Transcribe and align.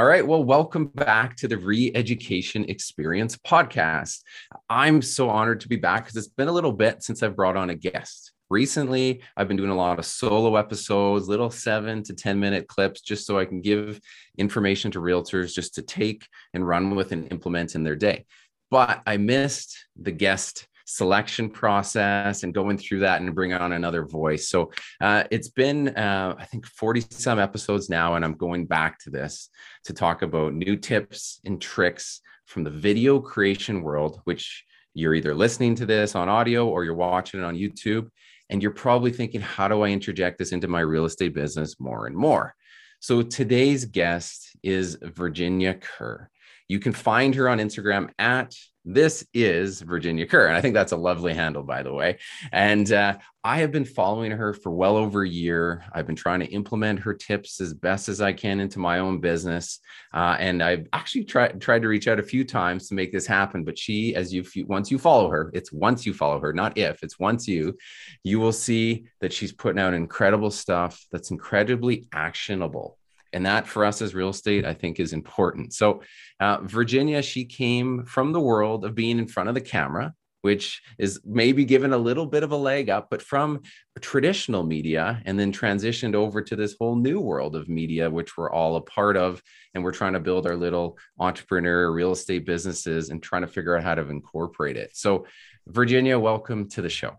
All 0.00 0.06
right. 0.06 0.26
Well, 0.26 0.42
welcome 0.42 0.86
back 0.86 1.36
to 1.36 1.46
the 1.46 1.58
Re 1.58 1.92
Education 1.94 2.64
Experience 2.70 3.36
podcast. 3.36 4.22
I'm 4.70 5.02
so 5.02 5.28
honored 5.28 5.60
to 5.60 5.68
be 5.68 5.76
back 5.76 6.04
because 6.04 6.16
it's 6.16 6.34
been 6.34 6.48
a 6.48 6.52
little 6.52 6.72
bit 6.72 7.02
since 7.02 7.22
I've 7.22 7.36
brought 7.36 7.58
on 7.58 7.68
a 7.68 7.74
guest. 7.74 8.32
Recently, 8.48 9.20
I've 9.36 9.46
been 9.46 9.58
doing 9.58 9.68
a 9.68 9.76
lot 9.76 9.98
of 9.98 10.06
solo 10.06 10.56
episodes, 10.56 11.28
little 11.28 11.50
seven 11.50 12.02
to 12.04 12.14
10 12.14 12.40
minute 12.40 12.66
clips, 12.66 13.02
just 13.02 13.26
so 13.26 13.38
I 13.38 13.44
can 13.44 13.60
give 13.60 14.00
information 14.38 14.90
to 14.92 15.00
realtors 15.00 15.52
just 15.52 15.74
to 15.74 15.82
take 15.82 16.26
and 16.54 16.66
run 16.66 16.96
with 16.96 17.12
and 17.12 17.30
implement 17.30 17.74
in 17.74 17.82
their 17.84 17.94
day. 17.94 18.24
But 18.70 19.02
I 19.06 19.18
missed 19.18 19.86
the 20.00 20.12
guest 20.12 20.66
selection 20.90 21.48
process 21.48 22.42
and 22.42 22.52
going 22.52 22.76
through 22.76 23.00
that 23.00 23.20
and 23.20 23.34
bring 23.34 23.52
on 23.52 23.72
another 23.72 24.04
voice. 24.04 24.48
So 24.48 24.72
uh, 25.00 25.24
it's 25.30 25.48
been, 25.48 25.88
uh, 25.88 26.34
I 26.36 26.44
think, 26.44 26.66
40 26.66 27.02
some 27.10 27.38
episodes 27.38 27.88
now, 27.88 28.16
and 28.16 28.24
I'm 28.24 28.34
going 28.34 28.66
back 28.66 28.98
to 29.00 29.10
this 29.10 29.50
to 29.84 29.92
talk 29.92 30.22
about 30.22 30.52
new 30.52 30.76
tips 30.76 31.40
and 31.44 31.60
tricks 31.60 32.20
from 32.46 32.64
the 32.64 32.70
video 32.70 33.20
creation 33.20 33.82
world, 33.82 34.20
which 34.24 34.64
you're 34.94 35.14
either 35.14 35.34
listening 35.34 35.76
to 35.76 35.86
this 35.86 36.16
on 36.16 36.28
audio 36.28 36.66
or 36.66 36.84
you're 36.84 36.94
watching 36.94 37.40
it 37.40 37.44
on 37.44 37.56
YouTube. 37.56 38.08
And 38.50 38.60
you're 38.60 38.72
probably 38.72 39.12
thinking, 39.12 39.40
how 39.40 39.68
do 39.68 39.82
I 39.82 39.90
interject 39.90 40.38
this 40.38 40.50
into 40.50 40.66
my 40.66 40.80
real 40.80 41.04
estate 41.04 41.34
business 41.34 41.78
more 41.78 42.08
and 42.08 42.16
more? 42.16 42.56
So 42.98 43.22
today's 43.22 43.84
guest 43.84 44.56
is 44.64 44.98
Virginia 45.00 45.74
Kerr. 45.74 46.28
You 46.66 46.80
can 46.80 46.92
find 46.92 47.32
her 47.36 47.48
on 47.48 47.58
Instagram 47.58 48.10
at 48.18 48.56
this 48.84 49.26
is 49.34 49.82
Virginia 49.82 50.26
Kerr. 50.26 50.46
And 50.46 50.56
I 50.56 50.60
think 50.60 50.74
that's 50.74 50.92
a 50.92 50.96
lovely 50.96 51.34
handle, 51.34 51.62
by 51.62 51.82
the 51.82 51.92
way. 51.92 52.18
And 52.50 52.90
uh, 52.90 53.18
I 53.44 53.58
have 53.58 53.72
been 53.72 53.84
following 53.84 54.32
her 54.32 54.54
for 54.54 54.70
well 54.70 54.96
over 54.96 55.22
a 55.22 55.28
year. 55.28 55.84
I've 55.92 56.06
been 56.06 56.16
trying 56.16 56.40
to 56.40 56.46
implement 56.46 57.00
her 57.00 57.12
tips 57.12 57.60
as 57.60 57.74
best 57.74 58.08
as 58.08 58.20
I 58.20 58.32
can 58.32 58.60
into 58.60 58.78
my 58.78 59.00
own 59.00 59.20
business. 59.20 59.80
Uh, 60.14 60.36
and 60.38 60.62
I've 60.62 60.86
actually 60.92 61.24
tried, 61.24 61.60
tried 61.60 61.82
to 61.82 61.88
reach 61.88 62.08
out 62.08 62.18
a 62.18 62.22
few 62.24 62.44
times 62.44 62.88
to 62.88 62.94
make 62.94 63.12
this 63.12 63.26
happen. 63.26 63.64
But 63.64 63.78
she, 63.78 64.14
as 64.14 64.32
you, 64.32 64.44
once 64.66 64.90
you 64.90 64.98
follow 64.98 65.28
her, 65.28 65.50
it's 65.52 65.72
once 65.72 66.06
you 66.06 66.14
follow 66.14 66.40
her, 66.40 66.52
not 66.52 66.78
if, 66.78 67.02
it's 67.02 67.18
once 67.18 67.46
you, 67.46 67.76
you 68.24 68.40
will 68.40 68.52
see 68.52 69.06
that 69.20 69.32
she's 69.32 69.52
putting 69.52 69.80
out 69.80 69.94
incredible 69.94 70.50
stuff 70.50 71.04
that's 71.12 71.30
incredibly 71.30 72.08
actionable 72.12 72.98
and 73.32 73.46
that 73.46 73.66
for 73.66 73.84
us 73.84 74.02
as 74.02 74.14
real 74.14 74.28
estate 74.28 74.64
i 74.64 74.74
think 74.74 75.00
is 75.00 75.12
important. 75.12 75.72
So 75.72 76.02
uh, 76.40 76.58
virginia 76.62 77.22
she 77.22 77.44
came 77.44 78.04
from 78.04 78.32
the 78.32 78.40
world 78.40 78.84
of 78.84 78.94
being 78.94 79.18
in 79.18 79.26
front 79.26 79.48
of 79.48 79.54
the 79.54 79.60
camera 79.60 80.14
which 80.42 80.82
is 80.98 81.20
maybe 81.24 81.64
given 81.64 81.92
a 81.92 81.98
little 81.98 82.26
bit 82.26 82.42
of 82.42 82.52
a 82.52 82.56
leg 82.56 82.88
up 82.88 83.08
but 83.10 83.22
from 83.22 83.60
traditional 84.00 84.62
media 84.62 85.20
and 85.26 85.38
then 85.38 85.52
transitioned 85.52 86.14
over 86.14 86.40
to 86.42 86.56
this 86.56 86.74
whole 86.78 86.96
new 86.96 87.20
world 87.20 87.54
of 87.54 87.68
media 87.68 88.08
which 88.08 88.36
we're 88.36 88.50
all 88.50 88.76
a 88.76 88.80
part 88.80 89.16
of. 89.16 89.42
And 89.74 89.84
we're 89.84 89.92
trying 89.92 90.14
to 90.14 90.20
build 90.20 90.46
our 90.46 90.56
little 90.56 90.98
entrepreneur 91.18 91.92
real 91.92 92.12
estate 92.12 92.46
businesses 92.46 93.10
and 93.10 93.22
trying 93.22 93.42
to 93.42 93.48
figure 93.48 93.76
out 93.76 93.84
how 93.84 93.94
to 93.94 94.08
incorporate 94.08 94.76
it. 94.76 94.96
So 94.96 95.26
virginia 95.66 96.18
welcome 96.18 96.68
to 96.70 96.82
the 96.82 96.88
show 96.88 97.16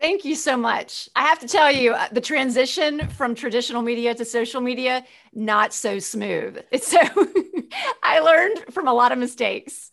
Thank 0.00 0.24
you 0.26 0.34
so 0.34 0.56
much. 0.58 1.08
I 1.16 1.22
have 1.22 1.38
to 1.40 1.48
tell 1.48 1.72
you, 1.72 1.92
uh, 1.94 2.08
the 2.12 2.20
transition 2.20 3.08
from 3.08 3.34
traditional 3.34 3.80
media 3.80 4.14
to 4.14 4.24
social 4.26 4.60
media, 4.60 5.04
not 5.32 5.72
so 5.72 5.98
smooth. 5.98 6.62
So, 6.82 6.98
I 8.02 8.20
learned 8.20 8.64
from 8.72 8.88
a 8.88 8.92
lot 8.92 9.12
of 9.12 9.18
mistakes. 9.18 9.90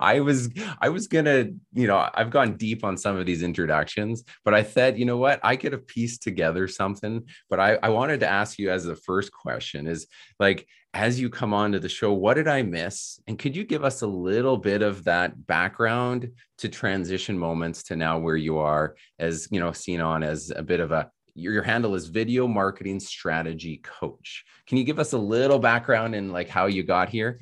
I 0.00 0.20
was 0.20 0.50
I 0.80 0.88
was 0.88 1.08
gonna, 1.08 1.46
you 1.72 1.86
know, 1.86 2.08
I've 2.14 2.30
gone 2.30 2.56
deep 2.56 2.84
on 2.84 2.96
some 2.96 3.16
of 3.16 3.26
these 3.26 3.42
introductions, 3.42 4.24
but 4.44 4.54
I 4.54 4.62
said, 4.62 4.98
you 4.98 5.04
know 5.04 5.16
what, 5.16 5.40
I 5.42 5.56
could 5.56 5.72
have 5.72 5.86
pieced 5.86 6.22
together 6.22 6.68
something. 6.68 7.26
But 7.50 7.60
I, 7.60 7.78
I 7.82 7.88
wanted 7.90 8.20
to 8.20 8.28
ask 8.28 8.58
you 8.58 8.70
as 8.70 8.84
the 8.84 8.96
first 8.96 9.32
question 9.32 9.86
is 9.86 10.06
like, 10.38 10.66
as 10.92 11.20
you 11.20 11.28
come 11.28 11.52
on 11.52 11.72
to 11.72 11.80
the 11.80 11.88
show, 11.88 12.12
what 12.12 12.34
did 12.34 12.48
I 12.48 12.62
miss? 12.62 13.20
And 13.26 13.38
could 13.38 13.56
you 13.56 13.64
give 13.64 13.84
us 13.84 14.02
a 14.02 14.06
little 14.06 14.56
bit 14.56 14.82
of 14.82 15.04
that 15.04 15.46
background 15.46 16.30
to 16.58 16.68
transition 16.68 17.38
moments 17.38 17.82
to 17.84 17.96
now 17.96 18.18
where 18.18 18.36
you 18.36 18.58
are 18.58 18.94
as 19.18 19.48
you 19.50 19.60
know, 19.60 19.72
seen 19.72 20.00
on 20.00 20.22
as 20.22 20.52
a 20.54 20.62
bit 20.62 20.80
of 20.80 20.92
a 20.92 21.10
your, 21.34 21.52
your 21.52 21.62
handle 21.62 21.94
is 21.94 22.06
video 22.06 22.46
marketing 22.46 23.00
strategy 23.00 23.80
coach. 23.82 24.44
Can 24.66 24.78
you 24.78 24.84
give 24.84 25.00
us 25.00 25.12
a 25.12 25.18
little 25.18 25.58
background 25.58 26.14
in 26.14 26.30
like 26.30 26.48
how 26.48 26.66
you 26.66 26.82
got 26.84 27.08
here? 27.08 27.40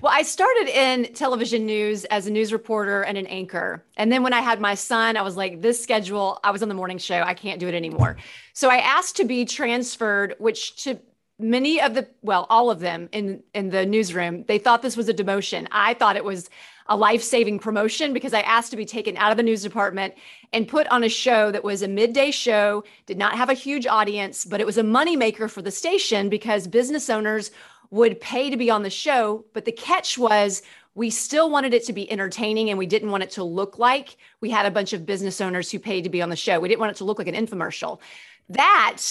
Well, 0.00 0.12
I 0.12 0.22
started 0.22 0.68
in 0.68 1.12
television 1.14 1.66
news 1.66 2.04
as 2.06 2.26
a 2.26 2.30
news 2.30 2.52
reporter 2.52 3.02
and 3.02 3.18
an 3.18 3.26
anchor. 3.26 3.84
And 3.96 4.10
then 4.10 4.22
when 4.22 4.32
I 4.32 4.40
had 4.40 4.60
my 4.60 4.74
son, 4.74 5.16
I 5.16 5.22
was 5.22 5.36
like, 5.36 5.60
this 5.60 5.82
schedule, 5.82 6.40
I 6.42 6.50
was 6.50 6.62
on 6.62 6.68
the 6.68 6.74
morning 6.74 6.98
show. 6.98 7.20
I 7.20 7.34
can't 7.34 7.60
do 7.60 7.68
it 7.68 7.74
anymore. 7.74 8.16
So 8.54 8.70
I 8.70 8.78
asked 8.78 9.16
to 9.16 9.24
be 9.24 9.44
transferred, 9.44 10.34
which 10.38 10.82
to 10.84 10.98
many 11.38 11.80
of 11.80 11.94
the, 11.94 12.08
well, 12.22 12.46
all 12.48 12.70
of 12.70 12.80
them 12.80 13.08
in, 13.12 13.42
in 13.54 13.70
the 13.70 13.84
newsroom, 13.84 14.44
they 14.48 14.58
thought 14.58 14.82
this 14.82 14.96
was 14.96 15.08
a 15.08 15.14
demotion. 15.14 15.68
I 15.70 15.94
thought 15.94 16.16
it 16.16 16.24
was 16.24 16.48
a 16.86 16.96
life 16.96 17.22
saving 17.22 17.58
promotion 17.58 18.12
because 18.12 18.34
I 18.34 18.40
asked 18.40 18.70
to 18.72 18.76
be 18.76 18.84
taken 18.84 19.16
out 19.16 19.30
of 19.30 19.36
the 19.36 19.42
news 19.42 19.62
department 19.62 20.14
and 20.52 20.66
put 20.66 20.86
on 20.88 21.04
a 21.04 21.08
show 21.08 21.50
that 21.50 21.62
was 21.62 21.82
a 21.82 21.88
midday 21.88 22.30
show, 22.30 22.84
did 23.06 23.18
not 23.18 23.36
have 23.36 23.50
a 23.50 23.54
huge 23.54 23.86
audience, 23.86 24.44
but 24.44 24.60
it 24.60 24.66
was 24.66 24.78
a 24.78 24.82
moneymaker 24.82 25.48
for 25.48 25.62
the 25.62 25.70
station 25.70 26.28
because 26.28 26.66
business 26.66 27.08
owners 27.08 27.50
would 27.92 28.20
pay 28.20 28.48
to 28.50 28.56
be 28.56 28.70
on 28.70 28.82
the 28.82 28.90
show. 28.90 29.44
But 29.52 29.66
the 29.66 29.72
catch 29.72 30.16
was 30.18 30.62
we 30.94 31.10
still 31.10 31.50
wanted 31.50 31.74
it 31.74 31.84
to 31.84 31.92
be 31.92 32.10
entertaining 32.10 32.70
and 32.70 32.78
we 32.78 32.86
didn't 32.86 33.10
want 33.10 33.22
it 33.22 33.30
to 33.32 33.44
look 33.44 33.78
like 33.78 34.16
we 34.40 34.50
had 34.50 34.66
a 34.66 34.70
bunch 34.70 34.92
of 34.92 35.06
business 35.06 35.40
owners 35.40 35.70
who 35.70 35.78
paid 35.78 36.04
to 36.04 36.10
be 36.10 36.22
on 36.22 36.30
the 36.30 36.36
show. 36.36 36.58
We 36.58 36.68
didn't 36.68 36.80
want 36.80 36.92
it 36.92 36.96
to 36.96 37.04
look 37.04 37.18
like 37.18 37.28
an 37.28 37.34
infomercial. 37.34 38.00
That 38.48 39.02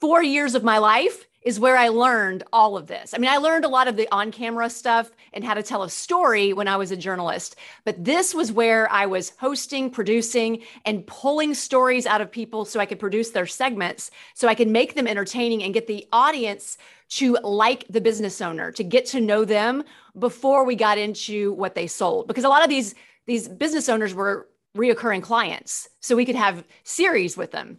four 0.00 0.22
years 0.22 0.54
of 0.54 0.64
my 0.64 0.78
life 0.78 1.26
is 1.42 1.60
where 1.60 1.76
I 1.76 1.88
learned 1.88 2.42
all 2.52 2.76
of 2.76 2.86
this. 2.86 3.12
I 3.14 3.18
mean, 3.18 3.30
I 3.30 3.36
learned 3.36 3.66
a 3.66 3.68
lot 3.68 3.86
of 3.86 3.96
the 3.96 4.08
on 4.10 4.32
camera 4.32 4.70
stuff 4.70 5.10
and 5.32 5.44
how 5.44 5.54
to 5.54 5.62
tell 5.62 5.82
a 5.82 5.90
story 5.90 6.54
when 6.54 6.68
I 6.68 6.76
was 6.76 6.90
a 6.90 6.96
journalist, 6.96 7.56
but 7.84 8.02
this 8.02 8.34
was 8.34 8.50
where 8.50 8.90
I 8.90 9.06
was 9.06 9.32
hosting, 9.38 9.90
producing, 9.90 10.62
and 10.86 11.06
pulling 11.06 11.52
stories 11.52 12.06
out 12.06 12.22
of 12.22 12.30
people 12.30 12.64
so 12.64 12.80
I 12.80 12.86
could 12.86 12.98
produce 12.98 13.30
their 13.30 13.46
segments, 13.46 14.10
so 14.32 14.48
I 14.48 14.54
could 14.54 14.68
make 14.68 14.94
them 14.94 15.06
entertaining 15.06 15.62
and 15.62 15.74
get 15.74 15.86
the 15.86 16.08
audience 16.12 16.78
to 17.10 17.38
like 17.42 17.86
the 17.88 18.00
business 18.00 18.40
owner, 18.40 18.72
to 18.72 18.84
get 18.84 19.06
to 19.06 19.20
know 19.20 19.44
them 19.44 19.84
before 20.18 20.64
we 20.64 20.74
got 20.74 20.98
into 20.98 21.52
what 21.52 21.74
they 21.74 21.86
sold. 21.86 22.28
Because 22.28 22.44
a 22.44 22.48
lot 22.48 22.62
of 22.62 22.68
these 22.68 22.94
these 23.26 23.48
business 23.48 23.88
owners 23.88 24.14
were 24.14 24.48
reoccurring 24.76 25.22
clients. 25.22 25.88
So 26.00 26.16
we 26.16 26.26
could 26.26 26.34
have 26.34 26.64
series 26.82 27.36
with 27.36 27.52
them. 27.52 27.78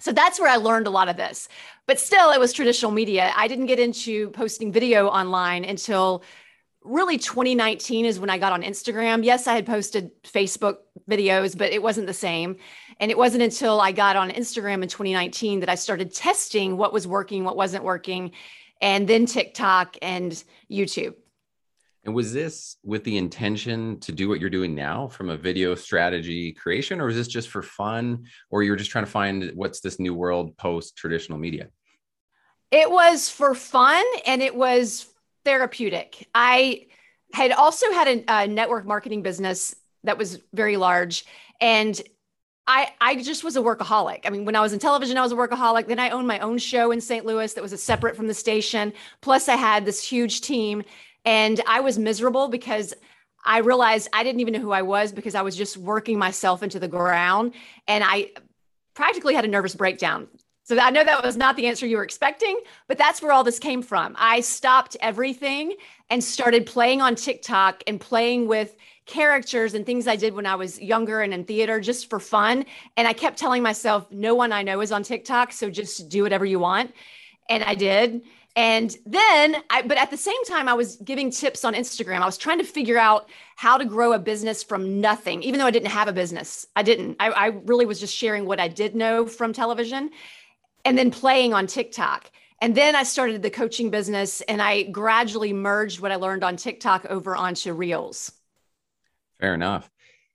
So 0.00 0.12
that's 0.12 0.40
where 0.40 0.50
I 0.50 0.56
learned 0.56 0.86
a 0.86 0.90
lot 0.90 1.08
of 1.08 1.16
this. 1.16 1.48
But 1.86 2.00
still, 2.00 2.30
it 2.30 2.40
was 2.40 2.52
traditional 2.52 2.90
media. 2.90 3.32
I 3.36 3.46
didn't 3.48 3.66
get 3.66 3.78
into 3.78 4.30
posting 4.30 4.72
video 4.72 5.08
online 5.08 5.64
until 5.64 6.24
really 6.82 7.18
2019 7.18 8.06
is 8.06 8.18
when 8.18 8.30
I 8.30 8.38
got 8.38 8.52
on 8.52 8.62
Instagram. 8.62 9.22
Yes, 9.22 9.46
I 9.46 9.54
had 9.54 9.66
posted 9.66 10.10
Facebook 10.22 10.78
videos, 11.08 11.56
but 11.56 11.72
it 11.72 11.82
wasn't 11.82 12.06
the 12.06 12.14
same. 12.14 12.56
And 12.98 13.10
it 13.10 13.18
wasn't 13.18 13.42
until 13.42 13.80
I 13.80 13.92
got 13.92 14.16
on 14.16 14.30
Instagram 14.30 14.82
in 14.82 14.88
2019 14.88 15.60
that 15.60 15.68
I 15.68 15.74
started 15.74 16.14
testing 16.14 16.78
what 16.78 16.92
was 16.92 17.06
working, 17.06 17.44
what 17.44 17.56
wasn't 17.56 17.84
working, 17.84 18.32
and 18.80 19.08
then 19.08 19.26
TikTok 19.26 19.96
and 20.02 20.42
YouTube. 20.70 21.14
And 22.04 22.14
was 22.14 22.32
this 22.32 22.76
with 22.82 23.04
the 23.04 23.18
intention 23.18 24.00
to 24.00 24.12
do 24.12 24.28
what 24.28 24.40
you're 24.40 24.48
doing 24.48 24.74
now 24.74 25.08
from 25.08 25.28
a 25.28 25.36
video 25.36 25.74
strategy 25.74 26.52
creation, 26.52 27.00
or 27.00 27.08
is 27.08 27.16
this 27.16 27.28
just 27.28 27.48
for 27.48 27.62
fun, 27.62 28.24
or 28.50 28.62
you're 28.62 28.76
just 28.76 28.90
trying 28.90 29.04
to 29.04 29.10
find 29.10 29.52
what's 29.54 29.80
this 29.80 30.00
new 30.00 30.14
world 30.14 30.56
post 30.56 30.96
traditional 30.96 31.38
media? 31.38 31.68
It 32.70 32.90
was 32.90 33.28
for 33.28 33.54
fun 33.54 34.04
and 34.26 34.40
it 34.40 34.54
was 34.54 35.06
therapeutic. 35.44 36.28
I 36.34 36.86
had 37.34 37.52
also 37.52 37.90
had 37.92 38.08
a, 38.08 38.24
a 38.28 38.46
network 38.46 38.86
marketing 38.86 39.22
business 39.22 39.74
that 40.04 40.16
was 40.16 40.40
very 40.54 40.76
large. 40.76 41.24
And 41.60 42.00
I, 42.72 42.92
I 43.00 43.16
just 43.16 43.42
was 43.42 43.56
a 43.56 43.60
workaholic. 43.60 44.20
I 44.24 44.30
mean, 44.30 44.44
when 44.44 44.54
I 44.54 44.60
was 44.60 44.72
in 44.72 44.78
television, 44.78 45.18
I 45.18 45.22
was 45.22 45.32
a 45.32 45.34
workaholic. 45.34 45.88
Then 45.88 45.98
I 45.98 46.10
owned 46.10 46.28
my 46.28 46.38
own 46.38 46.56
show 46.56 46.92
in 46.92 47.00
St. 47.00 47.26
Louis 47.26 47.52
that 47.52 47.62
was 47.62 47.72
a 47.72 47.76
separate 47.76 48.14
from 48.14 48.28
the 48.28 48.34
station. 48.34 48.92
Plus, 49.22 49.48
I 49.48 49.56
had 49.56 49.84
this 49.84 50.00
huge 50.00 50.40
team, 50.40 50.84
and 51.24 51.60
I 51.66 51.80
was 51.80 51.98
miserable 51.98 52.46
because 52.46 52.94
I 53.44 53.58
realized 53.58 54.08
I 54.12 54.22
didn't 54.22 54.40
even 54.40 54.54
know 54.54 54.60
who 54.60 54.70
I 54.70 54.82
was 54.82 55.10
because 55.10 55.34
I 55.34 55.42
was 55.42 55.56
just 55.56 55.78
working 55.78 56.16
myself 56.16 56.62
into 56.62 56.78
the 56.78 56.86
ground, 56.86 57.54
and 57.88 58.04
I 58.06 58.30
practically 58.94 59.34
had 59.34 59.44
a 59.44 59.48
nervous 59.48 59.74
breakdown. 59.74 60.28
So 60.62 60.78
I 60.78 60.90
know 60.90 61.02
that 61.02 61.24
was 61.24 61.36
not 61.36 61.56
the 61.56 61.66
answer 61.66 61.88
you 61.88 61.96
were 61.96 62.04
expecting, 62.04 62.60
but 62.86 62.96
that's 62.96 63.20
where 63.20 63.32
all 63.32 63.42
this 63.42 63.58
came 63.58 63.82
from. 63.82 64.14
I 64.16 64.42
stopped 64.42 64.96
everything 65.00 65.74
and 66.08 66.22
started 66.22 66.66
playing 66.66 67.02
on 67.02 67.16
TikTok 67.16 67.82
and 67.88 68.00
playing 68.00 68.46
with 68.46 68.76
characters 69.10 69.74
and 69.74 69.84
things 69.84 70.06
I 70.06 70.16
did 70.16 70.32
when 70.32 70.46
I 70.46 70.54
was 70.54 70.80
younger 70.80 71.20
and 71.20 71.34
in 71.34 71.44
theater 71.44 71.80
just 71.80 72.08
for 72.08 72.18
fun. 72.18 72.64
And 72.96 73.06
I 73.06 73.12
kept 73.12 73.38
telling 73.38 73.62
myself, 73.62 74.10
no 74.10 74.34
one 74.34 74.52
I 74.52 74.62
know 74.62 74.80
is 74.80 74.92
on 74.92 75.02
TikTok. 75.02 75.52
So 75.52 75.68
just 75.68 76.08
do 76.08 76.22
whatever 76.22 76.46
you 76.46 76.58
want. 76.58 76.94
And 77.48 77.62
I 77.64 77.74
did. 77.74 78.22
And 78.56 78.96
then 79.04 79.56
I, 79.68 79.82
but 79.82 79.98
at 79.98 80.10
the 80.10 80.16
same 80.16 80.44
time, 80.44 80.68
I 80.68 80.74
was 80.74 80.96
giving 80.96 81.30
tips 81.30 81.64
on 81.64 81.74
Instagram. 81.74 82.20
I 82.20 82.26
was 82.26 82.38
trying 82.38 82.58
to 82.58 82.64
figure 82.64 82.98
out 82.98 83.28
how 83.56 83.78
to 83.78 83.84
grow 83.84 84.12
a 84.12 84.18
business 84.18 84.62
from 84.62 85.00
nothing, 85.00 85.42
even 85.42 85.58
though 85.58 85.66
I 85.66 85.70
didn't 85.70 85.90
have 85.90 86.08
a 86.08 86.12
business. 86.12 86.66
I 86.74 86.82
didn't. 86.82 87.16
I, 87.20 87.30
I 87.30 87.46
really 87.46 87.86
was 87.86 88.00
just 88.00 88.16
sharing 88.16 88.46
what 88.46 88.58
I 88.58 88.68
did 88.68 88.94
know 88.94 89.26
from 89.26 89.52
television 89.52 90.10
and 90.84 90.96
then 90.96 91.10
playing 91.10 91.52
on 91.52 91.66
TikTok. 91.66 92.30
And 92.60 92.74
then 92.74 92.94
I 92.94 93.04
started 93.04 93.42
the 93.42 93.50
coaching 93.50 93.90
business 93.90 94.40
and 94.42 94.60
I 94.60 94.82
gradually 94.82 95.52
merged 95.52 96.00
what 96.00 96.12
I 96.12 96.16
learned 96.16 96.44
on 96.44 96.56
TikTok 96.56 97.06
over 97.08 97.34
onto 97.36 97.72
Reels. 97.72 98.32
Fair 99.40 99.54
enough. 99.54 99.90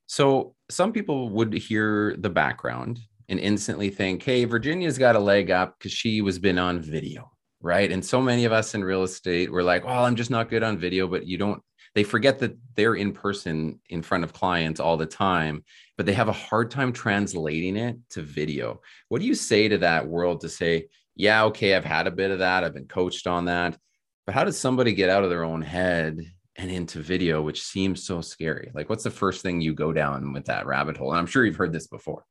So 0.08 0.56
some 0.70 0.92
people 0.92 1.30
would 1.30 1.54
hear 1.54 2.16
the 2.18 2.30
background 2.30 3.00
and 3.30 3.40
instantly 3.40 3.90
think, 3.90 4.24
hey, 4.24 4.46
Virginia's 4.46 4.98
got 4.98 5.16
a 5.16 5.20
leg 5.20 5.52
up 5.52 5.78
because 5.78 5.92
she 5.92 6.22
was 6.22 6.40
been 6.40 6.60
on 6.60 6.80
video, 6.80 7.32
right? 7.62 7.92
And 7.92 8.04
so 8.04 8.22
many 8.22 8.46
of 8.46 8.52
us 8.52 8.76
in 8.76 8.84
real 8.84 9.04
estate, 9.04 9.52
we're 9.52 9.64
like, 9.64 9.86
well, 9.86 10.06
I'm 10.06 10.16
just 10.16 10.30
not 10.30 10.50
good 10.50 10.64
on 10.64 10.78
video, 10.78 11.08
but 11.08 11.26
you 11.26 11.38
don't, 11.38 11.62
they 11.96 12.04
forget 12.04 12.40
that 12.40 12.58
they're 12.76 12.96
in 12.96 13.14
person 13.14 13.80
in 13.90 14.02
front 14.02 14.24
of 14.24 14.34
clients 14.34 14.80
all 14.80 14.98
the 14.98 15.06
time, 15.06 15.64
but 15.98 16.06
they 16.06 16.14
have 16.14 16.28
a 16.28 16.34
hard 16.34 16.70
time 16.70 16.92
translating 16.92 17.78
it 17.78 17.98
to 18.12 18.22
video. 18.22 18.82
What 19.10 19.22
do 19.22 19.28
you 19.28 19.36
say 19.36 19.68
to 19.70 19.78
that 19.80 20.08
world 20.08 20.42
to 20.42 20.50
say, 20.50 20.88
yeah, 21.16 21.46
okay, 21.46 21.74
I've 21.74 21.86
had 21.86 22.08
a 22.08 22.12
bit 22.12 22.32
of 22.32 22.40
that. 22.40 22.64
I've 22.64 22.74
been 22.74 22.88
coached 22.88 23.28
on 23.28 23.46
that. 23.46 23.78
But 24.26 24.36
how 24.36 24.44
does 24.44 24.60
somebody 24.60 24.94
get 24.94 25.10
out 25.10 25.24
of 25.24 25.30
their 25.30 25.46
own 25.46 25.62
head 25.62 26.20
and 26.58 26.72
into 26.72 27.00
video, 27.00 27.42
which 27.42 27.62
seems 27.62 28.06
so 28.06 28.22
scary? 28.22 28.72
Like, 28.74 28.90
what's 28.90 29.04
the 29.04 29.12
first 29.12 29.42
thing 29.42 29.62
you 29.62 29.74
go 29.74 29.92
down 29.92 30.34
with 30.34 30.46
that 30.46 30.66
rabbit 30.66 30.98
hole? 30.98 31.12
And 31.12 31.20
I'm 31.20 31.26
sure 31.26 31.46
you've 31.46 31.56
heard 31.56 31.74
this 31.74 31.88
before. 31.88 32.26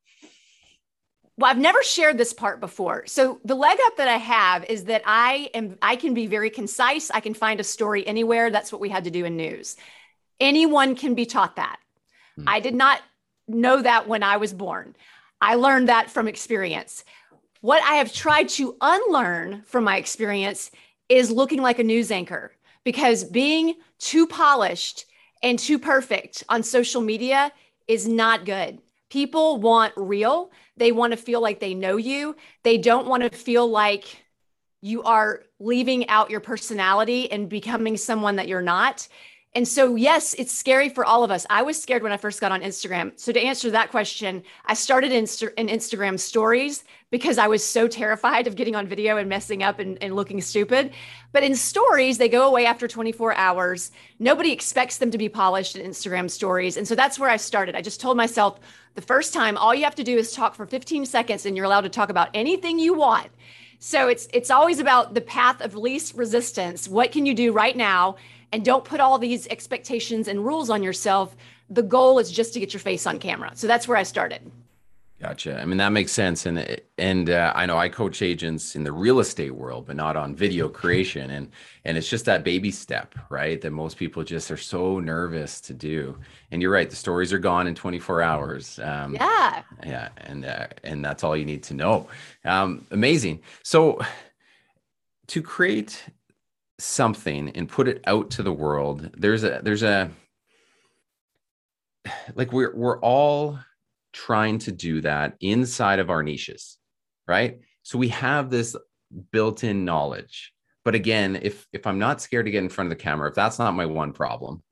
Well, 1.36 1.50
I've 1.50 1.58
never 1.58 1.82
shared 1.82 2.16
this 2.16 2.32
part 2.32 2.60
before. 2.60 3.06
So 3.06 3.40
the 3.44 3.56
leg 3.56 3.78
up 3.86 3.96
that 3.96 4.08
I 4.08 4.18
have 4.18 4.64
is 4.66 4.84
that 4.84 5.02
I 5.04 5.50
am 5.52 5.76
I 5.82 5.96
can 5.96 6.14
be 6.14 6.26
very 6.26 6.48
concise. 6.48 7.10
I 7.10 7.20
can 7.20 7.34
find 7.34 7.58
a 7.58 7.64
story 7.64 8.06
anywhere. 8.06 8.50
That's 8.50 8.70
what 8.70 8.80
we 8.80 8.88
had 8.88 9.04
to 9.04 9.10
do 9.10 9.24
in 9.24 9.36
news. 9.36 9.76
Anyone 10.38 10.94
can 10.94 11.14
be 11.14 11.26
taught 11.26 11.56
that. 11.56 11.78
Hmm. 12.36 12.44
I 12.46 12.60
did 12.60 12.74
not 12.74 13.02
know 13.48 13.82
that 13.82 14.06
when 14.06 14.22
I 14.22 14.36
was 14.36 14.52
born. 14.52 14.94
I 15.40 15.56
learned 15.56 15.88
that 15.88 16.08
from 16.08 16.28
experience. 16.28 17.04
What 17.60 17.82
I 17.82 17.96
have 17.96 18.12
tried 18.12 18.48
to 18.50 18.76
unlearn 18.80 19.62
from 19.66 19.84
my 19.84 19.96
experience 19.96 20.70
is 21.08 21.30
looking 21.30 21.60
like 21.60 21.78
a 21.78 21.84
news 21.84 22.10
anchor 22.10 22.53
because 22.84 23.24
being 23.24 23.74
too 23.98 24.26
polished 24.26 25.06
and 25.42 25.58
too 25.58 25.78
perfect 25.78 26.44
on 26.48 26.62
social 26.62 27.00
media 27.00 27.52
is 27.88 28.06
not 28.08 28.44
good. 28.44 28.80
People 29.10 29.58
want 29.58 29.92
real. 29.96 30.50
They 30.76 30.92
want 30.92 31.12
to 31.12 31.16
feel 31.16 31.40
like 31.40 31.60
they 31.60 31.74
know 31.74 31.96
you. 31.96 32.36
They 32.62 32.78
don't 32.78 33.06
want 33.06 33.22
to 33.22 33.30
feel 33.30 33.68
like 33.68 34.24
you 34.80 35.02
are 35.02 35.42
leaving 35.58 36.08
out 36.08 36.30
your 36.30 36.40
personality 36.40 37.30
and 37.30 37.48
becoming 37.48 37.96
someone 37.96 38.36
that 38.36 38.48
you're 38.48 38.60
not. 38.60 39.08
And 39.56 39.68
so, 39.68 39.94
yes, 39.94 40.34
it's 40.34 40.52
scary 40.52 40.88
for 40.88 41.04
all 41.04 41.22
of 41.22 41.30
us. 41.30 41.46
I 41.48 41.62
was 41.62 41.80
scared 41.80 42.02
when 42.02 42.10
I 42.10 42.16
first 42.16 42.40
got 42.40 42.50
on 42.50 42.60
Instagram. 42.60 43.12
So, 43.14 43.30
to 43.30 43.40
answer 43.40 43.70
that 43.70 43.92
question, 43.92 44.42
I 44.66 44.74
started 44.74 45.12
in, 45.12 45.26
in 45.56 45.68
Instagram 45.68 46.18
stories 46.18 46.82
because 47.10 47.38
I 47.38 47.46
was 47.46 47.64
so 47.64 47.86
terrified 47.86 48.48
of 48.48 48.56
getting 48.56 48.74
on 48.74 48.88
video 48.88 49.16
and 49.16 49.28
messing 49.28 49.62
up 49.62 49.78
and, 49.78 49.96
and 50.02 50.16
looking 50.16 50.40
stupid. 50.40 50.92
But 51.30 51.44
in 51.44 51.54
stories, 51.54 52.18
they 52.18 52.28
go 52.28 52.48
away 52.48 52.66
after 52.66 52.88
24 52.88 53.34
hours. 53.34 53.92
Nobody 54.18 54.50
expects 54.50 54.98
them 54.98 55.12
to 55.12 55.18
be 55.18 55.28
polished 55.28 55.76
in 55.76 55.88
Instagram 55.88 56.28
stories. 56.28 56.76
And 56.76 56.88
so, 56.88 56.96
that's 56.96 57.16
where 57.16 57.30
I 57.30 57.36
started. 57.36 57.76
I 57.76 57.80
just 57.80 58.00
told 58.00 58.16
myself 58.16 58.58
the 58.96 59.02
first 59.02 59.32
time, 59.32 59.56
all 59.56 59.72
you 59.72 59.84
have 59.84 59.94
to 59.96 60.04
do 60.04 60.18
is 60.18 60.32
talk 60.32 60.56
for 60.56 60.66
15 60.66 61.06
seconds 61.06 61.46
and 61.46 61.56
you're 61.56 61.66
allowed 61.66 61.82
to 61.82 61.88
talk 61.90 62.10
about 62.10 62.28
anything 62.34 62.80
you 62.80 62.94
want. 62.94 63.28
So 63.78 64.08
it's 64.08 64.28
it's 64.32 64.50
always 64.50 64.78
about 64.78 65.12
the 65.12 65.20
path 65.20 65.60
of 65.60 65.74
least 65.74 66.14
resistance. 66.14 66.88
What 66.88 67.12
can 67.12 67.26
you 67.26 67.34
do 67.34 67.52
right 67.52 67.76
now 67.76 68.16
and 68.54 68.64
don't 68.64 68.84
put 68.84 69.00
all 69.00 69.18
these 69.18 69.48
expectations 69.48 70.28
and 70.28 70.44
rules 70.44 70.70
on 70.70 70.80
yourself. 70.80 71.36
The 71.70 71.82
goal 71.82 72.20
is 72.20 72.30
just 72.30 72.54
to 72.54 72.60
get 72.60 72.72
your 72.72 72.80
face 72.80 73.04
on 73.04 73.18
camera. 73.18 73.50
So 73.54 73.66
that's 73.66 73.88
where 73.88 73.96
I 73.96 74.04
started. 74.04 74.48
Gotcha. 75.20 75.60
I 75.60 75.64
mean 75.64 75.78
that 75.78 75.88
makes 75.88 76.12
sense, 76.12 76.44
and 76.44 76.80
and 76.98 77.30
uh, 77.30 77.52
I 77.54 77.66
know 77.66 77.78
I 77.78 77.88
coach 77.88 78.20
agents 78.20 78.76
in 78.76 78.84
the 78.84 78.92
real 78.92 79.20
estate 79.20 79.54
world, 79.54 79.86
but 79.86 79.96
not 79.96 80.16
on 80.16 80.36
video 80.36 80.68
creation, 80.68 81.30
and 81.30 81.50
and 81.84 81.96
it's 81.96 82.08
just 82.08 82.26
that 82.26 82.44
baby 82.44 82.70
step, 82.70 83.14
right? 83.30 83.60
That 83.60 83.70
most 83.70 83.96
people 83.96 84.22
just 84.22 84.50
are 84.50 84.56
so 84.56 85.00
nervous 85.00 85.60
to 85.62 85.72
do. 85.72 86.18
And 86.50 86.60
you're 86.60 86.72
right, 86.72 86.90
the 86.90 86.96
stories 86.96 87.32
are 87.32 87.38
gone 87.38 87.66
in 87.66 87.74
24 87.74 88.22
hours. 88.22 88.78
Um, 88.80 89.14
yeah. 89.14 89.62
Yeah, 89.84 90.08
and 90.18 90.44
uh, 90.44 90.66
and 90.82 91.04
that's 91.04 91.24
all 91.24 91.36
you 91.36 91.46
need 91.46 91.62
to 91.64 91.74
know. 91.74 92.06
Um, 92.44 92.84
amazing. 92.90 93.40
So 93.62 94.00
to 95.28 95.42
create 95.42 96.04
something 96.84 97.50
and 97.50 97.68
put 97.68 97.88
it 97.88 98.02
out 98.06 98.30
to 98.30 98.42
the 98.42 98.52
world 98.52 99.10
there's 99.16 99.44
a 99.44 99.60
there's 99.62 99.82
a 99.82 100.10
like 102.34 102.52
we're 102.52 102.74
we're 102.74 103.00
all 103.00 103.58
trying 104.12 104.58
to 104.58 104.70
do 104.70 105.00
that 105.00 105.34
inside 105.40 105.98
of 105.98 106.10
our 106.10 106.22
niches 106.22 106.78
right? 107.26 107.60
So 107.82 107.96
we 107.96 108.08
have 108.08 108.50
this 108.50 108.76
built-in 109.32 109.86
knowledge. 109.86 110.52
But 110.84 110.94
again 110.94 111.38
if 111.40 111.66
if 111.72 111.86
i'm 111.86 111.98
not 111.98 112.20
scared 112.20 112.44
to 112.44 112.50
get 112.50 112.62
in 112.62 112.68
front 112.68 112.92
of 112.92 112.98
the 112.98 113.02
camera 113.02 113.30
if 113.30 113.34
that's 113.34 113.58
not 113.58 113.74
my 113.74 113.86
one 113.86 114.12
problem 114.12 114.62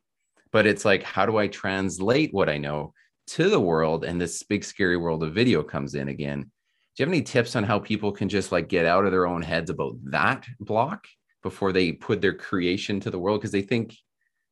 but 0.51 0.67
it's 0.67 0.85
like 0.85 1.03
how 1.03 1.25
do 1.25 1.39
i 1.39 1.47
translate 1.47 2.35
what 2.35 2.51
i 2.51 2.59
know 2.59 2.93
to 3.29 3.49
the 3.49 3.61
world 3.61 4.05
and 4.05 4.21
this 4.21 4.43
big 4.43 4.65
scary 4.65 4.97
world 4.97 5.23
of 5.23 5.35
video 5.35 5.63
comes 5.63 5.95
in 5.95 6.09
again? 6.09 6.41
Do 6.43 7.03
you 7.03 7.07
have 7.07 7.13
any 7.13 7.23
tips 7.23 7.57
on 7.57 7.65
how 7.65 7.79
people 7.79 8.13
can 8.13 8.29
just 8.29 8.53
like 8.53 8.69
get 8.69 8.85
out 8.85 9.07
of 9.07 9.13
their 9.13 9.27
own 9.27 9.43
heads 9.43 9.71
about 9.71 9.95
that 10.05 10.45
block 10.61 11.07
before 11.43 11.73
they 11.73 11.93
put 11.93 12.21
their 12.21 12.35
creation 12.35 13.01
to 13.01 13.11
the 13.11 13.19
world 13.19 13.41
because 13.41 13.53
they 13.53 13.63
think 13.63 13.97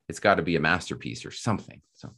it's 0.09 0.21
got 0.21 0.37
to 0.37 0.43
be 0.43 0.57
a 0.57 0.61
masterpiece 0.61 1.25
or 1.25 1.31
something. 1.31 1.81
So 1.95 2.11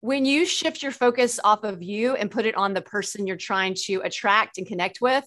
when 0.00 0.24
you 0.24 0.46
shift 0.46 0.82
your 0.82 0.92
focus 0.92 1.40
off 1.42 1.64
of 1.64 1.82
you 1.82 2.14
and 2.14 2.30
put 2.30 2.46
it 2.46 2.56
on 2.56 2.74
the 2.74 2.82
person 2.82 3.26
you're 3.26 3.36
trying 3.36 3.74
to 3.86 4.00
attract 4.00 4.58
and 4.58 4.66
connect 4.66 5.00
with, 5.00 5.24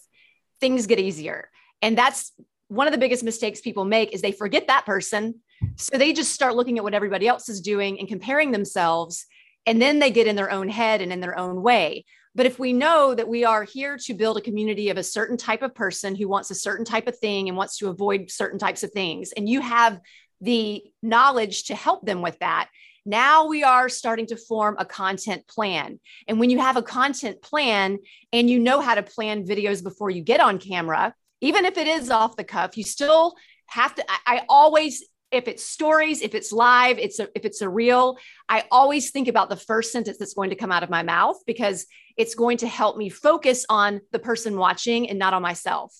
things 0.59 0.88
get 0.88 1.00
easier. 1.00 1.50
And 1.81 1.98
that's 1.98 2.33
one 2.68 2.88
of 2.88 2.92
the 2.92 3.00
biggest 3.00 3.24
mistakes 3.24 3.62
people 3.62 3.86
make 3.86 4.13
is 4.13 4.21
they 4.21 4.31
forget 4.31 4.68
that 4.68 4.86
person. 4.86 5.36
So 5.77 5.98
they 5.98 6.13
just 6.13 6.33
start 6.33 6.56
looking 6.56 6.77
at 6.77 6.83
what 6.83 6.94
everybody 6.94 7.27
else 7.27 7.50
is 7.50 7.62
doing 7.62 8.00
and 8.00 8.07
comparing 8.07 8.51
themselves 8.51 9.25
and 9.68 9.81
then 9.81 10.00
they 10.00 10.09
get 10.09 10.27
in 10.27 10.38
their 10.38 10.50
own 10.50 10.69
head 10.69 11.01
and 11.01 11.12
in 11.12 11.19
their 11.19 11.38
own 11.38 11.62
way. 11.62 12.06
But 12.38 12.45
if 12.45 12.60
we 12.60 12.72
know 12.72 13.16
that 13.16 13.28
we 13.28 13.45
are 13.45 13.63
here 13.63 13.98
to 14.06 14.13
build 14.13 14.38
a 14.38 14.42
community 14.42 14.92
of 14.92 14.98
a 14.98 15.04
certain 15.04 15.38
type 15.38 15.63
of 15.63 15.74
person 15.74 16.13
who 16.13 16.28
wants 16.28 16.51
a 16.51 16.56
certain 16.56 16.86
type 16.86 17.07
of 17.07 17.18
thing 17.18 17.48
and 17.48 17.57
wants 17.57 17.80
to 17.80 17.89
avoid 17.89 18.30
certain 18.30 18.60
types 18.60 18.84
of 18.84 18.92
things, 18.92 19.31
and 19.36 19.50
you 19.50 19.60
have 19.60 20.00
the 20.39 20.84
knowledge 21.01 21.63
to 21.66 21.75
help 21.75 22.06
them 22.06 22.22
with 22.22 22.38
that, 22.38 22.69
now 23.07 23.48
we 23.48 23.63
are 23.63 23.89
starting 23.89 24.28
to 24.28 24.38
form 24.38 24.75
a 24.78 24.86
content 24.86 25.48
plan. 25.48 26.00
And 26.28 26.39
when 26.39 26.51
you 26.51 26.60
have 26.60 26.78
a 26.78 26.84
content 26.84 27.42
plan 27.42 27.98
and 28.31 28.48
you 28.48 28.60
know 28.60 28.81
how 28.81 28.94
to 28.94 29.01
plan 29.01 29.48
videos 29.48 29.83
before 29.83 30.11
you 30.11 30.21
get 30.21 30.40
on 30.40 30.59
camera, 30.59 31.16
even 31.42 31.66
if 31.66 31.76
it 31.76 31.88
is 31.88 32.11
off 32.11 32.35
the 32.35 32.44
cuff, 32.44 32.78
you 32.78 32.83
still 32.83 33.33
have 33.66 33.95
to. 33.95 34.06
I, 34.07 34.18
I 34.28 34.42
always 34.47 35.04
if 35.31 35.47
it's 35.47 35.66
stories, 35.66 36.21
if 36.21 36.33
it's 36.33 36.54
live, 36.54 36.97
it's 37.00 37.19
a, 37.19 37.28
if 37.35 37.44
it's 37.44 37.61
a 37.61 37.68
reel, 37.68 38.18
I 38.47 38.64
always 38.71 39.11
think 39.11 39.28
about 39.28 39.50
the 39.50 39.57
first 39.57 39.92
sentence 39.92 40.18
that's 40.18 40.33
going 40.33 40.52
to 40.52 40.56
come 40.56 40.71
out 40.71 40.83
of 40.83 40.90
my 40.90 41.04
mouth 41.04 41.38
because 41.45 41.85
it's 42.18 42.36
going 42.36 42.57
to 42.57 42.68
help 42.68 42.97
me 42.97 43.09
focus 43.09 43.66
on 43.69 44.02
the 44.12 44.19
person 44.19 44.57
watching 44.57 45.09
and 45.09 45.19
not 45.19 45.33
on 45.33 45.42
myself, 45.42 45.95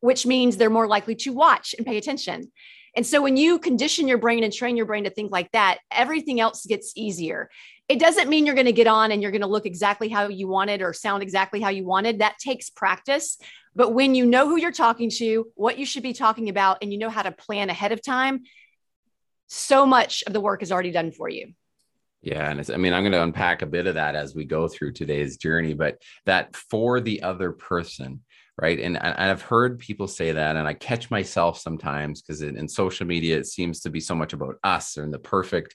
which 0.00 0.26
means 0.26 0.56
they're 0.56 0.70
more 0.70 0.86
likely 0.86 1.14
to 1.16 1.32
watch 1.32 1.74
and 1.76 1.86
pay 1.86 1.96
attention. 1.96 2.52
And 2.94 3.06
so 3.06 3.22
when 3.22 3.36
you 3.38 3.58
condition 3.58 4.06
your 4.06 4.18
brain 4.18 4.44
and 4.44 4.52
train 4.52 4.76
your 4.76 4.86
brain 4.86 5.04
to 5.04 5.10
think 5.10 5.32
like 5.32 5.50
that, 5.52 5.78
everything 5.90 6.40
else 6.40 6.66
gets 6.66 6.92
easier. 6.94 7.48
It 7.88 7.98
doesn't 7.98 8.28
mean 8.28 8.44
you're 8.44 8.54
going 8.54 8.66
to 8.66 8.72
get 8.72 8.86
on 8.86 9.12
and 9.12 9.22
you're 9.22 9.30
going 9.30 9.40
to 9.40 9.46
look 9.46 9.66
exactly 9.66 10.08
how 10.08 10.28
you 10.28 10.46
wanted 10.46 10.82
or 10.82 10.92
sound 10.92 11.22
exactly 11.22 11.60
how 11.60 11.70
you 11.70 11.84
wanted. 11.86 12.18
That 12.18 12.38
takes 12.38 12.70
practice. 12.70 13.38
But 13.74 13.94
when 13.94 14.14
you 14.14 14.26
know 14.26 14.46
who 14.46 14.58
you're 14.58 14.72
talking 14.72 15.10
to, 15.16 15.46
what 15.54 15.78
you 15.78 15.86
should 15.86 16.02
be 16.02 16.12
talking 16.12 16.50
about, 16.50 16.78
and 16.82 16.92
you 16.92 16.98
know 16.98 17.08
how 17.08 17.22
to 17.22 17.32
plan 17.32 17.70
ahead 17.70 17.92
of 17.92 18.02
time, 18.02 18.42
so 19.46 19.86
much 19.86 20.22
of 20.26 20.34
the 20.34 20.40
work 20.40 20.62
is 20.62 20.70
already 20.70 20.90
done 20.90 21.10
for 21.12 21.28
you. 21.28 21.54
Yeah. 22.22 22.50
And 22.50 22.70
I 22.70 22.76
mean, 22.76 22.92
I'm 22.92 23.02
going 23.02 23.12
to 23.12 23.22
unpack 23.22 23.62
a 23.62 23.66
bit 23.66 23.88
of 23.88 23.96
that 23.96 24.14
as 24.14 24.34
we 24.34 24.44
go 24.44 24.68
through 24.68 24.92
today's 24.92 25.36
journey, 25.36 25.74
but 25.74 26.00
that 26.24 26.54
for 26.54 27.00
the 27.00 27.20
other 27.24 27.50
person, 27.50 28.20
right? 28.60 28.78
And, 28.78 28.96
I've 28.96 29.42
heard 29.42 29.80
people 29.80 30.06
say 30.06 30.30
that, 30.30 30.54
and 30.54 30.68
I 30.68 30.74
catch 30.74 31.10
myself 31.10 31.58
sometimes 31.58 32.22
because 32.22 32.42
in, 32.42 32.56
in, 32.56 32.68
social 32.68 33.06
media, 33.06 33.36
it 33.38 33.46
seems 33.46 33.80
to 33.80 33.90
be 33.90 33.98
so 33.98 34.14
much 34.14 34.34
about 34.34 34.56
us 34.62 34.98
and 34.98 35.12
the 35.12 35.18
perfect, 35.18 35.74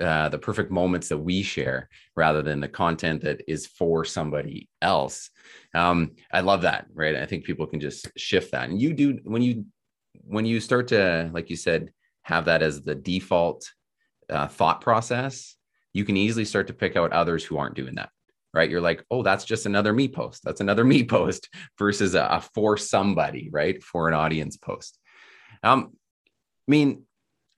uh, 0.00 0.30
the 0.30 0.38
perfect 0.38 0.70
moments 0.70 1.08
that 1.10 1.18
we 1.18 1.42
share 1.42 1.90
rather 2.16 2.40
than 2.40 2.60
the 2.60 2.68
content 2.68 3.20
that 3.22 3.42
is 3.46 3.66
for 3.66 4.06
somebody 4.06 4.70
else. 4.80 5.28
Um, 5.74 6.12
I 6.32 6.40
love 6.40 6.62
that, 6.62 6.86
right? 6.94 7.16
I 7.16 7.26
think 7.26 7.44
people 7.44 7.66
can 7.66 7.80
just 7.80 8.08
shift 8.16 8.52
that. 8.52 8.70
And 8.70 8.80
you 8.80 8.94
do 8.94 9.18
when 9.24 9.42
you, 9.42 9.66
when 10.22 10.46
you 10.46 10.60
start 10.60 10.88
to, 10.88 11.30
like 11.34 11.50
you 11.50 11.56
said, 11.56 11.90
have 12.22 12.46
that 12.46 12.62
as 12.62 12.80
the 12.80 12.94
default 12.94 13.70
uh, 14.30 14.46
thought 14.46 14.80
process, 14.80 15.56
you 15.94 16.04
can 16.04 16.16
easily 16.16 16.44
start 16.44 16.66
to 16.66 16.74
pick 16.74 16.96
out 16.96 17.12
others 17.12 17.44
who 17.44 17.56
aren't 17.56 17.76
doing 17.76 17.94
that. 17.94 18.10
Right. 18.52 18.70
You're 18.70 18.80
like, 18.80 19.04
oh, 19.10 19.22
that's 19.22 19.44
just 19.44 19.66
another 19.66 19.92
me 19.92 20.06
post. 20.06 20.42
That's 20.44 20.60
another 20.60 20.84
me 20.84 21.04
post 21.16 21.48
versus 21.78 22.14
a, 22.14 22.22
a 22.24 22.40
for 22.54 22.76
somebody, 22.76 23.48
right? 23.50 23.82
For 23.82 24.08
an 24.08 24.14
audience 24.14 24.56
post. 24.56 24.98
Um, 25.62 25.92
I 26.68 26.70
mean, 26.70 27.04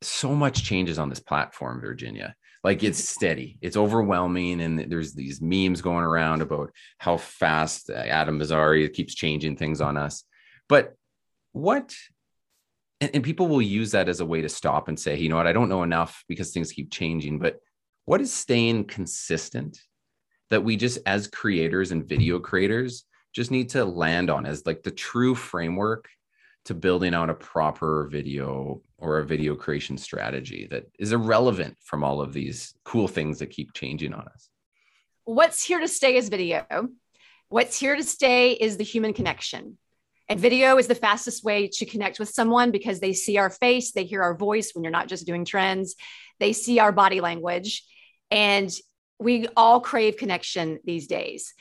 so 0.03 0.35
much 0.35 0.63
changes 0.63 0.99
on 0.99 1.09
this 1.09 1.21
platform, 1.21 1.81
Virginia. 1.81 2.35
Like 2.65 2.83
it's 2.83 3.09
steady, 3.09 3.59
it's 3.61 3.77
overwhelming, 3.77 4.61
and 4.61 4.91
there's 4.91 5.15
these 5.15 5.41
memes 5.41 5.83
going 5.83 6.05
around 6.05 6.43
about 6.43 6.73
how 6.99 7.17
fast 7.17 7.91
Adam 7.91 8.41
Mosseri 8.41 8.93
keeps 8.93 9.15
changing 9.15 9.57
things 9.57 9.81
on 9.81 9.97
us. 9.97 10.25
But 10.69 10.95
what 11.53 11.95
and, 13.01 13.11
and 13.15 13.25
people 13.25 13.49
will 13.49 13.63
use 13.63 13.93
that 13.93 14.09
as 14.09 14.21
a 14.21 14.27
way 14.27 14.43
to 14.43 14.49
stop 14.49 14.89
and 14.89 14.99
say, 14.99 15.17
you 15.17 15.29
know 15.29 15.37
what, 15.37 15.47
I 15.47 15.53
don't 15.53 15.69
know 15.69 15.83
enough 15.83 16.25
because 16.29 16.53
things 16.53 16.73
keep 16.73 16.91
changing. 16.91 17.39
But 17.39 17.61
what 18.07 18.21
is 18.21 18.33
staying 18.33 18.85
consistent 18.85 19.81
that 20.49 20.63
we 20.63 20.77
just 20.77 20.99
as 21.07 21.27
creators 21.27 21.91
and 21.91 22.09
video 22.09 22.39
creators 22.39 23.05
just 23.35 23.51
need 23.51 23.69
to 23.69 23.85
land 23.85 24.31
on 24.31 24.47
as 24.47 24.65
like 24.65 24.83
the 24.83 24.91
true 24.91 25.35
framework 25.35 26.09
to 26.65 26.75
building 26.75 27.15
out 27.15 27.31
a 27.31 27.35
proper 27.35 28.09
video 28.11 28.81
or 28.97 29.19
a 29.19 29.27
video 29.27 29.55
creation 29.55 29.99
strategy 29.99 30.67
that 30.71 30.87
is 30.99 31.13
irrelevant 31.13 31.77
from 31.81 32.03
all 32.03 32.21
of 32.21 32.33
these 32.33 32.75
cool 32.85 33.09
things 33.09 33.41
that 33.41 33.51
keep 33.51 33.73
changing 33.73 34.15
on 34.15 34.27
us? 34.29 34.49
What's 35.25 35.63
here 35.63 35.81
to 35.81 35.89
stay 35.89 36.17
is 36.17 36.29
video. 36.29 36.65
What's 37.49 37.79
here 37.79 37.97
to 37.97 38.03
stay 38.03 38.53
is 38.53 38.77
the 38.77 38.85
human 38.85 39.13
connection. 39.13 39.79
And 40.29 40.41
video 40.41 40.77
is 40.77 40.89
the 40.89 40.95
fastest 40.95 41.45
way 41.45 41.69
to 41.75 41.87
connect 41.87 42.19
with 42.19 42.31
someone 42.31 42.71
because 42.71 42.99
they 43.01 43.13
see 43.13 43.37
our 43.37 43.51
face, 43.51 43.93
they 43.93 44.05
hear 44.05 44.23
our 44.23 44.37
voice 44.37 44.73
when 44.75 44.83
you're 44.83 44.91
not 44.91 45.09
just 45.09 45.27
doing 45.27 45.45
trends, 45.45 45.95
they 46.39 46.53
see 46.53 46.79
our 46.79 46.93
body 46.93 47.21
language. 47.21 47.85
And 48.31 48.71
we 49.19 49.49
all 49.57 49.81
crave 49.81 50.17
connection 50.17 50.79
these 50.85 51.07
days. 51.07 51.55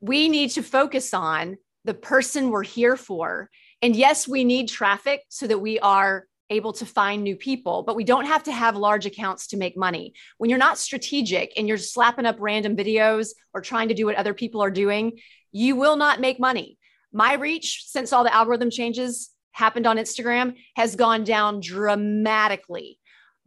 We 0.00 0.28
need 0.28 0.50
to 0.50 0.62
focus 0.62 1.12
on 1.12 1.56
the 1.84 1.94
person 1.94 2.50
we're 2.50 2.62
here 2.62 2.96
for. 2.96 3.50
And 3.82 3.94
yes, 3.94 4.26
we 4.26 4.44
need 4.44 4.68
traffic 4.68 5.22
so 5.28 5.46
that 5.46 5.58
we 5.58 5.78
are 5.80 6.26
able 6.50 6.72
to 6.72 6.86
find 6.86 7.22
new 7.22 7.36
people, 7.36 7.82
but 7.82 7.96
we 7.96 8.04
don't 8.04 8.24
have 8.24 8.44
to 8.44 8.52
have 8.52 8.74
large 8.76 9.04
accounts 9.04 9.48
to 9.48 9.58
make 9.58 9.76
money. 9.76 10.14
When 10.38 10.48
you're 10.48 10.58
not 10.58 10.78
strategic 10.78 11.52
and 11.56 11.68
you're 11.68 11.76
slapping 11.76 12.24
up 12.24 12.36
random 12.38 12.74
videos 12.74 13.30
or 13.52 13.60
trying 13.60 13.88
to 13.88 13.94
do 13.94 14.06
what 14.06 14.16
other 14.16 14.32
people 14.32 14.62
are 14.62 14.70
doing, 14.70 15.18
you 15.52 15.76
will 15.76 15.96
not 15.96 16.20
make 16.20 16.40
money 16.40 16.78
my 17.12 17.34
reach 17.34 17.84
since 17.86 18.12
all 18.12 18.24
the 18.24 18.34
algorithm 18.34 18.70
changes 18.70 19.30
happened 19.52 19.86
on 19.86 19.96
Instagram 19.96 20.54
has 20.76 20.96
gone 20.96 21.24
down 21.24 21.60
dramatically. 21.60 22.97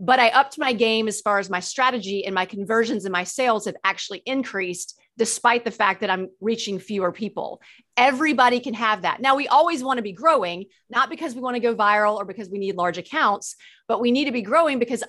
But 0.03 0.20
I 0.20 0.29
upped 0.29 0.58
my 0.58 0.74
game 0.74 1.08
as 1.08 1.22
far 1.22 1.38
as 1.38 1.48
my 1.48 1.60
strategy 1.60 2.25
and 2.25 2.34
my 2.34 2.46
conversions 2.46 3.05
and 3.05 3.12
my 3.12 3.24
sales 3.24 3.65
have 3.65 3.75
actually 3.84 4.24
increased 4.25 5.00
despite 5.15 5.63
the 5.63 5.70
fact 5.70 6.01
that 6.01 6.10
I'm 6.10 6.29
reaching 6.39 6.79
fewer 6.79 7.12
people. 7.12 7.62
Everybody 7.96 8.60
can 8.60 8.74
have 8.74 9.03
that. 9.03 9.22
Now, 9.22 9.36
we 9.36 9.48
always 9.48 9.84
want 9.84 9.98
to 9.98 10.03
be 10.03 10.12
growing, 10.12 10.65
not 10.89 11.12
because 11.12 11.36
we 11.36 11.41
want 11.41 11.55
to 11.55 11.60
go 11.60 11.75
viral 11.75 12.15
or 12.15 12.25
because 12.25 12.50
we 12.50 12.58
need 12.58 12.75
large 12.75 12.98
accounts, 12.98 13.55
but 13.88 14.01
we 14.01 14.12
need 14.12 14.25
to 14.25 14.31
be 14.31 14.41
growing 14.41 14.79
because 14.79 15.03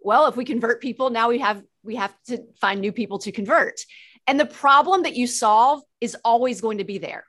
well, 0.00 0.26
if 0.26 0.36
we 0.36 0.44
convert 0.44 0.82
people, 0.82 1.08
now 1.08 1.30
we 1.30 1.38
have 1.38 1.62
we 1.82 1.96
have 1.96 2.14
to 2.26 2.44
find 2.60 2.82
new 2.82 2.92
people 2.92 3.18
to 3.20 3.32
convert. 3.32 3.80
And 4.26 4.38
the 4.38 4.44
problem 4.44 5.04
that 5.04 5.16
you 5.16 5.26
solve 5.26 5.80
is 6.02 6.14
always 6.22 6.60
going 6.60 6.78
to 6.78 6.84
be 6.84 6.98
there 6.98 7.24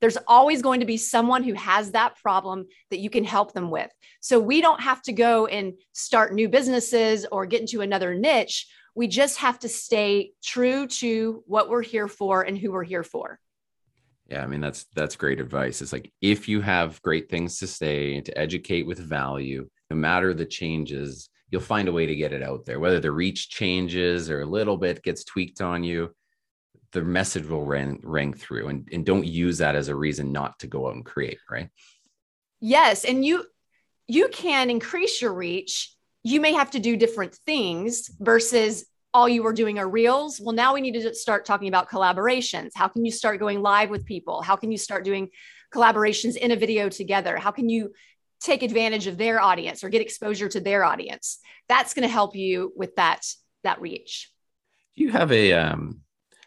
there's 0.00 0.18
always 0.26 0.62
going 0.62 0.80
to 0.80 0.86
be 0.86 0.96
someone 0.96 1.44
who 1.44 1.54
has 1.54 1.92
that 1.92 2.16
problem 2.22 2.66
that 2.90 3.00
you 3.00 3.10
can 3.10 3.24
help 3.24 3.52
them 3.52 3.70
with. 3.70 3.90
So 4.20 4.40
we 4.40 4.60
don't 4.60 4.80
have 4.80 5.02
to 5.02 5.12
go 5.12 5.46
and 5.46 5.74
start 5.92 6.34
new 6.34 6.48
businesses 6.48 7.26
or 7.30 7.46
get 7.46 7.60
into 7.60 7.82
another 7.82 8.14
niche. 8.14 8.66
We 8.94 9.06
just 9.06 9.38
have 9.38 9.58
to 9.60 9.68
stay 9.68 10.32
true 10.42 10.86
to 10.86 11.44
what 11.46 11.68
we're 11.68 11.82
here 11.82 12.08
for 12.08 12.42
and 12.42 12.58
who 12.58 12.72
we're 12.72 12.84
here 12.84 13.04
for. 13.04 13.38
Yeah, 14.26 14.44
I 14.44 14.46
mean 14.46 14.60
that's 14.60 14.84
that's 14.94 15.16
great 15.16 15.40
advice. 15.40 15.82
It's 15.82 15.92
like 15.92 16.12
if 16.20 16.48
you 16.48 16.60
have 16.60 17.02
great 17.02 17.28
things 17.28 17.58
to 17.58 17.66
say 17.66 18.14
and 18.14 18.24
to 18.26 18.38
educate 18.38 18.86
with 18.86 18.98
value, 18.98 19.68
no 19.90 19.96
matter 19.96 20.32
the 20.32 20.46
changes, 20.46 21.28
you'll 21.50 21.60
find 21.60 21.88
a 21.88 21.92
way 21.92 22.06
to 22.06 22.14
get 22.14 22.32
it 22.32 22.42
out 22.42 22.64
there. 22.64 22.78
Whether 22.78 23.00
the 23.00 23.10
reach 23.10 23.50
changes 23.50 24.30
or 24.30 24.42
a 24.42 24.46
little 24.46 24.76
bit 24.76 25.02
gets 25.02 25.24
tweaked 25.24 25.60
on 25.60 25.82
you, 25.82 26.14
the 26.92 27.02
message 27.02 27.46
will 27.46 27.64
ring, 27.64 28.00
ring 28.02 28.32
through 28.32 28.68
and, 28.68 28.88
and 28.92 29.06
don't 29.06 29.26
use 29.26 29.58
that 29.58 29.74
as 29.74 29.88
a 29.88 29.94
reason 29.94 30.32
not 30.32 30.58
to 30.60 30.66
go 30.66 30.88
out 30.88 30.94
and 30.94 31.04
create 31.04 31.38
right? 31.50 31.68
Yes 32.60 33.04
and 33.04 33.24
you 33.24 33.44
you 34.06 34.28
can 34.28 34.70
increase 34.70 35.22
your 35.22 35.32
reach. 35.32 35.94
You 36.22 36.40
may 36.40 36.52
have 36.52 36.72
to 36.72 36.80
do 36.80 36.96
different 36.96 37.34
things 37.46 38.10
versus 38.18 38.84
all 39.14 39.28
you 39.28 39.42
were 39.42 39.52
doing 39.52 39.78
are 39.78 39.88
reels. 39.88 40.40
Well 40.40 40.54
now 40.54 40.74
we 40.74 40.80
need 40.80 41.00
to 41.00 41.14
start 41.14 41.44
talking 41.44 41.68
about 41.68 41.90
collaborations. 41.90 42.70
How 42.74 42.88
can 42.88 43.04
you 43.04 43.12
start 43.12 43.40
going 43.40 43.62
live 43.62 43.90
with 43.90 44.04
people? 44.04 44.42
How 44.42 44.56
can 44.56 44.72
you 44.72 44.78
start 44.78 45.04
doing 45.04 45.30
collaborations 45.72 46.36
in 46.36 46.50
a 46.50 46.56
video 46.56 46.88
together? 46.88 47.36
How 47.36 47.50
can 47.50 47.68
you 47.68 47.92
take 48.40 48.62
advantage 48.62 49.06
of 49.06 49.18
their 49.18 49.40
audience 49.40 49.84
or 49.84 49.88
get 49.88 50.00
exposure 50.00 50.48
to 50.48 50.60
their 50.60 50.84
audience? 50.84 51.38
That's 51.68 51.94
going 51.94 52.08
to 52.08 52.12
help 52.12 52.34
you 52.34 52.72
with 52.74 52.96
that 52.96 53.26
that 53.62 53.80
reach. 53.80 54.30
Do 54.96 55.04
you 55.04 55.12
have 55.12 55.30
a 55.30 55.52
um 55.52 56.00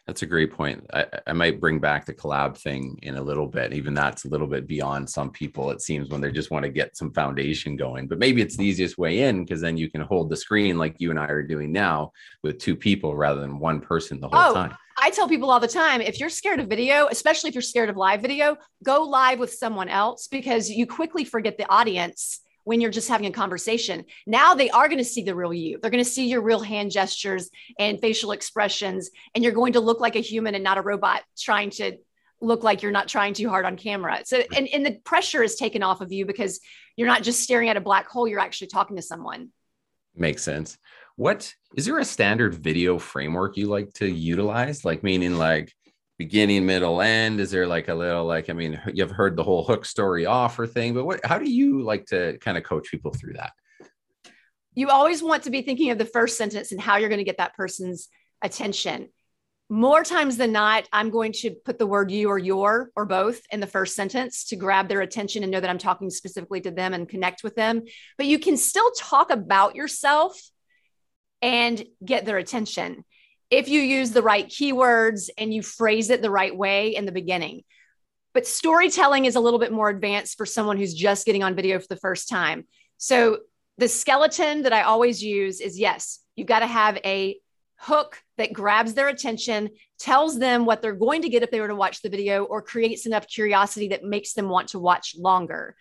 that's 0.07 0.21
a 0.21 0.25
great 0.25 0.51
point. 0.51 0.85
I, 0.93 1.05
I 1.27 1.33
might 1.33 1.61
bring 1.61 1.79
back 1.79 2.05
the 2.05 2.13
collab 2.13 2.57
thing 2.57 2.99
in 3.03 3.15
a 3.15 3.21
little 3.21 3.47
bit. 3.47 3.73
Even 3.73 3.93
that's 3.93 4.25
a 4.25 4.27
little 4.27 4.47
bit 4.47 4.67
beyond 4.67 5.09
some 5.09 5.31
people, 5.31 5.71
it 5.71 5.81
seems, 5.81 6.09
when 6.09 6.19
they 6.19 6.31
just 6.31 6.51
want 6.51 6.63
to 6.63 6.69
get 6.69 6.97
some 6.97 7.11
foundation 7.13 7.77
going. 7.77 8.07
But 8.07 8.19
maybe 8.19 8.41
it's 8.41 8.57
the 8.57 8.65
easiest 8.65 8.97
way 8.97 9.21
in 9.21 9.43
because 9.43 9.61
then 9.61 9.77
you 9.77 9.89
can 9.89 10.01
hold 10.01 10.29
the 10.29 10.35
screen 10.35 10.77
like 10.77 10.99
you 10.99 11.09
and 11.09 11.19
I 11.19 11.27
are 11.27 11.41
doing 11.41 11.71
now 11.71 12.11
with 12.43 12.59
two 12.59 12.75
people 12.75 13.15
rather 13.15 13.39
than 13.39 13.59
one 13.59 13.79
person 13.79 14.19
the 14.19 14.27
whole 14.27 14.51
oh, 14.51 14.53
time. 14.53 14.75
I 14.97 15.09
tell 15.09 15.27
people 15.27 15.49
all 15.49 15.61
the 15.61 15.67
time 15.67 16.01
if 16.01 16.19
you're 16.19 16.29
scared 16.29 16.59
of 16.59 16.67
video, 16.67 17.07
especially 17.07 17.47
if 17.47 17.55
you're 17.55 17.61
scared 17.61 17.89
of 17.89 17.95
live 17.95 18.21
video, 18.21 18.57
go 18.83 19.03
live 19.03 19.39
with 19.39 19.53
someone 19.53 19.87
else 19.87 20.27
because 20.27 20.69
you 20.69 20.85
quickly 20.85 21.23
forget 21.23 21.57
the 21.57 21.69
audience 21.69 22.41
when 22.63 22.81
you're 22.81 22.91
just 22.91 23.09
having 23.09 23.27
a 23.27 23.31
conversation. 23.31 24.05
Now 24.25 24.55
they 24.55 24.69
are 24.69 24.87
going 24.87 24.99
to 24.99 25.03
see 25.03 25.23
the 25.23 25.35
real 25.35 25.53
you. 25.53 25.79
They're 25.81 25.91
going 25.91 26.03
to 26.03 26.09
see 26.09 26.27
your 26.27 26.41
real 26.41 26.61
hand 26.61 26.91
gestures 26.91 27.49
and 27.77 27.99
facial 27.99 28.31
expressions, 28.31 29.09
and 29.35 29.43
you're 29.43 29.53
going 29.53 29.73
to 29.73 29.79
look 29.79 29.99
like 29.99 30.15
a 30.15 30.21
human 30.21 30.55
and 30.55 30.63
not 30.63 30.77
a 30.77 30.81
robot 30.81 31.23
trying 31.37 31.69
to 31.71 31.97
look 32.41 32.63
like 32.63 32.81
you're 32.81 32.91
not 32.91 33.07
trying 33.07 33.33
too 33.33 33.49
hard 33.49 33.65
on 33.65 33.77
camera. 33.77 34.21
So, 34.25 34.41
and, 34.55 34.67
and 34.67 34.85
the 34.85 34.99
pressure 35.03 35.43
is 35.43 35.55
taken 35.55 35.81
off 35.81 36.01
of 36.01 36.11
you 36.11 36.25
because 36.25 36.59
you're 36.95 37.07
not 37.07 37.23
just 37.23 37.41
staring 37.41 37.69
at 37.69 37.77
a 37.77 37.81
black 37.81 38.07
hole, 38.07 38.27
you're 38.27 38.39
actually 38.39 38.67
talking 38.67 38.97
to 38.97 39.01
someone. 39.01 39.49
Makes 40.15 40.43
sense. 40.43 40.77
What 41.15 41.53
is 41.75 41.85
there 41.85 41.99
a 41.99 42.05
standard 42.05 42.55
video 42.55 42.99
framework 42.99 43.55
you 43.57 43.67
like 43.67 43.93
to 43.93 44.07
utilize? 44.07 44.83
Like, 44.83 45.03
meaning, 45.03 45.37
like, 45.37 45.73
beginning, 46.17 46.65
middle, 46.65 47.01
end? 47.01 47.39
Is 47.39 47.51
there 47.51 47.67
like 47.67 47.87
a 47.87 47.95
little 47.95 48.25
like 48.25 48.49
I 48.49 48.53
mean, 48.53 48.79
you've 48.93 49.11
heard 49.11 49.35
the 49.35 49.43
whole 49.43 49.63
hook 49.63 49.85
story 49.85 50.25
offer 50.25 50.67
thing, 50.67 50.93
but 50.93 51.05
what 51.05 51.25
how 51.25 51.39
do 51.39 51.49
you 51.49 51.81
like 51.81 52.05
to 52.07 52.37
kind 52.39 52.57
of 52.57 52.63
coach 52.63 52.89
people 52.91 53.11
through 53.11 53.33
that? 53.33 53.53
You 54.75 54.89
always 54.89 55.21
want 55.21 55.43
to 55.43 55.51
be 55.51 55.61
thinking 55.61 55.91
of 55.91 55.97
the 55.97 56.05
first 56.05 56.37
sentence 56.37 56.71
and 56.71 56.81
how 56.81 56.97
you're 56.97 57.09
going 57.09 57.19
to 57.19 57.23
get 57.23 57.37
that 57.37 57.55
person's 57.55 58.09
attention. 58.41 59.09
More 59.69 60.03
times 60.03 60.37
than 60.37 60.51
not, 60.51 60.87
I'm 60.91 61.09
going 61.09 61.31
to 61.33 61.51
put 61.51 61.79
the 61.79 61.87
word 61.87 62.11
you 62.11 62.29
or 62.29 62.37
your 62.37 62.91
or 62.95 63.05
both 63.05 63.41
in 63.51 63.59
the 63.59 63.67
first 63.67 63.95
sentence 63.95 64.45
to 64.45 64.55
grab 64.55 64.87
their 64.87 65.01
attention 65.01 65.41
and 65.41 65.51
know 65.51 65.59
that 65.59 65.69
I'm 65.69 65.77
talking 65.77 66.09
specifically 66.09 66.61
to 66.61 66.71
them 66.71 66.93
and 66.93 67.07
connect 67.07 67.43
with 67.43 67.55
them. 67.55 67.83
But 68.17 68.27
you 68.27 68.39
can 68.39 68.57
still 68.57 68.91
talk 68.91 69.31
about 69.31 69.75
yourself 69.75 70.39
and 71.41 71.83
get 72.03 72.25
their 72.25 72.37
attention 72.37 73.03
if 73.57 73.69
you 73.69 73.81
use 73.81 74.11
the 74.11 74.23
right 74.23 74.47
keywords 74.47 75.29
and 75.37 75.53
you 75.53 75.61
phrase 75.61 76.09
it 76.09 76.23
the 76.23 76.31
right 76.31 76.55
way 76.55 76.95
in 76.95 77.05
the 77.05 77.11
beginning. 77.11 77.61
But 78.33 78.47
storytelling 78.47 79.25
is 79.25 79.35
a 79.35 79.39
little 79.39 79.59
bit 79.59 79.71
more 79.71 79.89
advanced 79.89 80.37
for 80.37 80.45
someone 80.47 80.77
who's 80.77 80.95
just 80.95 81.25
getting 81.25 81.43
on 81.43 81.55
video 81.55 81.77
for 81.79 81.85
the 81.87 81.97
first 81.97 82.27
time. 82.27 82.65
So 82.97 83.39
the 83.77 83.87
skeleton 83.87 84.63
that 84.63 84.73
I 84.73 84.81
always 84.81 85.23
use 85.23 85.61
is 85.61 85.79
yes, 85.79 86.19
you've 86.35 86.47
got 86.47 86.59
to 86.59 86.67
have 86.67 86.97
a 87.05 87.37
hook 87.77 88.19
that 88.37 88.53
grabs 88.53 88.95
their 88.95 89.07
attention, 89.07 89.69
tells 89.99 90.39
them 90.39 90.65
what 90.65 90.81
they're 90.81 90.95
going 90.95 91.21
to 91.21 91.29
get 91.29 91.43
if 91.43 91.51
they 91.51 91.59
were 91.59 91.67
to 91.67 91.75
watch 91.75 92.01
the 92.01 92.09
video, 92.09 92.45
or 92.45 92.61
creates 92.61 93.05
enough 93.05 93.27
curiosity 93.27 93.89
that 93.89 94.03
makes 94.03 94.33
them 94.33 94.49
want 94.49 94.69
to 94.69 94.79
watch 94.79 95.15
longer. 95.15 95.75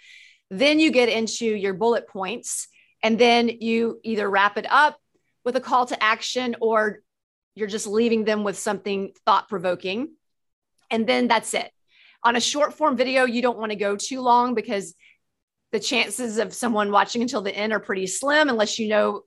Then 0.51 0.79
you 0.79 0.91
get 0.91 1.09
into 1.09 1.47
your 1.47 1.73
bullet 1.73 2.07
points, 2.07 2.69
and 3.03 3.19
then 3.19 3.49
you 3.49 3.99
either 4.03 4.29
wrap 4.29 4.59
it 4.59 4.67
up 4.69 4.99
with 5.45 5.57
a 5.57 5.61
call 5.61 5.87
to 5.87 6.03
action 6.03 6.57
or 6.61 7.01
you're 7.55 7.69
just 7.69 7.87
leaving 7.87 8.25
them 8.25 8.45
with 8.45 8.59
something 8.59 9.13
thought 9.27 9.49
provoking. 9.49 10.15
And 10.91 11.07
then 11.07 11.29
that's 11.29 11.55
it. 11.55 11.71
On 12.25 12.37
a 12.37 12.41
short 12.41 12.75
form 12.75 12.97
video, 12.97 13.25
you 13.25 13.43
don't 13.43 13.59
want 13.59 13.71
to 13.71 13.77
go 13.77 13.97
too 13.97 14.21
long 14.21 14.55
because 14.55 14.95
the 15.73 15.81
chances 15.81 16.39
of 16.39 16.55
someone 16.55 16.93
watching 16.93 17.23
until 17.23 17.43
the 17.43 17.55
end 17.55 17.73
are 17.73 17.81
pretty 17.81 18.07
slim 18.07 18.49
unless 18.49 18.79
you 18.79 18.89
know 18.89 19.23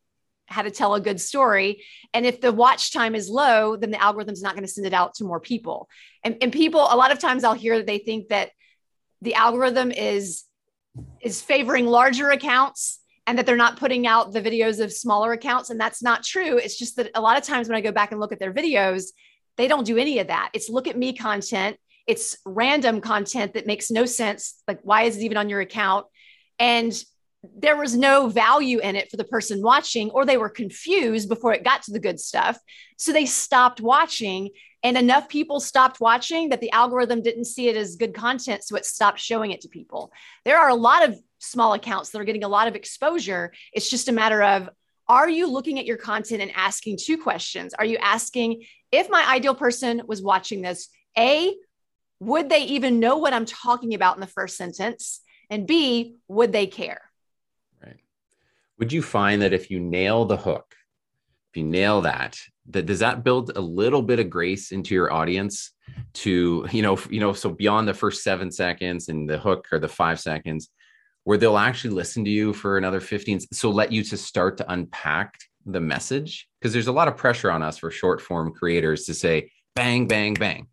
how 0.47 0.61
to 0.61 0.69
tell 0.69 0.93
a 0.93 1.01
good 1.01 1.19
story. 1.19 1.83
And 2.13 2.25
if 2.25 2.39
the 2.39 2.51
watch 2.51 2.93
time 2.93 3.15
is 3.15 3.29
low, 3.29 3.75
then 3.75 3.91
the 3.91 4.01
algorithm's 4.01 4.43
not 4.43 4.53
going 4.53 4.65
to 4.65 4.71
send 4.71 4.85
it 4.85 4.93
out 4.93 5.15
to 5.15 5.23
more 5.23 5.39
people. 5.39 5.89
And, 6.23 6.37
and 6.41 6.53
people, 6.53 6.81
a 6.81 6.95
lot 6.95 7.11
of 7.11 7.19
times 7.19 7.43
I'll 7.43 7.53
hear 7.53 7.77
that 7.77 7.87
they 7.87 7.97
think 7.97 8.29
that 8.29 8.51
the 9.21 9.33
algorithm 9.33 9.91
is 9.91 10.43
is 11.19 11.41
favoring 11.41 11.87
larger 11.87 12.29
accounts 12.29 13.01
and 13.27 13.37
that 13.37 13.45
they're 13.45 13.55
not 13.55 13.77
putting 13.77 14.05
out 14.05 14.33
the 14.33 14.41
videos 14.41 14.79
of 14.79 14.93
smaller 14.93 15.33
accounts. 15.33 15.69
And 15.69 15.79
that's 15.79 16.03
not 16.03 16.23
true. 16.23 16.57
It's 16.57 16.77
just 16.77 16.95
that 16.97 17.11
a 17.15 17.21
lot 17.21 17.37
of 17.37 17.43
times 17.43 17.67
when 17.67 17.77
I 17.77 17.81
go 17.81 17.91
back 17.91 18.11
and 18.11 18.19
look 18.19 18.31
at 18.31 18.39
their 18.39 18.53
videos, 18.53 19.05
they 19.57 19.67
don't 19.67 19.85
do 19.85 19.97
any 19.97 20.19
of 20.19 20.27
that. 20.27 20.49
It's 20.53 20.69
look 20.69 20.87
at 20.87 20.97
me 20.97 21.13
content. 21.13 21.77
It's 22.07 22.37
random 22.45 23.01
content 23.01 23.53
that 23.53 23.65
makes 23.65 23.89
no 23.89 24.05
sense. 24.05 24.61
Like, 24.67 24.79
why 24.83 25.03
is 25.03 25.17
it 25.17 25.23
even 25.23 25.37
on 25.37 25.49
your 25.49 25.61
account? 25.61 26.05
And 26.59 26.93
there 27.57 27.77
was 27.77 27.95
no 27.95 28.27
value 28.27 28.79
in 28.79 28.95
it 28.95 29.09
for 29.09 29.17
the 29.17 29.23
person 29.23 29.61
watching, 29.61 30.09
or 30.11 30.25
they 30.25 30.37
were 30.37 30.49
confused 30.49 31.29
before 31.29 31.53
it 31.53 31.63
got 31.63 31.83
to 31.83 31.91
the 31.91 31.99
good 31.99 32.19
stuff. 32.19 32.57
So 32.97 33.11
they 33.11 33.25
stopped 33.25 33.81
watching, 33.81 34.49
and 34.83 34.97
enough 34.97 35.29
people 35.29 35.59
stopped 35.59 35.99
watching 35.99 36.49
that 36.49 36.61
the 36.61 36.71
algorithm 36.71 37.21
didn't 37.21 37.45
see 37.45 37.69
it 37.69 37.75
as 37.75 37.95
good 37.95 38.13
content. 38.13 38.63
So 38.63 38.75
it 38.75 38.85
stopped 38.85 39.19
showing 39.19 39.51
it 39.51 39.61
to 39.61 39.67
people. 39.67 40.11
There 40.43 40.59
are 40.59 40.69
a 40.69 40.75
lot 40.75 41.07
of 41.07 41.19
small 41.39 41.73
accounts 41.73 42.09
that 42.09 42.19
are 42.19 42.25
getting 42.25 42.43
a 42.43 42.49
lot 42.49 42.67
of 42.67 42.75
exposure. 42.75 43.53
It's 43.73 43.89
just 43.89 44.07
a 44.07 44.11
matter 44.11 44.41
of 44.41 44.69
are 45.07 45.29
you 45.29 45.47
looking 45.47 45.77
at 45.77 45.85
your 45.85 45.97
content 45.97 46.41
and 46.41 46.51
asking 46.55 46.97
two 46.99 47.17
questions? 47.17 47.73
Are 47.75 47.85
you 47.85 47.97
asking 47.97 48.63
if 48.91 49.09
my 49.09 49.23
ideal 49.27 49.55
person 49.55 50.01
was 50.07 50.21
watching 50.21 50.61
this, 50.61 50.89
A, 51.17 51.53
would 52.19 52.49
they 52.49 52.63
even 52.63 52.99
know 52.99 53.17
what 53.17 53.33
I'm 53.33 53.45
talking 53.45 53.93
about 53.93 54.15
in 54.15 54.21
the 54.21 54.27
first 54.27 54.57
sentence? 54.57 55.21
And 55.49 55.67
B, 55.67 56.15
would 56.27 56.51
they 56.51 56.65
care? 56.65 57.01
Right. 57.83 57.99
Would 58.79 58.91
you 58.91 59.01
find 59.01 59.41
that 59.41 59.53
if 59.53 59.69
you 59.69 59.79
nail 59.79 60.25
the 60.25 60.37
hook, 60.37 60.75
if 61.51 61.57
you 61.57 61.63
nail 61.63 62.01
that, 62.01 62.39
that 62.69 62.87
does 62.87 62.99
that 62.99 63.23
build 63.23 63.51
a 63.55 63.61
little 63.61 64.01
bit 64.01 64.19
of 64.19 64.29
grace 64.29 64.71
into 64.71 64.95
your 64.95 65.13
audience 65.13 65.71
to, 66.13 66.65
you 66.71 66.81
know, 66.81 66.97
you 67.09 67.19
know, 67.19 67.33
so 67.33 67.51
beyond 67.51 67.87
the 67.87 67.93
first 67.93 68.23
seven 68.23 68.51
seconds 68.51 69.09
and 69.09 69.29
the 69.29 69.37
hook 69.37 69.67
or 69.71 69.77
the 69.77 69.87
five 69.87 70.19
seconds, 70.19 70.69
where 71.25 71.37
they'll 71.37 71.57
actually 71.57 71.93
listen 71.93 72.23
to 72.23 72.31
you 72.31 72.53
for 72.53 72.77
another 72.77 73.01
15 73.01 73.41
so 73.51 73.69
let 73.69 73.91
you 73.91 74.03
to 74.03 74.15
start 74.15 74.57
to 74.57 74.71
unpack 74.71 75.33
the 75.65 75.81
message 75.81 76.47
because 76.59 76.71
there's 76.71 76.87
a 76.87 76.91
lot 76.91 77.07
of 77.07 77.17
pressure 77.17 77.51
on 77.51 77.61
us 77.61 77.77
for 77.77 77.91
short 77.91 78.21
form 78.21 78.53
creators 78.53 79.05
to 79.05 79.13
say 79.13 79.51
bang 79.75 80.07
bang 80.07 80.33
bang 80.33 80.67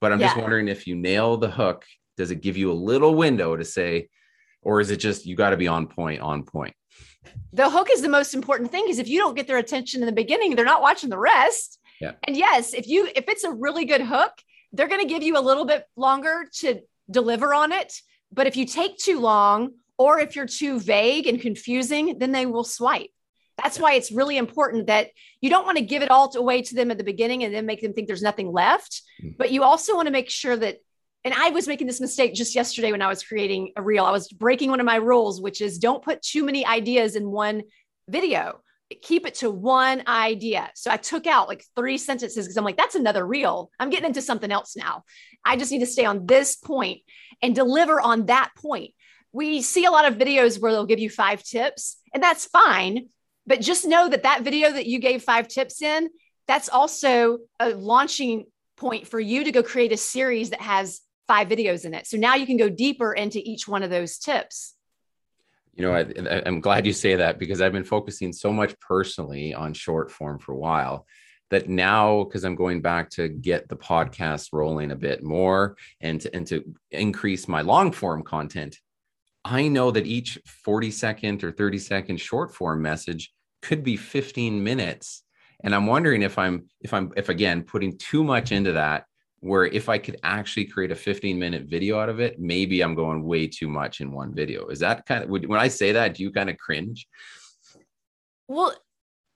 but 0.00 0.10
i'm 0.10 0.18
yeah. 0.18 0.28
just 0.28 0.40
wondering 0.40 0.66
if 0.66 0.86
you 0.86 0.96
nail 0.96 1.36
the 1.36 1.50
hook 1.50 1.84
does 2.16 2.30
it 2.30 2.40
give 2.40 2.56
you 2.56 2.72
a 2.72 2.74
little 2.74 3.14
window 3.14 3.56
to 3.56 3.64
say 3.64 4.08
or 4.62 4.80
is 4.80 4.90
it 4.90 4.96
just 4.96 5.24
you 5.26 5.36
got 5.36 5.50
to 5.50 5.56
be 5.56 5.68
on 5.68 5.86
point 5.86 6.20
on 6.20 6.42
point 6.42 6.74
the 7.52 7.68
hook 7.68 7.88
is 7.92 8.00
the 8.00 8.08
most 8.08 8.34
important 8.34 8.70
thing 8.70 8.82
because 8.84 8.98
if 8.98 9.08
you 9.08 9.18
don't 9.18 9.36
get 9.36 9.46
their 9.46 9.58
attention 9.58 10.00
in 10.00 10.06
the 10.06 10.12
beginning 10.12 10.56
they're 10.56 10.64
not 10.64 10.82
watching 10.82 11.10
the 11.10 11.18
rest 11.18 11.78
yeah. 12.00 12.12
and 12.24 12.36
yes 12.36 12.72
if 12.72 12.88
you 12.88 13.06
if 13.14 13.28
it's 13.28 13.44
a 13.44 13.52
really 13.52 13.84
good 13.84 14.00
hook 14.00 14.32
they're 14.72 14.88
going 14.88 15.00
to 15.00 15.12
give 15.12 15.22
you 15.22 15.36
a 15.36 15.40
little 15.40 15.66
bit 15.66 15.84
longer 15.96 16.46
to 16.50 16.80
deliver 17.10 17.52
on 17.52 17.72
it 17.72 18.00
but 18.32 18.46
if 18.46 18.56
you 18.56 18.64
take 18.64 18.96
too 18.96 19.20
long 19.20 19.72
or 20.00 20.18
if 20.18 20.34
you're 20.34 20.46
too 20.46 20.80
vague 20.80 21.26
and 21.26 21.38
confusing, 21.38 22.16
then 22.18 22.32
they 22.32 22.46
will 22.46 22.64
swipe. 22.64 23.10
That's 23.62 23.78
why 23.78 23.92
it's 23.92 24.10
really 24.10 24.38
important 24.38 24.86
that 24.86 25.08
you 25.42 25.50
don't 25.50 25.66
want 25.66 25.76
to 25.76 25.84
give 25.84 26.00
it 26.00 26.10
all 26.10 26.34
away 26.34 26.62
to 26.62 26.74
them 26.74 26.90
at 26.90 26.96
the 26.96 27.04
beginning 27.04 27.44
and 27.44 27.54
then 27.54 27.66
make 27.66 27.82
them 27.82 27.92
think 27.92 28.06
there's 28.06 28.22
nothing 28.22 28.50
left. 28.50 29.02
Mm. 29.22 29.36
But 29.36 29.52
you 29.52 29.62
also 29.62 29.94
want 29.94 30.06
to 30.06 30.12
make 30.12 30.30
sure 30.30 30.56
that, 30.56 30.78
and 31.22 31.34
I 31.34 31.50
was 31.50 31.68
making 31.68 31.86
this 31.86 32.00
mistake 32.00 32.32
just 32.32 32.54
yesterday 32.54 32.92
when 32.92 33.02
I 33.02 33.08
was 33.08 33.22
creating 33.22 33.72
a 33.76 33.82
reel. 33.82 34.06
I 34.06 34.10
was 34.10 34.32
breaking 34.32 34.70
one 34.70 34.80
of 34.80 34.86
my 34.86 34.96
rules, 34.96 35.42
which 35.42 35.60
is 35.60 35.76
don't 35.76 36.02
put 36.02 36.22
too 36.22 36.46
many 36.46 36.64
ideas 36.64 37.14
in 37.14 37.30
one 37.30 37.64
video. 38.08 38.62
Keep 39.02 39.26
it 39.26 39.34
to 39.36 39.50
one 39.50 40.02
idea. 40.06 40.70
So 40.76 40.90
I 40.90 40.96
took 40.96 41.26
out 41.26 41.46
like 41.46 41.62
three 41.76 41.98
sentences 41.98 42.46
because 42.46 42.56
I'm 42.56 42.64
like, 42.64 42.78
that's 42.78 42.94
another 42.94 43.26
reel. 43.26 43.70
I'm 43.78 43.90
getting 43.90 44.06
into 44.06 44.22
something 44.22 44.50
else 44.50 44.76
now. 44.76 45.04
I 45.44 45.56
just 45.56 45.70
need 45.70 45.80
to 45.80 45.86
stay 45.86 46.06
on 46.06 46.24
this 46.24 46.56
point 46.56 47.02
and 47.42 47.54
deliver 47.54 48.00
on 48.00 48.24
that 48.26 48.52
point 48.56 48.94
we 49.32 49.62
see 49.62 49.84
a 49.84 49.90
lot 49.90 50.06
of 50.06 50.18
videos 50.18 50.60
where 50.60 50.72
they'll 50.72 50.86
give 50.86 50.98
you 50.98 51.10
five 51.10 51.42
tips, 51.42 51.96
and 52.12 52.22
that's 52.22 52.46
fine. 52.46 53.08
But 53.46 53.60
just 53.60 53.86
know 53.86 54.08
that 54.08 54.24
that 54.24 54.42
video 54.42 54.72
that 54.72 54.86
you 54.86 54.98
gave 54.98 55.22
five 55.22 55.48
tips 55.48 55.82
in, 55.82 56.10
that's 56.46 56.68
also 56.68 57.38
a 57.58 57.70
launching 57.70 58.44
point 58.76 59.06
for 59.06 59.20
you 59.20 59.44
to 59.44 59.52
go 59.52 59.62
create 59.62 59.92
a 59.92 59.96
series 59.96 60.50
that 60.50 60.60
has 60.60 61.00
five 61.26 61.48
videos 61.48 61.84
in 61.84 61.94
it. 61.94 62.06
So 62.06 62.16
now 62.16 62.34
you 62.34 62.46
can 62.46 62.56
go 62.56 62.68
deeper 62.68 63.12
into 63.12 63.38
each 63.38 63.68
one 63.68 63.82
of 63.82 63.90
those 63.90 64.18
tips. 64.18 64.74
You 65.74 65.84
know, 65.84 65.94
I, 65.94 66.00
am 66.46 66.60
glad 66.60 66.86
you 66.86 66.92
say 66.92 67.16
that 67.16 67.38
because 67.38 67.60
I've 67.60 67.72
been 67.72 67.84
focusing 67.84 68.32
so 68.32 68.52
much 68.52 68.78
personally 68.80 69.54
on 69.54 69.72
short 69.72 70.10
form 70.10 70.38
for 70.38 70.52
a 70.52 70.58
while 70.58 71.06
that 71.50 71.68
now 71.68 72.24
because 72.24 72.44
i'm 72.44 72.54
going 72.54 72.80
back 72.80 73.10
to 73.10 73.28
get 73.28 73.68
the 73.68 73.76
podcast 73.76 74.48
rolling 74.52 74.92
a 74.92 74.96
bit 74.96 75.22
more 75.22 75.76
and 76.00 76.20
to, 76.20 76.34
and 76.34 76.46
to 76.46 76.74
increase 76.90 77.48
my 77.48 77.60
long 77.60 77.92
form 77.92 78.22
content 78.22 78.78
I 79.44 79.68
know 79.68 79.90
that 79.90 80.06
each 80.06 80.38
40 80.46 80.90
second 80.90 81.44
or 81.44 81.52
30 81.52 81.78
second 81.78 82.16
short 82.18 82.54
form 82.54 82.82
message 82.82 83.32
could 83.62 83.82
be 83.82 83.96
15 83.96 84.62
minutes. 84.62 85.22
And 85.62 85.74
I'm 85.74 85.86
wondering 85.86 86.22
if 86.22 86.38
I'm, 86.38 86.68
if 86.80 86.92
I'm, 86.94 87.12
if 87.16 87.28
again, 87.28 87.62
putting 87.62 87.96
too 87.98 88.24
much 88.24 88.52
into 88.52 88.72
that, 88.72 89.04
where 89.40 89.64
if 89.64 89.88
I 89.88 89.98
could 89.98 90.18
actually 90.22 90.66
create 90.66 90.90
a 90.90 90.96
15 90.96 91.38
minute 91.38 91.64
video 91.64 91.98
out 91.98 92.08
of 92.08 92.20
it, 92.20 92.38
maybe 92.38 92.82
I'm 92.82 92.94
going 92.94 93.24
way 93.24 93.46
too 93.46 93.68
much 93.68 94.00
in 94.00 94.12
one 94.12 94.34
video. 94.34 94.68
Is 94.68 94.80
that 94.80 95.06
kind 95.06 95.24
of, 95.24 95.30
would, 95.30 95.46
when 95.46 95.60
I 95.60 95.68
say 95.68 95.92
that, 95.92 96.14
do 96.14 96.22
you 96.22 96.30
kind 96.30 96.50
of 96.50 96.58
cringe? 96.58 97.06
Well, 98.48 98.74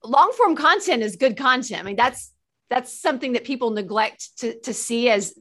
long 0.03 0.31
form 0.37 0.55
content 0.55 1.01
is 1.01 1.15
good 1.15 1.37
content. 1.37 1.81
I 1.81 1.83
mean, 1.83 1.95
that's, 1.95 2.31
that's 2.69 2.99
something 2.99 3.33
that 3.33 3.43
people 3.43 3.71
neglect 3.71 4.37
to, 4.39 4.59
to 4.61 4.73
see 4.73 5.09
as 5.09 5.33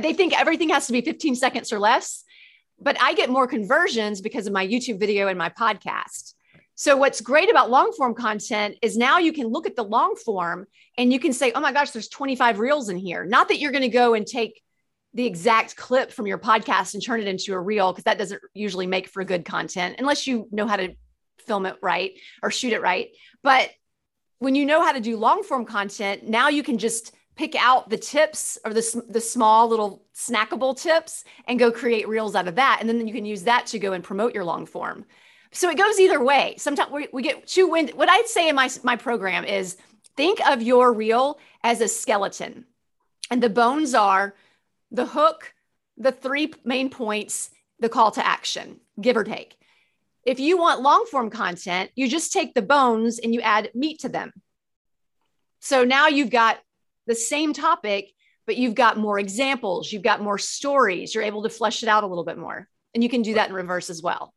they 0.00 0.12
think 0.12 0.38
everything 0.38 0.70
has 0.70 0.86
to 0.88 0.92
be 0.92 1.00
15 1.00 1.36
seconds 1.36 1.72
or 1.72 1.78
less 1.78 2.24
but 2.80 3.00
I 3.00 3.14
get 3.14 3.30
more 3.30 3.46
conversions 3.46 4.20
because 4.20 4.46
of 4.46 4.52
my 4.52 4.66
YouTube 4.66 4.98
video 4.98 5.28
and 5.28 5.38
my 5.38 5.50
podcast. 5.50 6.34
So 6.74 6.96
what's 6.96 7.20
great 7.20 7.50
about 7.50 7.70
long 7.70 7.92
form 7.92 8.14
content 8.14 8.76
is 8.80 8.96
now 8.96 9.18
you 9.18 9.32
can 9.32 9.48
look 9.48 9.66
at 9.66 9.76
the 9.76 9.84
long 9.84 10.16
form 10.16 10.66
and 10.96 11.12
you 11.12 11.20
can 11.20 11.32
say, 11.32 11.52
"Oh 11.52 11.60
my 11.60 11.72
gosh, 11.72 11.90
there's 11.90 12.08
25 12.08 12.58
reels 12.58 12.88
in 12.88 12.96
here." 12.96 13.24
Not 13.24 13.48
that 13.48 13.58
you're 13.58 13.72
going 13.72 13.82
to 13.82 13.88
go 13.88 14.14
and 14.14 14.26
take 14.26 14.62
the 15.12 15.26
exact 15.26 15.76
clip 15.76 16.10
from 16.12 16.26
your 16.26 16.38
podcast 16.38 16.94
and 16.94 17.04
turn 17.04 17.20
it 17.20 17.26
into 17.26 17.52
a 17.52 17.60
reel 17.60 17.92
because 17.92 18.04
that 18.04 18.16
doesn't 18.16 18.40
usually 18.54 18.86
make 18.86 19.08
for 19.08 19.24
good 19.24 19.44
content 19.44 19.96
unless 19.98 20.26
you 20.26 20.48
know 20.52 20.66
how 20.66 20.76
to 20.76 20.94
film 21.46 21.66
it 21.66 21.76
right 21.82 22.12
or 22.42 22.50
shoot 22.50 22.72
it 22.72 22.80
right. 22.80 23.08
But 23.42 23.70
when 24.38 24.54
you 24.54 24.64
know 24.64 24.82
how 24.82 24.92
to 24.92 25.00
do 25.00 25.16
long 25.16 25.42
form 25.42 25.66
content, 25.66 26.26
now 26.28 26.48
you 26.48 26.62
can 26.62 26.78
just 26.78 27.12
pick 27.40 27.56
out 27.56 27.88
the 27.88 27.96
tips 27.96 28.58
or 28.66 28.74
the, 28.74 29.02
the 29.08 29.20
small 29.20 29.66
little 29.66 30.02
snackable 30.14 30.78
tips 30.78 31.24
and 31.48 31.58
go 31.58 31.72
create 31.72 32.06
reels 32.06 32.34
out 32.34 32.46
of 32.46 32.56
that. 32.56 32.76
And 32.80 32.86
then 32.86 33.08
you 33.08 33.14
can 33.14 33.24
use 33.24 33.44
that 33.44 33.66
to 33.68 33.78
go 33.78 33.94
and 33.94 34.04
promote 34.04 34.34
your 34.34 34.44
long 34.44 34.66
form. 34.66 35.06
So 35.50 35.70
it 35.70 35.78
goes 35.78 35.98
either 35.98 36.22
way. 36.22 36.56
Sometimes 36.58 36.92
we, 36.92 37.08
we 37.14 37.22
get 37.22 37.46
too 37.46 37.66
wind. 37.66 37.92
What 37.94 38.10
I'd 38.10 38.26
say 38.26 38.50
in 38.50 38.54
my, 38.54 38.68
my 38.82 38.96
program 38.96 39.46
is 39.46 39.78
think 40.18 40.46
of 40.46 40.60
your 40.60 40.92
reel 40.92 41.38
as 41.64 41.80
a 41.80 41.88
skeleton. 41.88 42.66
And 43.30 43.42
the 43.42 43.48
bones 43.48 43.94
are 43.94 44.34
the 44.90 45.06
hook, 45.06 45.54
the 45.96 46.12
three 46.12 46.52
main 46.62 46.90
points, 46.90 47.48
the 47.78 47.88
call 47.88 48.10
to 48.10 48.26
action, 48.26 48.80
give 49.00 49.16
or 49.16 49.24
take. 49.24 49.56
If 50.26 50.40
you 50.40 50.58
want 50.58 50.82
long 50.82 51.06
form 51.10 51.30
content, 51.30 51.90
you 51.94 52.06
just 52.06 52.34
take 52.34 52.52
the 52.52 52.60
bones 52.60 53.18
and 53.18 53.32
you 53.32 53.40
add 53.40 53.70
meat 53.74 54.00
to 54.00 54.10
them. 54.10 54.30
So 55.60 55.84
now 55.84 56.08
you've 56.08 56.28
got 56.28 56.58
the 57.10 57.16
same 57.16 57.52
topic, 57.52 58.12
but 58.46 58.56
you've 58.56 58.76
got 58.76 58.96
more 58.96 59.18
examples, 59.18 59.92
you've 59.92 60.04
got 60.04 60.22
more 60.22 60.38
stories, 60.38 61.12
you're 61.12 61.24
able 61.24 61.42
to 61.42 61.50
flesh 61.50 61.82
it 61.82 61.88
out 61.88 62.04
a 62.04 62.06
little 62.06 62.24
bit 62.24 62.38
more. 62.38 62.68
And 62.94 63.02
you 63.02 63.10
can 63.10 63.22
do 63.22 63.34
that 63.34 63.48
in 63.48 63.54
reverse 63.54 63.90
as 63.90 64.00
well. 64.00 64.32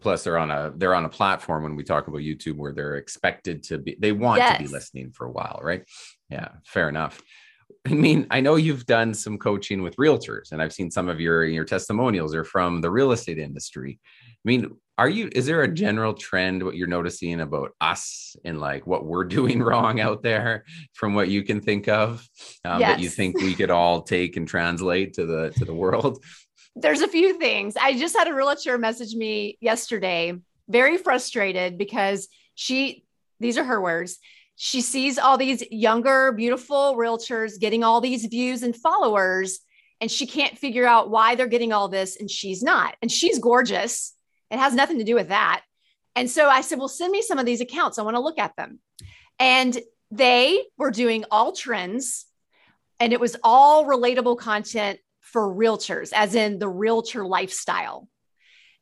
Plus, 0.00 0.24
they're 0.24 0.38
on 0.38 0.50
a 0.50 0.72
they're 0.74 0.94
on 0.94 1.04
a 1.04 1.08
platform 1.08 1.62
when 1.62 1.76
we 1.76 1.84
talk 1.84 2.08
about 2.08 2.20
YouTube 2.20 2.56
where 2.56 2.72
they're 2.72 2.96
expected 2.96 3.62
to 3.64 3.78
be 3.78 3.96
they 3.98 4.12
want 4.12 4.38
yes. 4.38 4.56
to 4.56 4.64
be 4.64 4.68
listening 4.68 5.12
for 5.12 5.26
a 5.26 5.30
while, 5.30 5.60
right? 5.62 5.84
Yeah, 6.30 6.48
fair 6.64 6.88
enough. 6.88 7.22
I 7.86 7.94
mean, 7.94 8.26
I 8.30 8.40
know 8.40 8.56
you've 8.56 8.86
done 8.86 9.12
some 9.12 9.38
coaching 9.38 9.82
with 9.82 9.96
realtors, 9.96 10.52
and 10.52 10.62
I've 10.62 10.72
seen 10.72 10.90
some 10.90 11.08
of 11.08 11.20
your 11.20 11.44
your 11.44 11.64
testimonials 11.64 12.34
are 12.34 12.44
from 12.44 12.80
the 12.80 12.90
real 12.90 13.12
estate 13.12 13.38
industry. 13.38 14.00
I 14.22 14.44
mean, 14.44 14.76
are 14.96 15.08
you 15.08 15.28
is 15.32 15.46
there 15.46 15.62
a 15.62 15.72
general 15.72 16.14
trend 16.14 16.62
what 16.62 16.76
you're 16.76 16.86
noticing 16.86 17.40
about 17.40 17.72
us 17.80 18.36
and 18.44 18.60
like 18.60 18.86
what 18.86 19.04
we're 19.04 19.24
doing 19.38 19.62
wrong 19.62 20.00
out 20.00 20.22
there 20.22 20.64
from 20.92 21.14
what 21.14 21.28
you 21.28 21.42
can 21.42 21.60
think 21.60 21.88
of 21.88 22.28
um, 22.64 22.80
yes. 22.80 22.96
that 22.96 23.00
you 23.00 23.08
think 23.08 23.38
we 23.38 23.54
could 23.54 23.70
all 23.70 24.02
take 24.02 24.36
and 24.36 24.48
translate 24.48 25.14
to 25.14 25.26
the 25.26 25.50
to 25.50 25.64
the 25.64 25.74
world 25.74 26.22
there's 26.76 27.00
a 27.00 27.08
few 27.08 27.38
things 27.38 27.76
i 27.76 27.96
just 27.96 28.16
had 28.16 28.28
a 28.28 28.34
realtor 28.34 28.78
message 28.78 29.14
me 29.14 29.56
yesterday 29.60 30.32
very 30.68 30.96
frustrated 30.96 31.76
because 31.78 32.28
she 32.54 33.04
these 33.40 33.58
are 33.58 33.64
her 33.64 33.80
words 33.80 34.18
she 34.56 34.80
sees 34.80 35.18
all 35.18 35.36
these 35.36 35.64
younger 35.70 36.32
beautiful 36.32 36.96
realtors 36.96 37.58
getting 37.58 37.82
all 37.82 38.00
these 38.00 38.24
views 38.26 38.62
and 38.62 38.76
followers 38.76 39.60
and 40.00 40.10
she 40.10 40.26
can't 40.26 40.58
figure 40.58 40.86
out 40.86 41.10
why 41.10 41.34
they're 41.34 41.46
getting 41.46 41.72
all 41.72 41.88
this 41.88 42.16
and 42.18 42.30
she's 42.30 42.62
not 42.62 42.96
and 43.02 43.10
she's 43.10 43.38
gorgeous 43.38 44.14
it 44.50 44.58
has 44.58 44.74
nothing 44.74 44.98
to 44.98 45.04
do 45.04 45.14
with 45.14 45.28
that. 45.28 45.62
And 46.16 46.30
so 46.30 46.48
I 46.48 46.60
said, 46.60 46.78
well, 46.78 46.88
send 46.88 47.12
me 47.12 47.22
some 47.22 47.38
of 47.38 47.46
these 47.46 47.60
accounts. 47.60 47.98
I 47.98 48.02
want 48.02 48.16
to 48.16 48.20
look 48.20 48.38
at 48.38 48.56
them. 48.56 48.78
And 49.38 49.76
they 50.10 50.62
were 50.78 50.90
doing 50.90 51.24
all 51.30 51.52
trends 51.52 52.26
and 53.00 53.12
it 53.12 53.20
was 53.20 53.36
all 53.42 53.84
relatable 53.84 54.38
content 54.38 55.00
for 55.20 55.52
realtors, 55.52 56.12
as 56.14 56.34
in 56.34 56.58
the 56.58 56.68
realtor 56.68 57.26
lifestyle. 57.26 58.08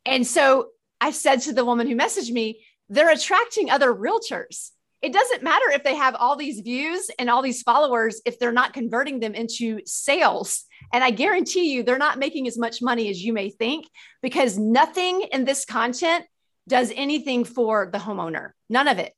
And 0.04 0.26
so 0.26 0.68
I 1.00 1.12
said 1.12 1.36
to 1.42 1.52
the 1.52 1.64
woman 1.64 1.86
who 1.86 1.96
messaged 1.96 2.30
me, 2.30 2.64
they're 2.88 3.10
attracting 3.10 3.70
other 3.70 3.94
realtors. 3.94 4.70
It 5.00 5.12
doesn't 5.12 5.42
matter 5.42 5.70
if 5.70 5.82
they 5.82 5.96
have 5.96 6.14
all 6.14 6.36
these 6.36 6.60
views 6.60 7.10
and 7.18 7.30
all 7.30 7.42
these 7.42 7.62
followers 7.62 8.20
if 8.26 8.38
they're 8.38 8.52
not 8.52 8.74
converting 8.74 9.20
them 9.20 9.34
into 9.34 9.80
sales 9.86 10.64
and 10.92 11.02
I 11.02 11.10
guarantee 11.10 11.72
you, 11.72 11.82
they're 11.82 11.98
not 11.98 12.18
making 12.18 12.46
as 12.46 12.58
much 12.58 12.82
money 12.82 13.08
as 13.08 13.22
you 13.22 13.32
may 13.32 13.50
think 13.50 13.88
because 14.20 14.58
nothing 14.58 15.22
in 15.32 15.44
this 15.44 15.64
content 15.64 16.26
does 16.68 16.92
anything 16.94 17.44
for 17.44 17.88
the 17.90 17.98
homeowner. 17.98 18.50
None 18.68 18.88
of 18.88 18.98
it. 18.98 19.12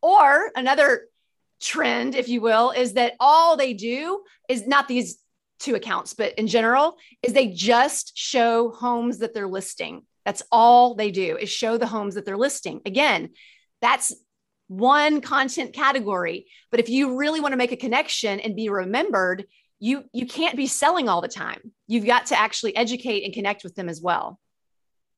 Or 0.00 0.50
another 0.56 1.06
trend, 1.60 2.14
if 2.14 2.28
you 2.28 2.40
will, 2.40 2.70
is 2.70 2.94
that 2.94 3.14
all 3.20 3.56
they 3.56 3.74
do 3.74 4.22
is 4.48 4.66
not 4.66 4.88
these 4.88 5.18
two 5.58 5.74
accounts, 5.74 6.14
but 6.14 6.34
in 6.38 6.46
general, 6.46 6.96
is 7.22 7.32
they 7.32 7.48
just 7.48 8.16
show 8.16 8.70
homes 8.70 9.18
that 9.18 9.34
they're 9.34 9.48
listing. 9.48 10.02
That's 10.24 10.42
all 10.52 10.94
they 10.94 11.10
do 11.10 11.36
is 11.36 11.50
show 11.50 11.76
the 11.76 11.86
homes 11.86 12.14
that 12.14 12.24
they're 12.24 12.36
listing. 12.36 12.80
Again, 12.86 13.30
that's 13.80 14.14
one 14.68 15.20
content 15.20 15.72
category. 15.72 16.46
But 16.70 16.80
if 16.80 16.88
you 16.88 17.16
really 17.16 17.40
want 17.40 17.52
to 17.52 17.56
make 17.56 17.72
a 17.72 17.76
connection 17.76 18.38
and 18.40 18.54
be 18.54 18.68
remembered, 18.68 19.46
you 19.80 20.04
you 20.12 20.26
can't 20.26 20.56
be 20.56 20.66
selling 20.66 21.08
all 21.08 21.20
the 21.20 21.28
time. 21.28 21.72
You've 21.86 22.06
got 22.06 22.26
to 22.26 22.38
actually 22.38 22.76
educate 22.76 23.24
and 23.24 23.32
connect 23.32 23.64
with 23.64 23.74
them 23.74 23.88
as 23.88 24.00
well. 24.00 24.40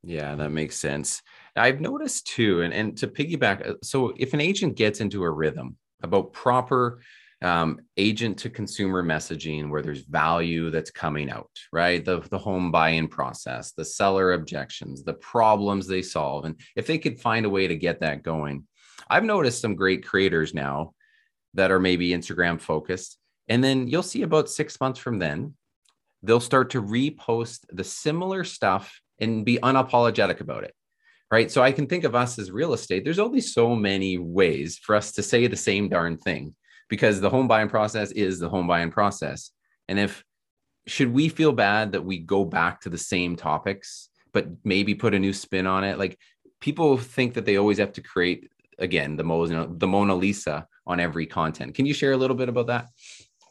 Yeah, 0.02 0.34
that 0.36 0.50
makes 0.50 0.76
sense. 0.76 1.22
I've 1.56 1.80
noticed 1.80 2.26
too, 2.26 2.62
and, 2.62 2.72
and 2.72 2.96
to 2.98 3.06
piggyback, 3.06 3.68
uh, 3.68 3.74
so 3.82 4.14
if 4.16 4.32
an 4.32 4.40
agent 4.40 4.76
gets 4.76 5.00
into 5.00 5.22
a 5.22 5.30
rhythm 5.30 5.76
about 6.02 6.32
proper 6.32 7.02
um, 7.42 7.80
agent 7.96 8.38
to 8.38 8.50
consumer 8.50 9.02
messaging 9.02 9.70
where 9.70 9.82
there's 9.82 10.02
value 10.02 10.70
that's 10.70 10.90
coming 10.90 11.30
out, 11.30 11.50
right? 11.72 12.04
The, 12.04 12.20
the 12.30 12.38
home 12.38 12.70
buy 12.70 12.90
in 12.90 13.08
process, 13.08 13.72
the 13.72 13.84
seller 13.84 14.32
objections, 14.32 15.02
the 15.02 15.14
problems 15.14 15.86
they 15.86 16.02
solve. 16.02 16.44
And 16.44 16.60
if 16.76 16.86
they 16.86 16.98
could 16.98 17.20
find 17.20 17.46
a 17.46 17.50
way 17.50 17.66
to 17.66 17.76
get 17.76 18.00
that 18.00 18.22
going, 18.22 18.66
I've 19.08 19.24
noticed 19.24 19.60
some 19.60 19.74
great 19.74 20.06
creators 20.06 20.52
now 20.52 20.94
that 21.54 21.70
are 21.70 21.80
maybe 21.80 22.10
Instagram 22.10 22.60
focused. 22.60 23.18
And 23.50 23.62
then 23.62 23.88
you'll 23.88 24.02
see 24.02 24.22
about 24.22 24.48
six 24.48 24.80
months 24.80 25.00
from 25.00 25.18
then, 25.18 25.54
they'll 26.22 26.40
start 26.40 26.70
to 26.70 26.82
repost 26.82 27.66
the 27.70 27.84
similar 27.84 28.44
stuff 28.44 29.00
and 29.18 29.44
be 29.44 29.58
unapologetic 29.58 30.40
about 30.40 30.64
it. 30.64 30.74
Right. 31.30 31.50
So 31.50 31.62
I 31.62 31.70
can 31.70 31.86
think 31.86 32.04
of 32.04 32.14
us 32.14 32.38
as 32.38 32.50
real 32.50 32.72
estate. 32.72 33.04
There's 33.04 33.18
only 33.18 33.40
so 33.40 33.76
many 33.76 34.18
ways 34.18 34.78
for 34.82 34.96
us 34.96 35.12
to 35.12 35.22
say 35.22 35.46
the 35.46 35.56
same 35.56 35.88
darn 35.88 36.16
thing 36.16 36.54
because 36.88 37.20
the 37.20 37.30
home 37.30 37.46
buying 37.46 37.68
process 37.68 38.10
is 38.12 38.38
the 38.38 38.48
home 38.48 38.66
buying 38.66 38.90
process. 38.90 39.50
And 39.88 39.98
if 39.98 40.24
should 40.86 41.12
we 41.12 41.28
feel 41.28 41.52
bad 41.52 41.92
that 41.92 42.04
we 42.04 42.18
go 42.18 42.44
back 42.44 42.80
to 42.80 42.88
the 42.88 42.98
same 42.98 43.36
topics, 43.36 44.08
but 44.32 44.48
maybe 44.64 44.94
put 44.94 45.14
a 45.14 45.18
new 45.18 45.32
spin 45.32 45.68
on 45.68 45.84
it? 45.84 45.98
Like 45.98 46.18
people 46.60 46.96
think 46.96 47.34
that 47.34 47.44
they 47.44 47.58
always 47.58 47.78
have 47.78 47.92
to 47.92 48.00
create 48.00 48.50
again 48.78 49.16
the 49.16 49.24
Mona, 49.24 49.68
the 49.70 49.86
Mona 49.86 50.14
Lisa 50.16 50.66
on 50.84 50.98
every 50.98 51.26
content. 51.26 51.74
Can 51.74 51.86
you 51.86 51.94
share 51.94 52.12
a 52.12 52.16
little 52.16 52.36
bit 52.36 52.48
about 52.48 52.66
that? 52.68 52.88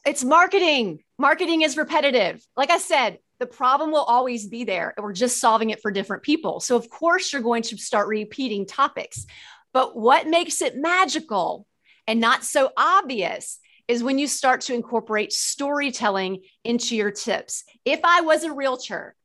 It's 0.06 0.24
marketing. 0.24 1.04
Marketing 1.18 1.62
is 1.62 1.78
repetitive. 1.78 2.46
Like 2.56 2.72
I 2.72 2.78
said, 2.78 3.20
the 3.40 3.46
problem 3.46 3.92
will 3.92 4.04
always 4.04 4.48
be 4.48 4.64
there. 4.64 4.94
We're 4.98 5.14
just 5.14 5.40
solving 5.40 5.70
it 5.70 5.82
for 5.82 5.92
different 5.92 6.24
people. 6.24 6.60
So, 6.60 6.76
of 6.76 6.90
course, 6.90 7.32
you're 7.32 7.42
going 7.42 7.64
to 7.64 7.78
start 7.78 8.08
repeating 8.08 8.66
topics. 8.66 9.26
But 9.74 9.96
what 9.96 10.28
makes 10.28 10.62
it 10.62 10.76
magical 10.76 11.66
and 12.08 12.20
not 12.20 12.44
so 12.44 12.72
obvious 12.76 13.60
is 13.88 14.04
when 14.04 14.20
you 14.20 14.28
start 14.28 14.62
to 14.62 14.74
incorporate 14.74 15.34
storytelling 15.34 16.42
into 16.64 16.96
your 16.96 17.12
tips. 17.12 17.64
If 17.86 18.02
I 18.04 18.22
was 18.22 18.44
a 18.44 18.54
realtor, 18.54 19.16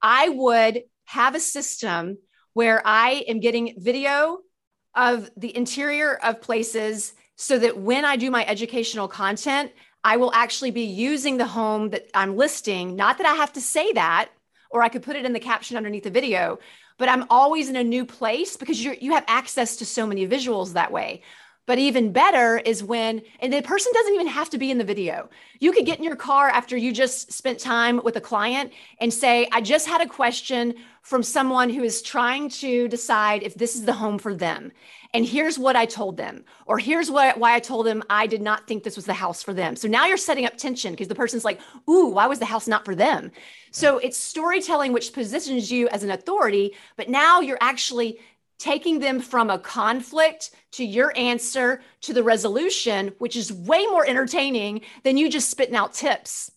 I 0.00 0.28
would 0.28 0.82
have 1.06 1.34
a 1.34 1.40
system 1.40 2.18
where 2.52 2.82
I 2.84 3.24
am 3.28 3.40
getting 3.40 3.74
video 3.78 4.38
of 4.94 5.30
the 5.36 5.54
interior 5.56 6.14
of 6.14 6.42
places 6.42 7.14
so 7.36 7.58
that 7.58 7.78
when 7.78 8.04
I 8.04 8.16
do 8.16 8.30
my 8.30 8.44
educational 8.46 9.08
content, 9.08 9.72
I 10.04 10.16
will 10.16 10.32
actually 10.32 10.72
be 10.72 10.82
using 10.82 11.36
the 11.36 11.46
home 11.46 11.90
that 11.90 12.08
I'm 12.14 12.36
listing. 12.36 12.96
Not 12.96 13.18
that 13.18 13.26
I 13.26 13.34
have 13.34 13.52
to 13.54 13.60
say 13.60 13.92
that, 13.92 14.30
or 14.70 14.82
I 14.82 14.88
could 14.88 15.02
put 15.02 15.16
it 15.16 15.24
in 15.24 15.32
the 15.32 15.40
caption 15.40 15.76
underneath 15.76 16.04
the 16.04 16.10
video, 16.10 16.58
but 16.98 17.08
I'm 17.08 17.26
always 17.30 17.68
in 17.68 17.76
a 17.76 17.84
new 17.84 18.04
place 18.04 18.56
because 18.56 18.82
you 18.82 18.96
you 19.00 19.12
have 19.12 19.24
access 19.26 19.76
to 19.76 19.84
so 19.84 20.06
many 20.06 20.26
visuals 20.26 20.72
that 20.72 20.92
way. 20.92 21.22
But 21.64 21.78
even 21.78 22.12
better 22.12 22.58
is 22.58 22.82
when, 22.82 23.22
and 23.38 23.52
the 23.52 23.62
person 23.62 23.92
doesn't 23.94 24.14
even 24.14 24.26
have 24.26 24.50
to 24.50 24.58
be 24.58 24.72
in 24.72 24.78
the 24.78 24.84
video. 24.84 25.30
You 25.60 25.70
could 25.70 25.86
get 25.86 25.98
in 25.98 26.04
your 26.04 26.16
car 26.16 26.48
after 26.48 26.76
you 26.76 26.92
just 26.92 27.32
spent 27.32 27.60
time 27.60 28.00
with 28.02 28.16
a 28.16 28.20
client 28.20 28.72
and 28.98 29.14
say, 29.14 29.48
I 29.52 29.60
just 29.60 29.86
had 29.86 30.00
a 30.00 30.08
question 30.08 30.74
from 31.02 31.22
someone 31.22 31.70
who 31.70 31.84
is 31.84 32.02
trying 32.02 32.48
to 32.48 32.88
decide 32.88 33.44
if 33.44 33.54
this 33.54 33.76
is 33.76 33.84
the 33.84 33.92
home 33.92 34.18
for 34.18 34.34
them. 34.34 34.72
And 35.14 35.26
here's 35.26 35.58
what 35.58 35.76
I 35.76 35.84
told 35.84 36.16
them, 36.16 36.44
or 36.66 36.78
here's 36.78 37.10
what, 37.10 37.36
why 37.36 37.54
I 37.54 37.60
told 37.60 37.84
them 37.84 38.02
I 38.08 38.26
did 38.26 38.40
not 38.40 38.66
think 38.66 38.82
this 38.82 38.96
was 38.96 39.04
the 39.04 39.12
house 39.12 39.42
for 39.42 39.52
them. 39.52 39.76
So 39.76 39.86
now 39.86 40.06
you're 40.06 40.16
setting 40.16 40.46
up 40.46 40.56
tension 40.56 40.92
because 40.92 41.08
the 41.08 41.14
person's 41.14 41.44
like, 41.44 41.60
Ooh, 41.88 42.06
why 42.06 42.26
was 42.26 42.38
the 42.38 42.46
house 42.46 42.66
not 42.66 42.86
for 42.86 42.94
them? 42.94 43.30
So 43.72 43.98
it's 43.98 44.16
storytelling, 44.16 44.92
which 44.92 45.12
positions 45.12 45.70
you 45.70 45.88
as 45.88 46.02
an 46.02 46.10
authority, 46.10 46.74
but 46.96 47.10
now 47.10 47.40
you're 47.40 47.58
actually 47.60 48.20
taking 48.58 49.00
them 49.00 49.20
from 49.20 49.50
a 49.50 49.58
conflict 49.58 50.52
to 50.70 50.84
your 50.84 51.12
answer 51.16 51.82
to 52.00 52.14
the 52.14 52.22
resolution, 52.22 53.12
which 53.18 53.36
is 53.36 53.52
way 53.52 53.84
more 53.86 54.06
entertaining 54.06 54.80
than 55.02 55.16
you 55.16 55.28
just 55.28 55.50
spitting 55.50 55.74
out 55.74 55.92
tips. 55.92 56.52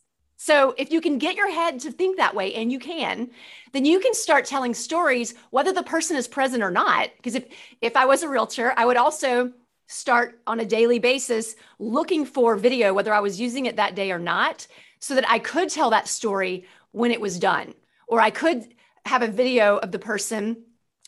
So 0.46 0.76
if 0.78 0.92
you 0.92 1.02
can 1.02 1.18
get 1.18 1.36
your 1.36 1.52
head 1.52 1.80
to 1.80 1.92
think 1.92 2.18
that 2.18 2.36
way, 2.36 2.54
and 2.54 2.72
you 2.72 2.78
can, 2.78 3.32
then 3.72 3.84
you 3.84 4.00
can 4.00 4.14
start 4.14 4.46
telling 4.46 4.76
stories, 4.76 5.34
whether 5.50 5.74
the 5.74 5.82
person 5.82 6.16
is 6.18 6.28
present 6.28 6.62
or 6.62 6.70
not. 6.70 7.10
Because 7.18 7.34
if 7.34 7.46
if 7.82 7.98
I 7.98 8.06
was 8.06 8.22
a 8.22 8.30
realtor, 8.30 8.72
I 8.78 8.86
would 8.86 8.96
also 8.96 9.52
start 9.88 10.40
on 10.46 10.60
a 10.60 10.66
daily 10.66 11.00
basis 11.00 11.56
looking 11.80 12.28
for 12.28 12.56
video, 12.58 12.94
whether 12.94 13.12
I 13.12 13.22
was 13.22 13.42
using 13.42 13.66
it 13.66 13.78
that 13.78 13.96
day 13.96 14.12
or 14.12 14.20
not, 14.20 14.68
so 15.00 15.16
that 15.16 15.28
I 15.28 15.40
could 15.40 15.70
tell 15.70 15.90
that 15.90 16.08
story 16.08 16.68
when 16.92 17.10
it 17.10 17.22
was 17.22 17.40
done. 17.40 17.74
Or 18.08 18.22
I 18.22 18.30
could 18.30 18.68
have 19.08 19.24
a 19.24 19.28
video 19.28 19.78
of 19.78 19.92
the 19.92 19.98
person 19.98 20.58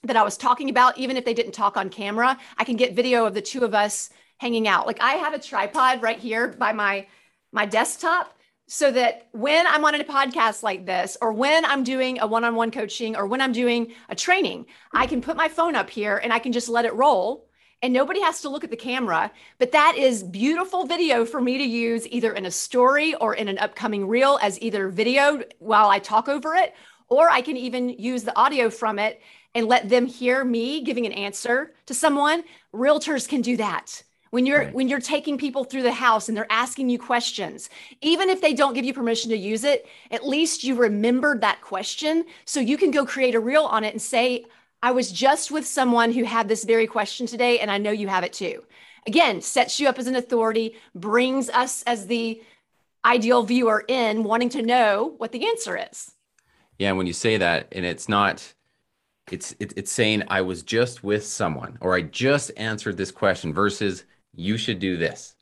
that 0.01 0.17
I 0.17 0.23
was 0.23 0.35
talking 0.35 0.71
about, 0.71 0.97
even 0.97 1.15
if 1.15 1.25
they 1.25 1.35
didn't 1.35 1.51
talk 1.51 1.77
on 1.77 1.89
camera, 1.89 2.39
I 2.57 2.63
can 2.63 2.75
get 2.75 2.95
video 2.95 3.27
of 3.27 3.35
the 3.35 3.43
two 3.43 3.63
of 3.63 3.75
us 3.75 4.09
hanging 4.39 4.67
out. 4.67 4.87
Like 4.87 4.99
I 4.99 5.11
have 5.11 5.35
a 5.35 5.39
tripod 5.39 6.01
right 6.01 6.17
here 6.17 6.47
by 6.47 6.73
my 6.73 7.05
my 7.51 7.67
desktop 7.67 8.33
so 8.67 8.91
that 8.91 9.27
when 9.31 9.65
I'm 9.65 9.85
on 9.85 9.95
a 9.95 10.03
podcast 10.03 10.61
like 10.61 10.85
this, 10.85 11.17
or 11.21 11.31
when 11.31 11.63
I'm 11.65 11.83
doing 11.83 12.19
a 12.19 12.27
one-on-one 12.27 12.71
coaching, 12.71 13.15
or 13.15 13.25
when 13.25 13.41
I'm 13.41 13.53
doing 13.53 13.93
a 14.09 14.15
training, 14.15 14.65
I 14.91 15.07
can 15.07 15.21
put 15.21 15.37
my 15.37 15.47
phone 15.47 15.75
up 15.75 15.89
here 15.89 16.17
and 16.17 16.33
I 16.33 16.39
can 16.39 16.51
just 16.51 16.69
let 16.69 16.85
it 16.85 16.93
roll. 16.93 17.47
And 17.81 17.93
nobody 17.93 18.21
has 18.21 18.41
to 18.41 18.49
look 18.49 18.63
at 18.63 18.71
the 18.71 18.75
camera, 18.75 19.31
but 19.59 19.71
that 19.71 19.95
is 19.97 20.23
beautiful 20.23 20.85
video 20.85 21.25
for 21.25 21.39
me 21.39 21.59
to 21.59 21.63
use 21.63 22.07
either 22.07 22.33
in 22.33 22.47
a 22.47 22.51
story 22.51 23.13
or 23.15 23.35
in 23.35 23.47
an 23.47 23.59
upcoming 23.59 24.07
reel 24.07 24.39
as 24.41 24.59
either 24.61 24.89
video 24.89 25.43
while 25.59 25.87
I 25.87 25.99
talk 25.99 26.27
over 26.27 26.55
it, 26.55 26.73
or 27.07 27.29
I 27.29 27.41
can 27.41 27.55
even 27.55 27.89
use 27.89 28.23
the 28.23 28.35
audio 28.35 28.71
from 28.71 28.97
it 28.97 29.21
and 29.53 29.67
let 29.67 29.89
them 29.89 30.07
hear 30.07 30.43
me 30.43 30.81
giving 30.81 31.05
an 31.05 31.11
answer 31.11 31.75
to 31.85 31.93
someone 31.93 32.43
realtors 32.73 33.29
can 33.29 33.41
do 33.41 33.57
that 33.57 34.03
when 34.31 34.45
you're 34.45 34.59
right. 34.59 34.73
when 34.73 34.87
you're 34.87 34.99
taking 34.99 35.37
people 35.37 35.63
through 35.63 35.83
the 35.83 35.91
house 35.91 36.27
and 36.27 36.37
they're 36.37 36.51
asking 36.51 36.89
you 36.89 36.99
questions 36.99 37.69
even 38.01 38.29
if 38.29 38.41
they 38.41 38.53
don't 38.53 38.73
give 38.73 38.85
you 38.85 38.93
permission 38.93 39.29
to 39.29 39.37
use 39.37 39.63
it 39.63 39.85
at 40.11 40.27
least 40.27 40.63
you 40.63 40.75
remembered 40.75 41.41
that 41.41 41.61
question. 41.61 42.25
So 42.45 42.59
you 42.59 42.77
can 42.77 42.91
go 42.91 43.05
create 43.05 43.35
a 43.35 43.39
reel 43.39 43.63
on 43.63 43.83
it 43.83 43.93
and 43.93 44.01
say 44.01 44.45
i 44.83 44.91
was 44.91 45.11
just 45.11 45.51
with 45.51 45.65
someone 45.65 46.11
who 46.11 46.23
had 46.23 46.47
this 46.47 46.63
very 46.63 46.87
question 46.87 47.25
today 47.27 47.59
and 47.59 47.71
i 47.71 47.77
know 47.77 47.91
you 47.91 48.07
have 48.07 48.23
it 48.23 48.33
too. 48.33 48.63
Again 49.05 49.41
sets 49.41 49.79
you 49.79 49.87
up 49.87 49.99
as 49.99 50.07
an 50.07 50.15
authority 50.15 50.75
brings 50.93 51.49
us 51.49 51.83
as 51.83 52.07
the 52.07 52.41
ideal 53.05 53.43
viewer 53.43 53.85
in 53.87 54.23
wanting 54.23 54.49
to 54.49 54.61
know 54.61 55.13
what 55.17 55.31
the 55.31 55.45
answer 55.47 55.77
is. 55.77 56.11
Yeah 56.77 56.89
and 56.89 56.97
when 56.97 57.07
you 57.07 57.13
say 57.13 57.37
that 57.37 57.67
and 57.71 57.85
it's 57.85 58.09
not 58.09 58.53
it's 59.31 59.55
it, 59.59 59.73
it's 59.75 59.91
saying 59.91 60.23
I 60.29 60.41
was 60.41 60.63
just 60.63 61.03
with 61.03 61.25
someone 61.25 61.77
or 61.81 61.95
I 61.95 62.01
just 62.01 62.51
answered 62.57 62.97
this 62.97 63.11
question 63.11 63.53
versus 63.53 64.05
you 64.37 64.57
should 64.57 64.79
do 64.79 64.95
this, 64.95 65.35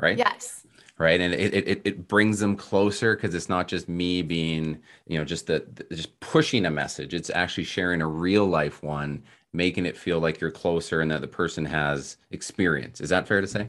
right? 0.00 0.18
Yes. 0.18 0.64
Right, 0.98 1.20
and 1.20 1.32
it 1.32 1.54
it, 1.54 1.80
it 1.84 2.08
brings 2.08 2.40
them 2.40 2.56
closer 2.56 3.14
because 3.14 3.32
it's 3.32 3.48
not 3.48 3.68
just 3.68 3.88
me 3.88 4.20
being 4.20 4.80
you 5.06 5.16
know 5.16 5.24
just 5.24 5.46
the, 5.46 5.64
the 5.74 5.94
just 5.94 6.18
pushing 6.18 6.66
a 6.66 6.72
message. 6.72 7.14
It's 7.14 7.30
actually 7.30 7.64
sharing 7.64 8.02
a 8.02 8.06
real 8.08 8.46
life 8.46 8.82
one, 8.82 9.22
making 9.52 9.86
it 9.86 9.96
feel 9.96 10.18
like 10.18 10.40
you're 10.40 10.50
closer 10.50 11.00
and 11.00 11.08
that 11.12 11.20
the 11.20 11.28
person 11.28 11.64
has 11.66 12.16
experience. 12.32 13.00
Is 13.00 13.10
that 13.10 13.28
fair 13.28 13.40
to 13.40 13.46
say? 13.46 13.68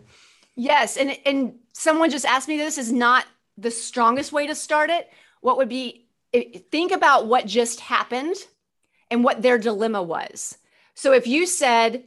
Yes, 0.56 0.98
and 0.98 1.15
and 1.24 1.54
someone 1.72 2.10
just 2.10 2.26
asked 2.26 2.48
me 2.48 2.58
this 2.58 2.80
is 2.80 2.92
not 2.92 3.26
the 3.60 3.70
strongest 3.70 4.32
way 4.32 4.48
to 4.48 4.56
start 4.56 4.89
it. 4.89 5.08
What 5.42 5.58
would 5.58 5.70
be 5.70 6.08
think 6.72 6.92
about 6.92 7.28
what 7.28 7.46
just 7.46 7.80
happened 7.80 8.36
and 9.12 9.24
what 9.24 9.42
their 9.42 9.58
dilemma 9.58 10.02
was. 10.02 10.58
So 10.94 11.13
if 11.13 11.28
you 11.28 11.46
said, 11.46 12.06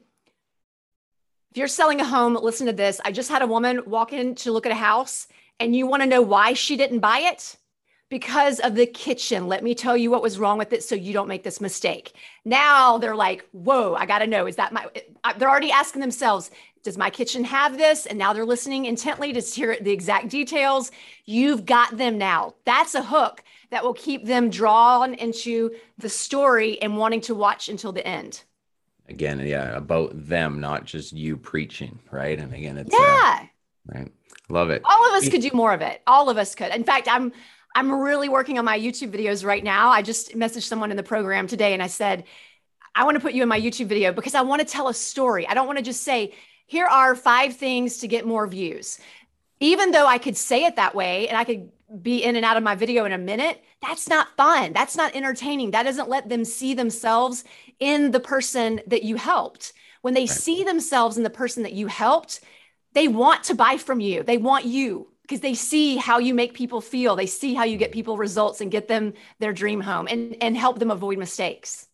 if 1.53 1.59
you're 1.59 1.69
selling 1.69 2.01
a 2.01 2.05
home, 2.07 2.35
listen 2.35 2.67
to 2.67 2.73
this. 2.73 2.99
I 3.05 3.13
just 3.13 3.29
had 3.29 3.43
a 3.43 3.47
woman 3.47 3.83
walk 3.85 4.15
in 4.15 4.35
to 4.37 4.51
look 4.51 4.65
at 4.65 4.73
a 4.73 4.75
house 4.75 5.27
and 5.61 5.77
you 5.77 5.87
want 5.87 6.03
to 6.03 6.09
know 6.09 6.23
why 6.23 6.55
she 6.55 6.79
didn't 6.79 7.01
buy 7.01 7.19
it? 7.19 7.59
Because 8.09 8.59
of 8.61 8.75
the 8.75 8.87
kitchen. 8.87 9.49
Let 9.49 9.63
me 9.63 9.75
tell 9.75 9.95
you 9.95 10.11
what 10.11 10.23
was 10.23 10.39
wrong 10.39 10.57
with 10.57 10.73
it 10.73 10.83
so 10.83 10.95
you 10.95 11.13
don't 11.13 11.29
make 11.29 11.43
this 11.43 11.61
mistake. 11.61 12.15
Now 12.47 12.97
they're 12.97 13.15
like, 13.15 13.47
whoa, 13.53 13.95
I 13.95 14.07
got 14.07 14.21
to 14.21 14.27
know. 14.27 14.47
Is 14.47 14.57
that 14.57 14.73
my, 14.73 14.87
they're 15.37 15.51
already 15.51 15.71
asking 15.71 16.01
themselves, 16.01 16.51
does 16.85 16.97
my 16.97 17.11
kitchen 17.11 17.45
have 17.45 17.77
this? 17.77 18.07
And 18.07 18.19
now 18.19 18.33
they're 18.33 18.47
listening 18.47 18.87
intently 18.87 19.35
to 19.35 19.41
hear 19.43 19.77
the 19.79 19.93
exact 19.93 20.31
details. 20.31 20.91
You've 21.27 21.67
got 21.67 21.99
them 21.99 22.17
now. 22.17 22.55
That's 22.65 22.95
a 22.95 23.03
hook 23.03 23.45
that 23.69 23.85
will 23.85 23.93
keep 23.93 24.25
them 24.25 24.49
drawn 24.49 25.13
into 25.13 25.73
the 25.99 26.09
story 26.09 26.81
and 26.81 26.97
wanting 26.97 27.21
to 27.23 27.35
watch 27.35 27.69
until 27.69 27.93
the 27.93 28.07
end. 28.07 28.43
Again 29.13 29.41
yeah 29.41 29.77
about 29.77 30.11
them 30.15 30.61
not 30.61 30.85
just 30.85 31.13
you 31.13 31.37
preaching 31.37 31.99
right? 32.11 32.39
And 32.39 32.53
again 32.53 32.79
it's 32.79 32.95
uh, 32.95 32.99
yeah. 32.99 33.39
uh, 33.41 33.47
right. 33.95 34.13
Love 34.49 34.71
it. 34.71 34.83
All 34.85 35.09
of 35.09 35.15
us 35.15 35.29
could 35.29 35.41
do 35.41 35.51
more 35.55 35.73
of 35.73 35.81
it. 35.81 36.03
All 36.07 36.29
of 36.29 36.37
us 36.37 36.55
could. 36.55 36.75
In 36.75 36.85
fact 36.85 37.09
i'm 37.11 37.33
i'm 37.75 37.91
really 37.93 38.29
working 38.29 38.59
on 38.59 38.65
my 38.65 38.79
youtube 38.79 39.13
videos 39.13 39.45
right 39.45 39.65
now. 39.65 39.91
I 39.91 40.03
just 40.03 40.33
messaged 40.33 40.65
someone 40.65 40.91
in 40.91 40.97
the 40.97 41.03
program 41.03 41.47
today 41.47 41.73
and 41.73 41.83
i 41.83 41.87
said 41.87 42.25
i 42.95 43.05
want 43.05 43.15
to 43.17 43.21
put 43.21 43.33
you 43.35 43.43
in 43.43 43.49
my 43.49 43.61
youtube 43.61 43.87
video 43.87 44.13
because 44.13 44.35
i 44.35 44.43
want 44.43 44.61
to 44.61 44.67
tell 44.67 44.89
a 44.89 44.95
story. 44.95 45.47
I 45.47 45.55
don't 45.55 45.67
want 45.67 45.79
to 45.79 45.85
just 45.85 46.03
say 46.03 46.35
here 46.67 46.87
are 46.87 47.15
five 47.15 47.57
things 47.57 47.99
to 47.99 48.09
get 48.09 48.27
more 48.27 48.47
views. 48.47 48.99
Even 49.61 49.93
though 49.93 50.07
i 50.07 50.19
could 50.19 50.37
say 50.37 50.65
it 50.65 50.77
that 50.77 50.95
way 50.95 51.29
and 51.29 51.37
i 51.37 51.45
could 51.45 51.71
be 52.01 52.23
in 52.23 52.37
and 52.37 52.45
out 52.45 52.57
of 52.57 52.63
my 52.63 52.75
video 52.75 53.05
in 53.05 53.13
a 53.13 53.19
minute, 53.19 53.63
that's 53.83 54.09
not 54.09 54.29
fun. 54.37 54.73
That's 54.73 54.97
not 54.97 55.15
entertaining. 55.15 55.73
That 55.73 55.83
doesn't 55.83 56.09
let 56.09 56.29
them 56.29 56.45
see 56.45 56.75
themselves 56.75 57.45
in 57.83 58.13
the 58.13 58.21
person 58.21 58.81
that 58.87 59.03
you 59.03 59.17
helped. 59.17 59.73
When 60.03 60.15
they 60.15 60.21
right. 60.21 60.31
see 60.31 60.63
themselves 60.63 61.17
in 61.17 61.25
the 61.25 61.31
person 61.31 61.65
that 61.65 61.73
you 61.73 61.89
helped, 61.89 62.41
they 62.93 63.09
want 63.09 63.43
to 63.45 63.57
buy 63.57 63.77
from 63.77 63.99
you. 63.99 64.23
They 64.23 64.39
want 64.39 64.67
you 64.67 65.09
because 65.23 65.41
they 65.41 65.55
see 65.55 65.97
how 65.97 66.19
you 66.19 66.33
make 66.33 66.55
people 66.55 66.81
feel. 66.81 67.17
They 67.17 67.27
see 67.27 67.55
how 67.55 67.65
you 67.65 67.77
get 67.77 67.91
mm. 67.91 67.95
people 67.95 68.17
results 68.17 68.61
and 68.61 68.71
get 68.71 68.87
them 68.87 69.15
their 69.41 69.53
dream 69.53 69.81
home 69.81 70.07
and, 70.09 70.37
and 70.41 70.57
help 70.57 70.79
them 70.79 70.93
avoid 70.93 71.19
mistakes. 71.19 71.89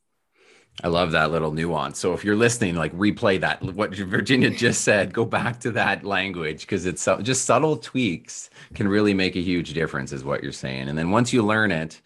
I 0.84 0.88
love 0.88 1.12
that 1.12 1.30
little 1.30 1.52
nuance. 1.52 1.98
So 1.98 2.12
if 2.12 2.22
you're 2.22 2.36
listening, 2.36 2.76
like 2.76 2.92
replay 2.92 3.40
that 3.40 3.62
what 3.62 3.94
Virginia 3.94 4.50
just 4.50 4.82
said, 4.82 5.14
go 5.14 5.24
back 5.24 5.58
to 5.60 5.70
that 5.72 6.04
language 6.04 6.60
because 6.60 6.84
it's 6.84 7.08
just 7.22 7.46
subtle 7.46 7.78
tweaks 7.78 8.50
can 8.74 8.86
really 8.86 9.14
make 9.14 9.36
a 9.36 9.40
huge 9.40 9.72
difference, 9.72 10.12
is 10.12 10.22
what 10.22 10.42
you're 10.42 10.52
saying. 10.52 10.88
And 10.88 10.98
then 10.98 11.10
once 11.10 11.32
you 11.32 11.42
learn 11.42 11.72
it, 11.72 12.00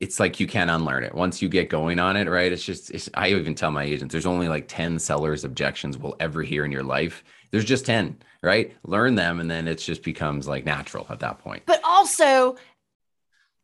it's 0.00 0.18
like 0.18 0.40
you 0.40 0.46
can't 0.46 0.70
unlearn 0.70 1.04
it. 1.04 1.14
Once 1.14 1.42
you 1.42 1.48
get 1.48 1.68
going 1.68 1.98
on 1.98 2.16
it, 2.16 2.28
right? 2.28 2.50
It's 2.50 2.64
just 2.64 2.90
it's, 2.90 3.10
I 3.14 3.28
even 3.28 3.54
tell 3.54 3.70
my 3.70 3.84
agents 3.84 4.12
there's 4.12 4.26
only 4.26 4.48
like 4.48 4.66
10 4.66 4.98
sellers 4.98 5.44
objections 5.44 5.98
we'll 5.98 6.16
ever 6.18 6.42
hear 6.42 6.64
in 6.64 6.72
your 6.72 6.82
life. 6.82 7.22
There's 7.50 7.66
just 7.66 7.84
10, 7.84 8.16
right? 8.42 8.74
Learn 8.82 9.14
them 9.14 9.40
and 9.40 9.50
then 9.50 9.68
it 9.68 9.76
just 9.76 10.02
becomes 10.02 10.48
like 10.48 10.64
natural 10.64 11.06
at 11.10 11.20
that 11.20 11.38
point. 11.38 11.64
But 11.66 11.82
also 11.84 12.56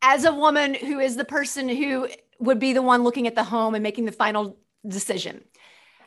as 0.02 0.24
a 0.24 0.32
woman 0.32 0.74
who 0.74 1.00
is 1.00 1.16
the 1.16 1.24
person 1.24 1.70
who 1.70 2.08
would 2.38 2.58
be 2.58 2.74
the 2.74 2.82
one 2.82 3.02
looking 3.02 3.26
at 3.26 3.34
the 3.34 3.44
home 3.44 3.74
and 3.74 3.82
making 3.82 4.04
the 4.04 4.12
final 4.12 4.58
decision. 4.86 5.42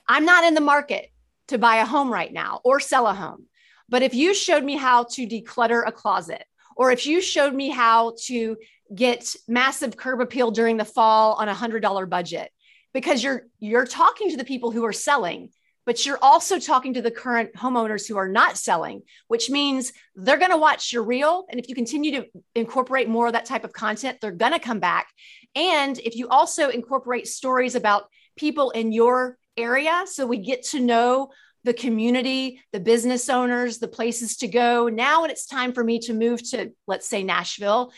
I'm 0.07 0.25
not 0.25 0.43
in 0.43 0.53
the 0.53 0.61
market 0.61 1.11
to 1.47 1.57
buy 1.57 1.77
a 1.77 1.85
home 1.85 2.13
right 2.13 2.31
now 2.31 2.61
or 2.63 2.79
sell 2.79 3.07
a 3.07 3.13
home. 3.13 3.47
But 3.89 4.03
if 4.03 4.13
you 4.13 4.35
showed 4.35 4.63
me 4.63 4.77
how 4.77 5.05
to 5.15 5.27
declutter 5.27 5.81
a 5.85 5.91
closet, 5.91 6.43
or 6.75 6.91
if 6.91 7.07
you 7.07 7.19
showed 7.19 7.53
me 7.53 7.69
how 7.69 8.13
to 8.25 8.55
get 8.93 9.35
massive 9.47 9.95
curb 9.95 10.21
appeal 10.21 10.51
during 10.51 10.77
the 10.77 10.85
fall 10.85 11.33
on 11.35 11.49
a 11.49 11.53
hundred 11.53 11.81
dollar 11.81 12.05
budget, 12.05 12.51
because 12.93 13.23
you're 13.23 13.43
you're 13.59 13.85
talking 13.85 14.31
to 14.31 14.37
the 14.37 14.45
people 14.45 14.71
who 14.71 14.85
are 14.85 14.93
selling, 14.93 15.49
but 15.85 16.05
you're 16.05 16.19
also 16.21 16.59
talking 16.59 16.93
to 16.95 17.01
the 17.01 17.11
current 17.11 17.53
homeowners 17.53 18.07
who 18.07 18.17
are 18.17 18.29
not 18.29 18.57
selling, 18.57 19.01
which 19.27 19.49
means 19.49 19.93
they're 20.15 20.37
going 20.37 20.51
to 20.51 20.57
watch 20.57 20.91
your 20.91 21.03
reel. 21.03 21.45
And 21.49 21.59
if 21.59 21.69
you 21.69 21.75
continue 21.75 22.11
to 22.21 22.25
incorporate 22.55 23.07
more 23.07 23.27
of 23.27 23.33
that 23.33 23.45
type 23.45 23.63
of 23.63 23.73
content, 23.73 24.19
they're 24.21 24.31
going 24.31 24.53
to 24.53 24.59
come 24.59 24.79
back 24.79 25.07
and 25.55 25.97
if 25.99 26.15
you 26.15 26.27
also 26.27 26.69
incorporate 26.69 27.27
stories 27.27 27.75
about 27.75 28.05
people 28.37 28.71
in 28.71 28.91
your 28.91 29.37
area, 29.57 30.03
so 30.05 30.25
we 30.25 30.37
get 30.37 30.63
to 30.67 30.79
know 30.79 31.31
the 31.63 31.73
community, 31.73 32.61
the 32.71 32.79
business 32.79 33.29
owners, 33.29 33.79
the 33.79 33.87
places 33.87 34.37
to 34.37 34.47
go. 34.47 34.87
Now, 34.87 35.21
when 35.21 35.31
it's 35.31 35.45
time 35.45 35.73
for 35.73 35.83
me 35.83 35.99
to 35.99 36.13
move 36.13 36.47
to, 36.51 36.71
let's 36.87 37.09
say, 37.09 37.23
Nashville, 37.23 37.91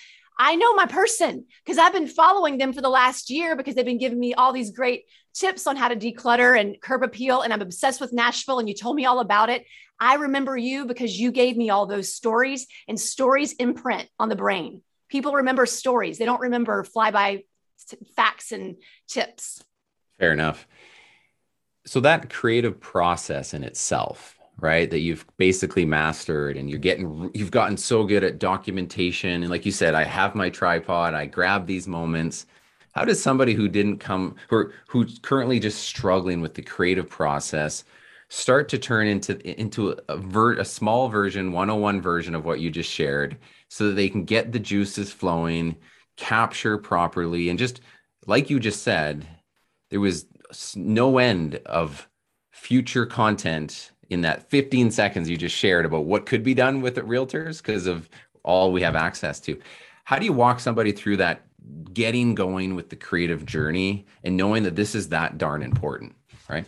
I 0.44 0.56
know 0.56 0.74
my 0.74 0.88
person 0.88 1.46
because 1.64 1.78
I've 1.78 1.94
been 1.94 2.08
following 2.08 2.58
them 2.58 2.74
for 2.74 2.82
the 2.82 2.90
last 2.90 3.30
year 3.30 3.56
because 3.56 3.76
they've 3.76 3.86
been 3.86 4.00
giving 4.00 4.20
me 4.20 4.34
all 4.34 4.52
these 4.52 4.72
great 4.72 5.04
tips 5.34 5.68
on 5.68 5.76
how 5.76 5.88
to 5.88 5.96
declutter 5.96 6.60
and 6.60 6.82
curb 6.82 7.04
appeal. 7.04 7.42
And 7.42 7.54
I'm 7.54 7.62
obsessed 7.62 8.02
with 8.02 8.12
Nashville, 8.12 8.58
and 8.58 8.68
you 8.68 8.74
told 8.74 8.96
me 8.96 9.06
all 9.06 9.20
about 9.20 9.50
it. 9.50 9.66
I 10.00 10.16
remember 10.16 10.58
you 10.58 10.86
because 10.86 11.20
you 11.20 11.32
gave 11.32 11.56
me 11.56 11.70
all 11.70 11.86
those 11.86 12.14
stories, 12.14 12.66
and 12.88 13.00
stories 13.00 13.54
imprint 13.54 14.10
on 14.18 14.30
the 14.30 14.36
brain 14.36 14.82
people 15.12 15.34
remember 15.34 15.66
stories 15.66 16.18
they 16.18 16.26
don't 16.26 16.42
remember 16.42 16.84
flyby 16.84 17.44
facts 18.16 18.52
and 18.52 18.78
tips 19.08 19.64
fair 20.18 20.32
enough 20.32 20.66
so 21.86 22.00
that 22.00 22.30
creative 22.30 22.80
process 22.80 23.54
in 23.54 23.64
itself 23.64 24.40
right 24.58 24.90
that 24.92 25.00
you've 25.00 25.26
basically 25.38 25.86
mastered 25.86 26.58
and 26.58 26.70
you're 26.70 26.80
getting 26.80 27.32
you've 27.34 27.52
gotten 27.52 27.78
so 27.78 28.04
good 28.04 28.24
at 28.24 28.40
documentation. 28.40 29.42
And 29.44 29.50
like 29.50 29.66
you 29.66 29.72
said 29.72 29.96
i 29.96 30.04
have 30.04 30.36
my 30.36 30.50
tripod 30.50 31.14
i 31.14 31.26
grab 31.26 31.66
these 31.68 31.88
moments. 31.88 32.46
How 32.94 33.06
does 33.06 33.22
somebody 33.22 33.54
who 33.54 33.70
didn't 33.70 34.00
come 34.00 34.36
or 34.50 34.74
who's 34.88 35.20
currently 35.20 35.60
just 35.60 35.84
struggling 35.84 36.42
with 36.42 36.56
the 36.56 36.62
creative 36.62 37.10
process 37.10 37.86
start 38.30 38.70
to 38.70 38.78
turn 38.78 39.08
into 39.08 39.40
into 39.60 39.98
a, 40.10 40.18
ver, 40.18 40.54
a 40.54 40.66
small 40.66 41.10
version 41.10 41.52
101 41.52 42.02
version 42.02 42.36
of 42.36 42.46
what 42.46 42.60
you 42.60 42.70
just 42.70 42.90
shared 42.92 43.38
so 43.70 43.88
that 43.88 43.94
they 43.94 44.10
can 44.10 44.26
get 44.26 44.52
the 44.52 44.60
juices 44.60 45.12
flowing 45.12 45.76
capture 46.18 46.78
properly? 46.78 47.50
And 47.50 47.58
just 47.58 47.82
like 48.28 48.50
you 48.50 48.60
just 48.60 48.84
said 48.84 49.28
there 49.90 50.00
was 50.00 50.26
no 50.76 51.18
end 51.18 51.56
of 51.66 52.08
future 52.52 53.06
content 53.06 53.91
in 54.12 54.22
that 54.22 54.50
15 54.50 54.92
seconds 54.92 55.30
you 55.30 55.38
just 55.38 55.56
shared 55.56 55.86
about 55.86 56.06
what 56.06 56.26
could 56.26 56.44
be 56.44 56.54
done 56.54 56.82
with 56.82 56.96
realtors 56.98 57.58
because 57.58 57.88
of 57.88 58.08
all 58.44 58.72
we 58.72 58.82
have 58.82 58.96
access 58.96 59.40
to 59.40 59.60
how 60.04 60.20
do 60.20 60.26
you 60.26 60.34
walk 60.34 60.60
somebody 60.60 60.92
through 60.92 61.18
that 61.18 61.46
getting 61.94 62.36
going 62.36 62.76
with 62.76 62.90
the 62.90 62.96
creative 62.96 63.46
journey 63.46 64.06
and 64.24 64.38
knowing 64.38 64.64
that 64.64 64.76
this 64.76 64.94
is 64.94 65.10
that 65.10 65.38
darn 65.38 65.64
important 65.64 66.16
right 66.50 66.66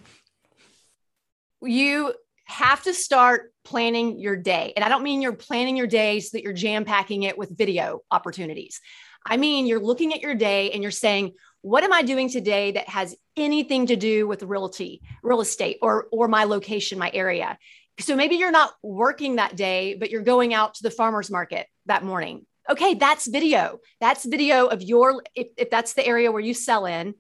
you 1.62 2.14
have 2.46 2.84
to 2.84 2.94
start 2.94 3.54
planning 3.64 4.20
your 4.20 4.36
day. 4.36 4.74
And 4.76 4.84
I 4.84 4.90
don't 4.90 5.04
mean 5.04 5.22
you're 5.22 5.34
planning 5.34 5.78
your 5.78 5.88
day 5.88 6.20
so 6.20 6.38
that 6.38 6.44
you're 6.44 6.54
jam 6.54 6.86
packing 6.86 7.24
it 7.24 7.38
with 7.38 7.58
video 7.58 8.02
opportunities. 8.12 8.82
I 9.26 9.38
mean, 9.38 9.66
you're 9.66 9.80
looking 9.80 10.14
at 10.14 10.22
your 10.22 10.36
day 10.36 10.72
and 10.72 10.82
you're 10.82 10.92
saying, 10.92 11.34
what 11.62 11.84
am 11.84 11.94
I 11.94 12.02
doing 12.02 12.30
today 12.30 12.72
that 12.74 12.90
has 12.90 13.16
anything 13.36 13.88
to 13.88 13.96
do 13.96 14.28
with 14.28 14.43
realty, 14.43 15.02
real 15.22 15.41
estate, 15.41 15.78
or, 15.82 16.08
or 16.12 16.28
my 16.28 16.43
location, 16.43 17.00
my 17.00 17.12
area? 17.13 17.58
So 18.00 18.15
maybe 18.15 18.36
you're 18.36 18.52
not 18.52 18.74
working 18.82 19.36
that 19.36 19.56
day, 19.56 19.96
but 19.96 20.10
you're 20.10 20.24
going 20.24 20.54
out 20.54 20.76
to 20.76 20.84
the 20.84 20.89
farmer's 20.89 21.30
market 21.30 21.67
that 21.86 22.04
morning. 22.04 22.46
Okay, 22.69 22.93
that's 22.93 23.28
video. 23.28 23.80
That's 24.00 24.26
video 24.26 24.67
of 24.67 24.82
your, 24.82 25.22
if, 25.36 25.48
if 25.58 25.69
that's 25.69 25.93
the 25.93 26.06
area 26.06 26.32
where 26.32 26.41
you 26.41 26.54
sell 26.54 26.86
in, 26.86 27.13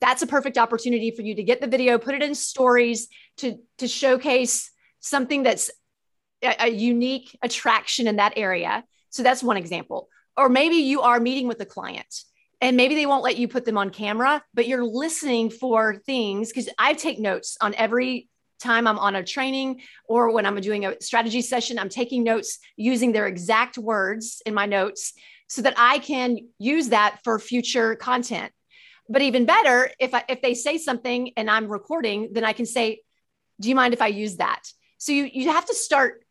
that's 0.00 0.22
a 0.22 0.26
perfect 0.26 0.58
opportunity 0.58 1.10
for 1.12 1.22
you 1.22 1.34
to 1.36 1.42
get 1.42 1.60
the 1.60 1.66
video, 1.66 1.98
put 1.98 2.14
it 2.14 2.22
in 2.22 2.34
stories 2.34 3.08
to, 3.38 3.58
to 3.78 3.88
showcase 3.88 4.70
something 5.00 5.42
that's 5.42 5.70
a, 6.42 6.64
a 6.64 6.68
unique 6.68 7.36
attraction 7.42 8.06
in 8.06 8.16
that 8.16 8.34
area. 8.36 8.84
So 9.10 9.22
that's 9.22 9.42
one 9.42 9.56
example. 9.56 10.08
Or 10.36 10.48
maybe 10.48 10.76
you 10.76 11.00
are 11.02 11.18
meeting 11.18 11.48
with 11.48 11.60
a 11.60 11.66
client 11.66 12.22
and 12.60 12.76
maybe 12.76 12.94
they 12.94 13.06
won't 13.06 13.24
let 13.24 13.36
you 13.36 13.48
put 13.48 13.64
them 13.64 13.78
on 13.78 13.90
camera, 13.90 14.42
but 14.54 14.66
you're 14.66 14.84
listening 14.84 15.50
for 15.50 15.96
things 16.06 16.48
because 16.48 16.68
I 16.78 16.94
take 16.94 17.18
notes 17.18 17.56
on 17.60 17.74
every 17.74 18.28
time 18.58 18.86
I'm 18.86 18.98
on 18.98 19.14
a 19.14 19.24
training 19.24 19.82
or 20.04 20.32
when 20.32 20.44
I'm 20.44 20.60
doing 20.60 20.84
a 20.84 21.00
strategy 21.00 21.40
session, 21.40 21.78
I'm 21.78 21.88
taking 21.88 22.24
notes 22.24 22.58
using 22.76 23.12
their 23.12 23.26
exact 23.26 23.78
words 23.78 24.42
in 24.44 24.54
my 24.54 24.66
notes 24.66 25.12
so 25.46 25.62
that 25.62 25.74
I 25.76 26.00
can 26.00 26.38
use 26.58 26.88
that 26.88 27.20
for 27.22 27.38
future 27.38 27.94
content. 27.94 28.52
But 29.08 29.22
even 29.22 29.46
better, 29.46 29.90
if 29.98 30.12
I, 30.12 30.24
if 30.28 30.42
they 30.42 30.54
say 30.54 30.76
something 30.76 31.32
and 31.36 31.48
I'm 31.48 31.68
recording, 31.68 32.30
then 32.32 32.44
I 32.44 32.52
can 32.52 32.66
say, 32.66 33.00
"Do 33.58 33.68
you 33.68 33.74
mind 33.74 33.94
if 33.94 34.02
I 34.02 34.08
use 34.08 34.36
that?" 34.36 34.64
So 34.98 35.12
you 35.12 35.30
you 35.32 35.50
have 35.50 35.64
to 35.66 35.74
start 35.74 36.24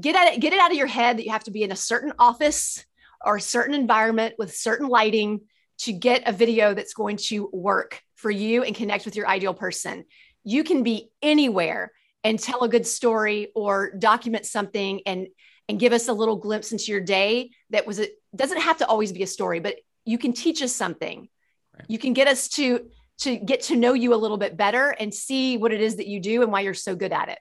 get 0.00 0.16
at 0.16 0.34
it, 0.34 0.40
get 0.40 0.54
it 0.54 0.58
out 0.58 0.70
of 0.70 0.76
your 0.78 0.86
head 0.86 1.18
that 1.18 1.24
you 1.24 1.32
have 1.32 1.44
to 1.44 1.50
be 1.50 1.62
in 1.62 1.72
a 1.72 1.76
certain 1.76 2.12
office 2.18 2.84
or 3.24 3.36
a 3.36 3.40
certain 3.40 3.74
environment 3.74 4.34
with 4.38 4.54
certain 4.54 4.88
lighting 4.88 5.40
to 5.78 5.92
get 5.92 6.26
a 6.26 6.32
video 6.32 6.74
that's 6.74 6.94
going 6.94 7.16
to 7.16 7.50
work 7.52 8.00
for 8.14 8.30
you 8.30 8.62
and 8.62 8.74
connect 8.74 9.04
with 9.04 9.16
your 9.16 9.28
ideal 9.28 9.54
person. 9.54 10.04
You 10.44 10.64
can 10.64 10.82
be 10.82 11.10
anywhere 11.22 11.92
and 12.24 12.38
tell 12.38 12.62
a 12.62 12.68
good 12.68 12.86
story 12.86 13.52
or 13.54 13.92
document 13.92 14.46
something 14.46 15.00
and 15.06 15.28
and 15.68 15.80
give 15.80 15.92
us 15.92 16.06
a 16.06 16.12
little 16.12 16.36
glimpse 16.36 16.70
into 16.70 16.92
your 16.92 17.00
day 17.00 17.50
that 17.70 17.86
was 17.86 17.98
it 17.98 18.12
doesn't 18.34 18.60
have 18.60 18.78
to 18.78 18.86
always 18.86 19.12
be 19.12 19.24
a 19.24 19.26
story 19.26 19.58
but 19.58 19.74
you 20.04 20.16
can 20.16 20.32
teach 20.32 20.62
us 20.62 20.72
something 20.72 21.28
Right. 21.76 21.86
You 21.88 21.98
can 21.98 22.12
get 22.12 22.28
us 22.28 22.48
to 22.50 22.88
to 23.18 23.36
get 23.36 23.62
to 23.62 23.76
know 23.76 23.94
you 23.94 24.12
a 24.14 24.16
little 24.16 24.36
bit 24.36 24.56
better 24.56 24.90
and 24.90 25.12
see 25.12 25.56
what 25.56 25.72
it 25.72 25.80
is 25.80 25.96
that 25.96 26.06
you 26.06 26.20
do 26.20 26.42
and 26.42 26.52
why 26.52 26.60
you're 26.60 26.74
so 26.74 26.94
good 26.94 27.12
at 27.12 27.30
it. 27.30 27.38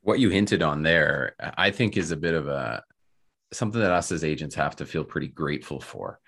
What 0.00 0.18
you 0.18 0.30
hinted 0.30 0.62
on 0.62 0.82
there, 0.82 1.34
I 1.38 1.70
think 1.70 1.98
is 1.98 2.10
a 2.10 2.16
bit 2.16 2.32
of 2.32 2.48
a 2.48 2.82
something 3.52 3.80
that 3.80 3.92
us 3.92 4.12
as 4.12 4.24
agents 4.24 4.54
have 4.54 4.76
to 4.76 4.86
feel 4.86 5.04
pretty 5.04 5.28
grateful 5.28 5.80
for. 5.80 6.20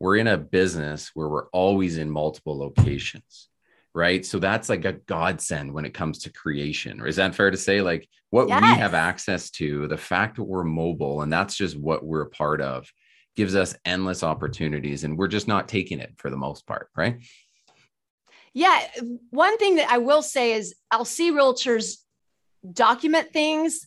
We're 0.00 0.16
in 0.16 0.26
a 0.26 0.36
business 0.36 1.10
where 1.14 1.28
we're 1.28 1.48
always 1.50 1.98
in 1.98 2.10
multiple 2.10 2.58
locations 2.58 3.48
right? 3.94 4.24
So 4.24 4.38
that's 4.38 4.68
like 4.68 4.84
a 4.84 4.94
godsend 4.94 5.72
when 5.72 5.84
it 5.84 5.94
comes 5.94 6.20
to 6.20 6.32
creation. 6.32 7.04
Is 7.06 7.16
that 7.16 7.34
fair 7.34 7.50
to 7.50 7.56
say? 7.56 7.82
Like 7.82 8.08
what 8.30 8.48
yes. 8.48 8.62
we 8.62 8.68
have 8.68 8.94
access 8.94 9.50
to, 9.52 9.86
the 9.88 9.98
fact 9.98 10.36
that 10.36 10.44
we're 10.44 10.64
mobile, 10.64 11.22
and 11.22 11.32
that's 11.32 11.54
just 11.54 11.78
what 11.78 12.04
we're 12.04 12.22
a 12.22 12.30
part 12.30 12.60
of, 12.60 12.90
gives 13.36 13.54
us 13.54 13.74
endless 13.84 14.22
opportunities 14.22 15.04
and 15.04 15.18
we're 15.18 15.28
just 15.28 15.48
not 15.48 15.68
taking 15.68 16.00
it 16.00 16.12
for 16.18 16.28
the 16.28 16.36
most 16.36 16.66
part 16.66 16.88
right 16.96 17.16
Yeah. 18.52 18.78
One 19.30 19.56
thing 19.56 19.76
that 19.76 19.90
I 19.90 19.98
will 19.98 20.20
say 20.20 20.52
is 20.52 20.74
I'll 20.90 21.06
see 21.06 21.30
realtors 21.30 21.96
document 22.70 23.32
things, 23.32 23.86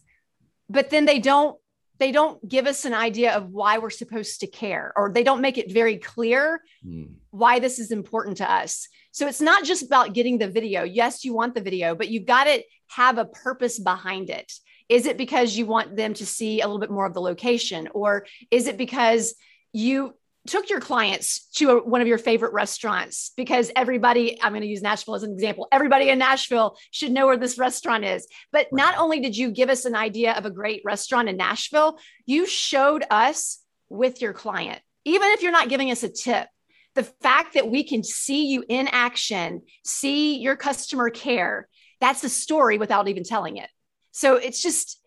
but 0.68 0.90
then 0.90 1.06
they 1.06 1.20
don't 1.20 1.58
they 1.98 2.12
don't 2.12 2.48
give 2.48 2.68
us 2.68 2.86
an 2.86 2.94
idea 2.94 3.34
of 3.34 3.50
why 3.50 3.78
we're 3.78 3.90
supposed 3.90 4.42
to 4.42 4.48
care 4.48 4.92
or 4.96 5.12
they 5.12 5.24
don't 5.24 5.42
make 5.42 5.58
it 5.58 5.72
very 5.72 5.98
clear 5.98 6.62
mm. 6.86 7.10
why 7.32 7.60
this 7.60 7.80
is 7.80 7.92
important 7.92 8.38
to 8.38 8.52
us. 8.52 8.88
So 9.12 9.28
it's 9.28 9.42
not 9.42 9.64
just 9.64 9.84
about 9.84 10.14
getting 10.14 10.38
the 10.38 10.50
video. 10.50 10.84
Yes, 10.84 11.24
you 11.24 11.34
want 11.34 11.56
the 11.56 11.62
video, 11.62 11.96
but 11.96 12.10
you've 12.10 12.26
got 12.26 12.46
to 12.46 12.62
have 12.88 13.18
a 13.18 13.26
purpose 13.26 13.80
behind 13.80 14.30
it. 14.30 14.52
Is 14.90 15.06
it 15.06 15.18
because 15.18 15.56
you 15.56 15.66
want 15.66 15.96
them 15.96 16.14
to 16.16 16.26
see 16.26 16.62
a 16.62 16.68
little 16.68 16.80
bit 16.80 16.92
more 16.92 17.06
of 17.06 17.14
the 17.14 17.22
location 17.22 17.88
or 17.94 18.26
is 18.52 18.68
it 18.68 18.78
because 18.78 19.36
you 19.72 20.16
took 20.48 20.70
your 20.70 20.80
clients 20.80 21.48
to 21.56 21.72
a, 21.72 21.84
one 21.84 22.02
of 22.02 22.08
your 22.08 22.18
favorite 22.18 22.54
restaurants 22.54 23.32
because 23.36 23.72
everybody, 23.76 24.42
I'm 24.42 24.52
going 24.52 24.62
to 24.62 24.68
use 24.68 24.82
Nashville 24.82 25.16
as 25.16 25.24
an 25.24 25.32
example, 25.32 25.68
everybody 25.72 26.10
in 26.10 26.20
Nashville 26.20 26.78
should 26.92 27.12
know 27.12 27.26
where 27.26 27.38
this 27.38 27.58
restaurant 27.58 28.06
is. 28.06 28.28
But 28.52 28.68
not 28.72 28.98
only 28.98 29.20
did 29.20 29.36
you 29.36 29.52
give 29.52 29.70
us 29.70 29.86
an 29.86 29.96
idea 29.96 30.34
of 30.34 30.46
a 30.46 30.52
great 30.52 30.82
restaurant 30.86 31.30
in 31.30 31.38
Nashville, 31.38 31.98
you 32.26 32.46
showed 32.46 33.04
us 33.10 33.60
with 33.90 34.22
your 34.22 34.34
client, 34.34 34.82
even 35.04 35.30
if 35.32 35.42
you're 35.42 35.52
not 35.52 35.70
giving 35.70 35.92
us 35.92 36.04
a 36.04 36.10
tip. 36.10 36.48
The 36.96 37.04
fact 37.04 37.56
that 37.56 37.70
we 37.70 37.84
can 37.84 38.04
see 38.04 38.48
you 38.48 38.64
in 38.70 38.88
action, 38.88 39.64
see 39.84 40.40
your 40.40 40.56
customer 40.56 41.10
care, 41.10 41.68
that's 42.00 42.24
a 42.24 42.30
story 42.30 42.78
without 42.78 43.08
even 43.08 43.24
telling 43.24 43.58
it. 43.58 43.70
So 44.12 44.36
it's 44.36 44.62
just, 44.62 45.02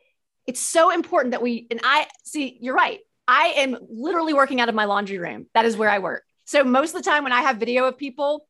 it's 0.46 0.60
so 0.60 0.90
important 0.90 1.32
that 1.32 1.42
we, 1.42 1.66
and 1.70 1.80
I 1.82 2.06
see, 2.24 2.58
you're 2.60 2.74
right. 2.74 3.00
I 3.28 3.52
am 3.58 3.76
literally 3.90 4.32
working 4.32 4.60
out 4.60 4.70
of 4.70 4.74
my 4.74 4.86
laundry 4.86 5.18
room. 5.18 5.46
That 5.54 5.66
is 5.66 5.76
where 5.76 5.90
I 5.90 5.98
work. 5.98 6.24
So 6.46 6.64
most 6.64 6.94
of 6.94 7.04
the 7.04 7.10
time 7.10 7.24
when 7.24 7.32
I 7.32 7.42
have 7.42 7.58
video 7.58 7.84
of 7.84 7.98
people 7.98 8.48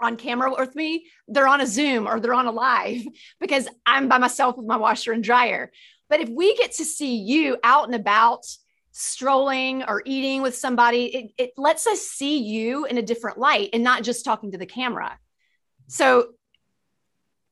on 0.00 0.16
camera 0.16 0.50
with 0.56 0.74
me, 0.74 1.06
they're 1.28 1.46
on 1.46 1.60
a 1.60 1.66
Zoom 1.66 2.08
or 2.08 2.18
they're 2.18 2.32
on 2.32 2.46
a 2.46 2.50
live 2.50 3.02
because 3.40 3.68
I'm 3.84 4.08
by 4.08 4.16
myself 4.18 4.56
with 4.56 4.66
my 4.66 4.76
washer 4.76 5.12
and 5.12 5.22
dryer. 5.22 5.70
But 6.08 6.20
if 6.20 6.30
we 6.30 6.56
get 6.56 6.72
to 6.72 6.84
see 6.86 7.16
you 7.16 7.58
out 7.62 7.84
and 7.84 7.94
about, 7.94 8.46
strolling 8.92 9.84
or 9.84 10.02
eating 10.04 10.42
with 10.42 10.56
somebody, 10.56 11.04
it, 11.04 11.32
it 11.38 11.52
lets 11.56 11.86
us 11.86 12.00
see 12.00 12.38
you 12.38 12.84
in 12.84 12.98
a 12.98 13.02
different 13.02 13.38
light 13.38 13.70
and 13.72 13.84
not 13.84 14.02
just 14.02 14.24
talking 14.24 14.50
to 14.50 14.58
the 14.58 14.66
camera. 14.66 15.16
So 15.86 16.30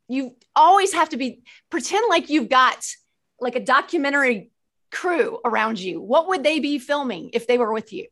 you 0.09 0.35
always 0.57 0.92
have 0.95 1.11
to 1.11 1.16
be 1.16 1.42
pretend 1.71 2.07
like 2.09 2.31
you've 2.31 2.49
got 2.49 2.85
like 3.38 3.55
a 3.55 3.64
documentary 3.64 4.51
crew 4.97 5.39
around 5.45 5.79
you 5.79 6.01
what 6.01 6.29
would 6.29 6.43
they 6.43 6.59
be 6.59 6.79
filming 6.79 7.31
if 7.33 7.47
they 7.47 7.59
were 7.59 7.73
with 7.73 7.93
you 7.93 8.07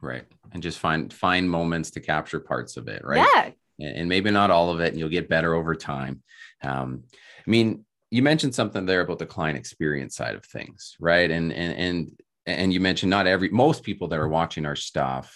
right 0.00 0.24
and 0.52 0.62
just 0.62 0.78
find 0.78 1.12
find 1.12 1.48
moments 1.48 1.90
to 1.90 2.00
capture 2.00 2.38
parts 2.38 2.76
of 2.76 2.86
it 2.88 3.02
right 3.04 3.54
yeah 3.78 3.88
and 3.88 4.08
maybe 4.08 4.30
not 4.30 4.50
all 4.50 4.70
of 4.70 4.80
it 4.80 4.88
and 4.88 4.98
you'll 4.98 5.08
get 5.08 5.28
better 5.28 5.54
over 5.54 5.74
time 5.74 6.22
um, 6.62 7.04
i 7.46 7.50
mean 7.50 7.84
you 8.10 8.22
mentioned 8.22 8.54
something 8.54 8.84
there 8.84 9.00
about 9.00 9.18
the 9.18 9.26
client 9.26 9.58
experience 9.58 10.16
side 10.16 10.34
of 10.34 10.44
things 10.44 10.96
right 11.00 11.30
and 11.30 11.52
and 11.52 11.74
and 11.78 12.22
and 12.46 12.72
you 12.72 12.80
mentioned 12.80 13.10
not 13.10 13.26
every 13.26 13.48
most 13.48 13.82
people 13.82 14.08
that 14.08 14.18
are 14.18 14.28
watching 14.28 14.66
our 14.66 14.76
stuff 14.76 15.34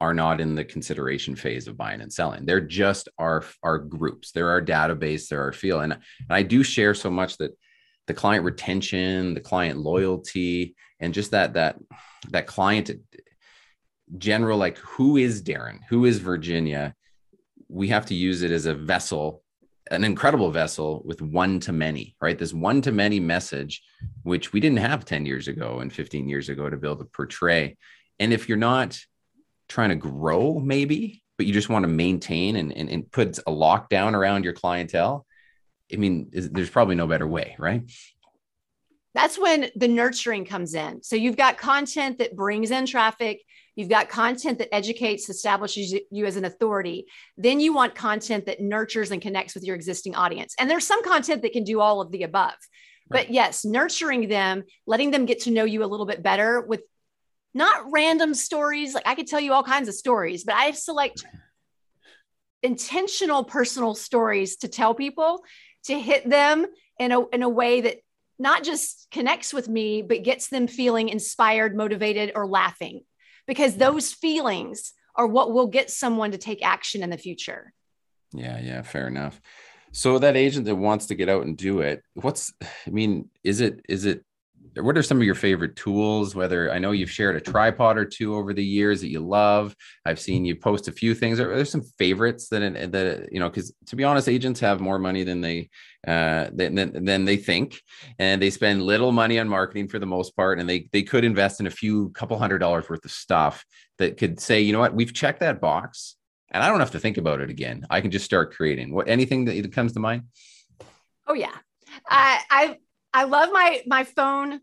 are 0.00 0.14
not 0.14 0.40
in 0.40 0.54
the 0.54 0.64
consideration 0.64 1.34
phase 1.34 1.68
of 1.68 1.76
buying 1.76 2.02
and 2.02 2.12
selling. 2.12 2.44
They're 2.44 2.60
just 2.60 3.08
our 3.18 3.44
our 3.62 3.78
groups. 3.78 4.32
They're 4.32 4.50
our 4.50 4.60
database. 4.60 5.28
They're 5.28 5.42
our 5.42 5.52
feel. 5.52 5.80
And, 5.80 5.94
and 5.94 6.02
I 6.28 6.42
do 6.42 6.62
share 6.62 6.94
so 6.94 7.10
much 7.10 7.38
that 7.38 7.56
the 8.06 8.14
client 8.14 8.44
retention, 8.44 9.34
the 9.34 9.40
client 9.40 9.78
loyalty, 9.78 10.76
and 11.00 11.14
just 11.14 11.32
that 11.32 11.54
that 11.54 11.76
that 12.30 12.46
client 12.46 12.90
general 14.18 14.58
like 14.58 14.78
who 14.78 15.16
is 15.16 15.42
Darren, 15.42 15.80
who 15.88 16.04
is 16.04 16.18
Virginia. 16.18 16.94
We 17.68 17.88
have 17.88 18.06
to 18.06 18.14
use 18.14 18.42
it 18.42 18.52
as 18.52 18.66
a 18.66 18.74
vessel, 18.74 19.42
an 19.90 20.04
incredible 20.04 20.50
vessel 20.50 21.02
with 21.04 21.20
one 21.20 21.58
to 21.60 21.72
many, 21.72 22.14
right? 22.20 22.38
This 22.38 22.54
one 22.54 22.80
to 22.82 22.92
many 22.92 23.18
message, 23.18 23.82
which 24.22 24.52
we 24.52 24.60
didn't 24.60 24.78
have 24.78 25.04
10 25.04 25.26
years 25.26 25.48
ago 25.48 25.80
and 25.80 25.92
15 25.92 26.28
years 26.28 26.48
ago 26.48 26.70
to 26.70 26.76
be 26.76 26.86
able 26.86 26.98
to 26.98 27.04
portray. 27.06 27.76
And 28.20 28.32
if 28.32 28.48
you're 28.48 28.56
not 28.56 28.98
trying 29.68 29.88
to 29.88 29.96
grow, 29.96 30.60
maybe, 30.60 31.22
but 31.36 31.46
you 31.46 31.52
just 31.52 31.68
want 31.68 31.82
to 31.82 31.88
maintain 31.88 32.56
and, 32.56 32.72
and, 32.76 32.88
and 32.88 33.10
put 33.10 33.38
a 33.38 33.50
lockdown 33.50 34.14
around 34.14 34.44
your 34.44 34.52
clientele, 34.52 35.26
I 35.92 35.96
mean, 35.96 36.30
is, 36.32 36.50
there's 36.50 36.70
probably 36.70 36.94
no 36.94 37.06
better 37.06 37.26
way, 37.26 37.56
right? 37.58 37.82
That's 39.14 39.38
when 39.38 39.70
the 39.74 39.88
nurturing 39.88 40.44
comes 40.44 40.74
in. 40.74 41.02
So 41.02 41.16
you've 41.16 41.36
got 41.36 41.56
content 41.56 42.18
that 42.18 42.36
brings 42.36 42.70
in 42.70 42.84
traffic. 42.84 43.40
You've 43.74 43.88
got 43.88 44.10
content 44.10 44.58
that 44.58 44.74
educates, 44.74 45.28
establishes 45.30 45.94
you 46.10 46.26
as 46.26 46.36
an 46.36 46.44
authority. 46.44 47.06
Then 47.36 47.58
you 47.60 47.72
want 47.72 47.94
content 47.94 48.46
that 48.46 48.60
nurtures 48.60 49.10
and 49.12 49.22
connects 49.22 49.54
with 49.54 49.64
your 49.64 49.74
existing 49.74 50.14
audience. 50.14 50.54
And 50.58 50.68
there's 50.68 50.86
some 50.86 51.02
content 51.02 51.42
that 51.42 51.52
can 51.52 51.64
do 51.64 51.80
all 51.80 52.00
of 52.00 52.10
the 52.10 52.24
above. 52.24 52.54
Right. 53.08 53.24
But 53.24 53.30
yes, 53.30 53.64
nurturing 53.64 54.28
them, 54.28 54.64
letting 54.86 55.12
them 55.12 55.24
get 55.24 55.40
to 55.42 55.50
know 55.50 55.64
you 55.64 55.82
a 55.82 55.86
little 55.86 56.06
bit 56.06 56.22
better 56.22 56.60
with 56.60 56.82
not 57.54 57.90
random 57.90 58.34
stories. 58.34 58.92
Like 58.92 59.06
I 59.06 59.14
could 59.14 59.26
tell 59.26 59.40
you 59.40 59.54
all 59.54 59.62
kinds 59.62 59.88
of 59.88 59.94
stories, 59.94 60.44
but 60.44 60.56
I 60.56 60.72
select 60.72 61.24
intentional 62.62 63.44
personal 63.44 63.94
stories 63.94 64.56
to 64.58 64.68
tell 64.68 64.94
people 64.94 65.42
to 65.86 65.98
hit 65.98 66.28
them 66.28 66.66
in 66.98 67.12
a, 67.12 67.26
in 67.28 67.42
a 67.42 67.48
way 67.48 67.80
that 67.82 67.98
not 68.38 68.62
just 68.62 69.08
connects 69.10 69.52
with 69.54 69.68
me, 69.68 70.02
but 70.02 70.22
gets 70.22 70.48
them 70.48 70.66
feeling 70.66 71.08
inspired, 71.08 71.76
motivated, 71.76 72.32
or 72.34 72.46
laughing, 72.46 73.00
because 73.46 73.76
those 73.76 74.12
feelings 74.12 74.92
are 75.14 75.26
what 75.26 75.52
will 75.52 75.68
get 75.68 75.90
someone 75.90 76.32
to 76.32 76.38
take 76.38 76.64
action 76.64 77.02
in 77.02 77.10
the 77.10 77.18
future. 77.18 77.72
Yeah, 78.32 78.60
yeah, 78.60 78.82
fair 78.82 79.08
enough. 79.08 79.40
So 79.92 80.18
that 80.18 80.36
agent 80.36 80.66
that 80.66 80.76
wants 80.76 81.06
to 81.06 81.14
get 81.14 81.30
out 81.30 81.46
and 81.46 81.56
do 81.56 81.80
it, 81.80 82.02
what's 82.14 82.52
I 82.62 82.90
mean, 82.90 83.30
is 83.42 83.62
it 83.62 83.80
is 83.88 84.04
it 84.04 84.24
what 84.80 84.96
are 84.96 85.02
some 85.02 85.18
of 85.18 85.22
your 85.24 85.34
favorite 85.34 85.76
tools? 85.76 86.34
Whether 86.34 86.70
i 86.72 86.78
know 86.78 86.92
you've 86.92 87.10
shared 87.10 87.36
a 87.36 87.40
tripod 87.40 87.96
or 87.96 88.04
two 88.04 88.34
over 88.34 88.52
the 88.52 88.64
years 88.64 89.00
that 89.00 89.10
you 89.10 89.20
love. 89.20 89.74
I've 90.04 90.20
seen 90.20 90.44
you 90.44 90.56
post 90.56 90.88
a 90.88 90.92
few 90.92 91.14
things. 91.14 91.40
Are 91.40 91.54
there 91.54 91.64
some 91.64 91.82
favorites 91.98 92.48
that 92.48 92.92
that 92.92 93.28
you 93.32 93.40
know 93.40 93.48
because 93.48 93.74
to 93.86 93.96
be 93.96 94.04
honest 94.04 94.28
agents 94.28 94.60
have 94.60 94.80
more 94.80 94.98
money 94.98 95.24
than 95.24 95.40
they 95.40 95.70
uh 96.06 96.50
than, 96.52 97.04
than 97.04 97.24
they 97.24 97.36
think 97.36 97.80
and 98.18 98.40
they 98.40 98.50
spend 98.50 98.82
little 98.82 99.12
money 99.12 99.38
on 99.38 99.48
marketing 99.48 99.88
for 99.88 99.98
the 99.98 100.06
most 100.06 100.36
part 100.36 100.58
and 100.58 100.68
they 100.68 100.88
they 100.92 101.02
could 101.02 101.24
invest 101.24 101.60
in 101.60 101.66
a 101.66 101.70
few 101.70 102.10
couple 102.10 102.38
hundred 102.38 102.58
dollars 102.58 102.88
worth 102.88 103.04
of 103.04 103.10
stuff 103.10 103.64
that 103.98 104.16
could 104.16 104.38
say 104.40 104.60
you 104.60 104.72
know 104.72 104.80
what? 104.80 104.94
We've 104.94 105.14
checked 105.14 105.40
that 105.40 105.60
box 105.60 106.16
and 106.50 106.62
i 106.62 106.68
don't 106.68 106.80
have 106.80 106.92
to 106.92 107.00
think 107.00 107.18
about 107.18 107.40
it 107.40 107.50
again. 107.50 107.86
I 107.90 108.00
can 108.00 108.10
just 108.10 108.24
start 108.24 108.54
creating. 108.54 108.94
What 108.94 109.08
anything 109.08 109.46
that 109.46 109.72
comes 109.72 109.92
to 109.94 110.00
mind? 110.00 110.24
Oh 111.26 111.34
yeah. 111.34 111.52
I, 112.08 112.40
I 112.50 112.76
I 113.16 113.24
love 113.24 113.48
my 113.50 113.82
my 113.86 114.04
phone. 114.04 114.60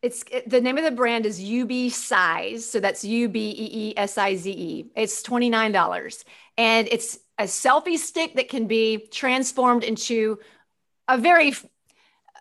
It's 0.00 0.24
it, 0.30 0.48
the 0.48 0.62
name 0.62 0.78
of 0.78 0.84
the 0.84 0.90
brand 0.90 1.26
is 1.26 1.38
UBeesize, 1.38 2.60
so 2.60 2.80
that's 2.80 3.04
U 3.04 3.28
B 3.28 3.50
E 3.50 3.90
E 3.90 3.94
S 3.94 4.16
I 4.16 4.36
Z 4.36 4.50
E. 4.50 4.90
It's 4.96 5.22
twenty 5.22 5.50
nine 5.50 5.70
dollars, 5.70 6.24
and 6.56 6.88
it's 6.90 7.18
a 7.36 7.44
selfie 7.44 7.98
stick 7.98 8.36
that 8.36 8.48
can 8.48 8.68
be 8.68 9.06
transformed 9.12 9.84
into 9.84 10.38
a 11.08 11.18
very, 11.18 11.52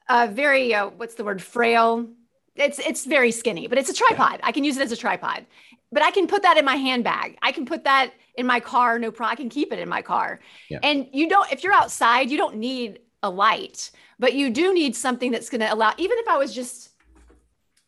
a 0.08 0.30
very 0.30 0.74
uh, 0.74 0.88
what's 0.92 1.16
the 1.16 1.26
word 1.26 1.42
frail. 1.42 2.08
It's 2.56 2.80
it's 2.80 3.06
very 3.06 3.32
skinny, 3.32 3.68
but 3.68 3.78
it's 3.78 3.90
a 3.90 3.94
tripod. 3.94 4.40
Yeah. 4.40 4.48
I 4.48 4.54
can 4.54 4.64
use 4.64 4.78
it 4.78 4.84
as 4.84 4.94
a 4.94 4.98
tripod, 4.98 5.46
but 5.92 6.04
I 6.04 6.12
can 6.12 6.28
put 6.28 6.44
that 6.44 6.58
in 6.58 6.64
my 6.64 6.78
handbag. 6.78 7.38
I 7.42 7.52
can 7.52 7.66
put 7.66 7.84
that 7.84 8.14
in 8.36 8.46
my 8.46 8.62
car, 8.62 8.98
no 8.98 9.12
problem. 9.12 9.34
I 9.34 9.36
can 9.36 9.50
keep 9.50 9.74
it 9.74 9.80
in 9.80 9.90
my 9.90 10.02
car. 10.04 10.40
Yeah. 10.70 10.80
And 10.84 11.08
you 11.12 11.28
don't, 11.28 11.52
if 11.52 11.64
you're 11.64 11.74
outside, 11.74 12.30
you 12.30 12.38
don't 12.38 12.58
need 12.58 13.00
a 13.24 13.30
light 13.30 13.92
but 14.20 14.34
you 14.34 14.50
do 14.50 14.74
need 14.74 14.96
something 14.96 15.32
that's 15.32 15.50
going 15.50 15.62
to 15.62 15.74
allow 15.74 15.94
even 15.98 16.18
if 16.20 16.28
i 16.28 16.38
was 16.38 16.54
just 16.54 16.92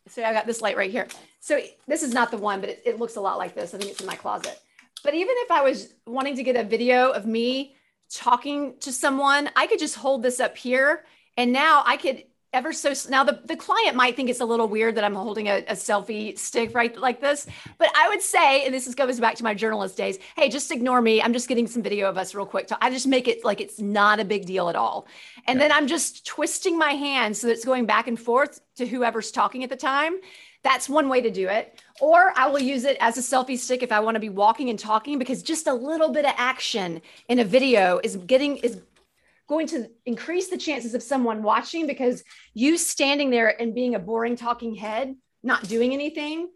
so 0.08 0.22
i 0.24 0.32
got 0.32 0.46
this 0.46 0.60
light 0.60 0.76
right 0.76 0.90
here. 0.90 1.06
So 1.42 1.58
this 1.86 2.02
is 2.02 2.12
not 2.12 2.30
the 2.30 2.36
one 2.36 2.60
but 2.60 2.68
it, 2.68 2.82
it, 2.84 2.98
looks 2.98 3.16
a 3.16 3.20
lot 3.20 3.38
like 3.38 3.54
this. 3.54 3.72
I 3.72 3.78
think 3.78 3.90
it's 3.90 4.00
in 4.00 4.06
my 4.06 4.16
closet. 4.16 4.60
But 5.02 5.14
even 5.14 5.34
if 5.38 5.50
i 5.50 5.62
was 5.62 5.94
wanting 6.06 6.36
to 6.36 6.42
get 6.42 6.56
a 6.56 6.64
video 6.64 7.10
of 7.10 7.26
me 7.26 7.76
talking 8.10 8.74
to 8.80 8.92
someone 8.92 9.48
i 9.54 9.66
could 9.66 9.78
just 9.78 9.94
hold 9.94 10.22
this 10.22 10.40
up 10.40 10.56
here 10.56 11.04
and 11.36 11.52
now 11.52 11.84
i 11.86 11.96
could 11.96 12.24
ever 12.52 12.72
so 12.72 12.92
now 13.08 13.22
the, 13.22 13.40
the 13.44 13.56
client 13.56 13.94
might 13.94 14.16
think 14.16 14.28
it's 14.28 14.40
a 14.40 14.44
little 14.44 14.66
weird 14.66 14.96
that 14.96 15.04
i'm 15.04 15.14
holding 15.14 15.48
a, 15.48 15.58
a, 15.68 15.74
selfie 15.74 16.36
stick 16.36 16.74
right 16.74 16.98
like 16.98 17.20
this 17.20 17.46
but 17.78 17.88
i 17.96 18.08
would 18.08 18.20
say 18.20 18.64
and 18.64 18.74
this 18.74 18.86
is, 18.86 18.94
goes 18.94 19.20
back 19.20 19.36
to 19.36 19.44
my 19.44 19.54
journalist 19.54 19.96
days 19.96 20.18
hey 20.36 20.48
just 20.48 20.70
ignore 20.70 21.00
me. 21.00 21.22
I'm 21.22 21.32
just 21.32 21.48
getting 21.48 21.66
some 21.66 21.82
video 21.82 22.08
of 22.08 22.18
us 22.18 22.34
real 22.34 22.46
quick. 22.46 22.68
So 22.68 22.76
i 22.80 22.90
just 22.90 23.06
make 23.06 23.28
it 23.28 23.44
like 23.44 23.60
it's 23.60 23.78
not 23.78 24.20
a 24.20 24.24
big 24.24 24.46
deal 24.46 24.68
at 24.68 24.76
all. 24.76 25.06
And 25.46 25.58
yeah. 25.58 25.68
then 25.68 25.76
i'm 25.76 25.86
just 25.86 26.26
twisting 26.26 26.78
my 26.78 26.92
hand 26.92 27.36
so 27.36 27.46
that 27.46 27.54
it's 27.54 27.64
going 27.64 27.86
back 27.86 28.08
and 28.08 28.18
forth 28.18 28.60
to 28.76 28.86
whoever's 28.86 29.30
talking 29.30 29.62
at 29.64 29.70
the 29.70 29.76
time. 29.76 30.14
That's 30.62 30.90
one 30.90 31.08
way 31.08 31.22
to 31.22 31.30
do 31.30 31.48
it. 31.48 31.80
Or 32.00 32.32
i 32.36 32.48
will 32.48 32.60
use 32.60 32.84
it 32.84 32.96
as 33.00 33.16
a 33.18 33.20
selfie 33.20 33.58
stick 33.58 33.82
if 33.82 33.92
i 33.92 34.00
want 34.00 34.16
to 34.16 34.20
be 34.20 34.28
walking 34.28 34.70
and 34.70 34.78
talking 34.78 35.18
because 35.18 35.42
just 35.42 35.66
a 35.66 35.74
little 35.74 36.10
bit 36.10 36.24
of 36.24 36.32
action 36.36 37.00
in 37.28 37.38
a 37.38 37.44
video 37.44 38.00
is 38.02 38.16
getting 38.16 38.56
is 38.58 38.80
going 39.50 39.66
to 39.66 39.88
increase 40.06 40.48
the 40.48 40.56
chances 40.56 40.94
of 40.94 41.02
someone 41.02 41.42
watching 41.42 41.88
because 41.88 42.22
you 42.54 42.78
standing 42.78 43.30
there 43.30 43.60
and 43.60 43.74
being 43.74 43.96
a 43.96 43.98
boring 43.98 44.36
talking 44.36 44.76
head, 44.76 45.12
not 45.42 45.66
doing 45.66 45.92
anything, 45.92 46.48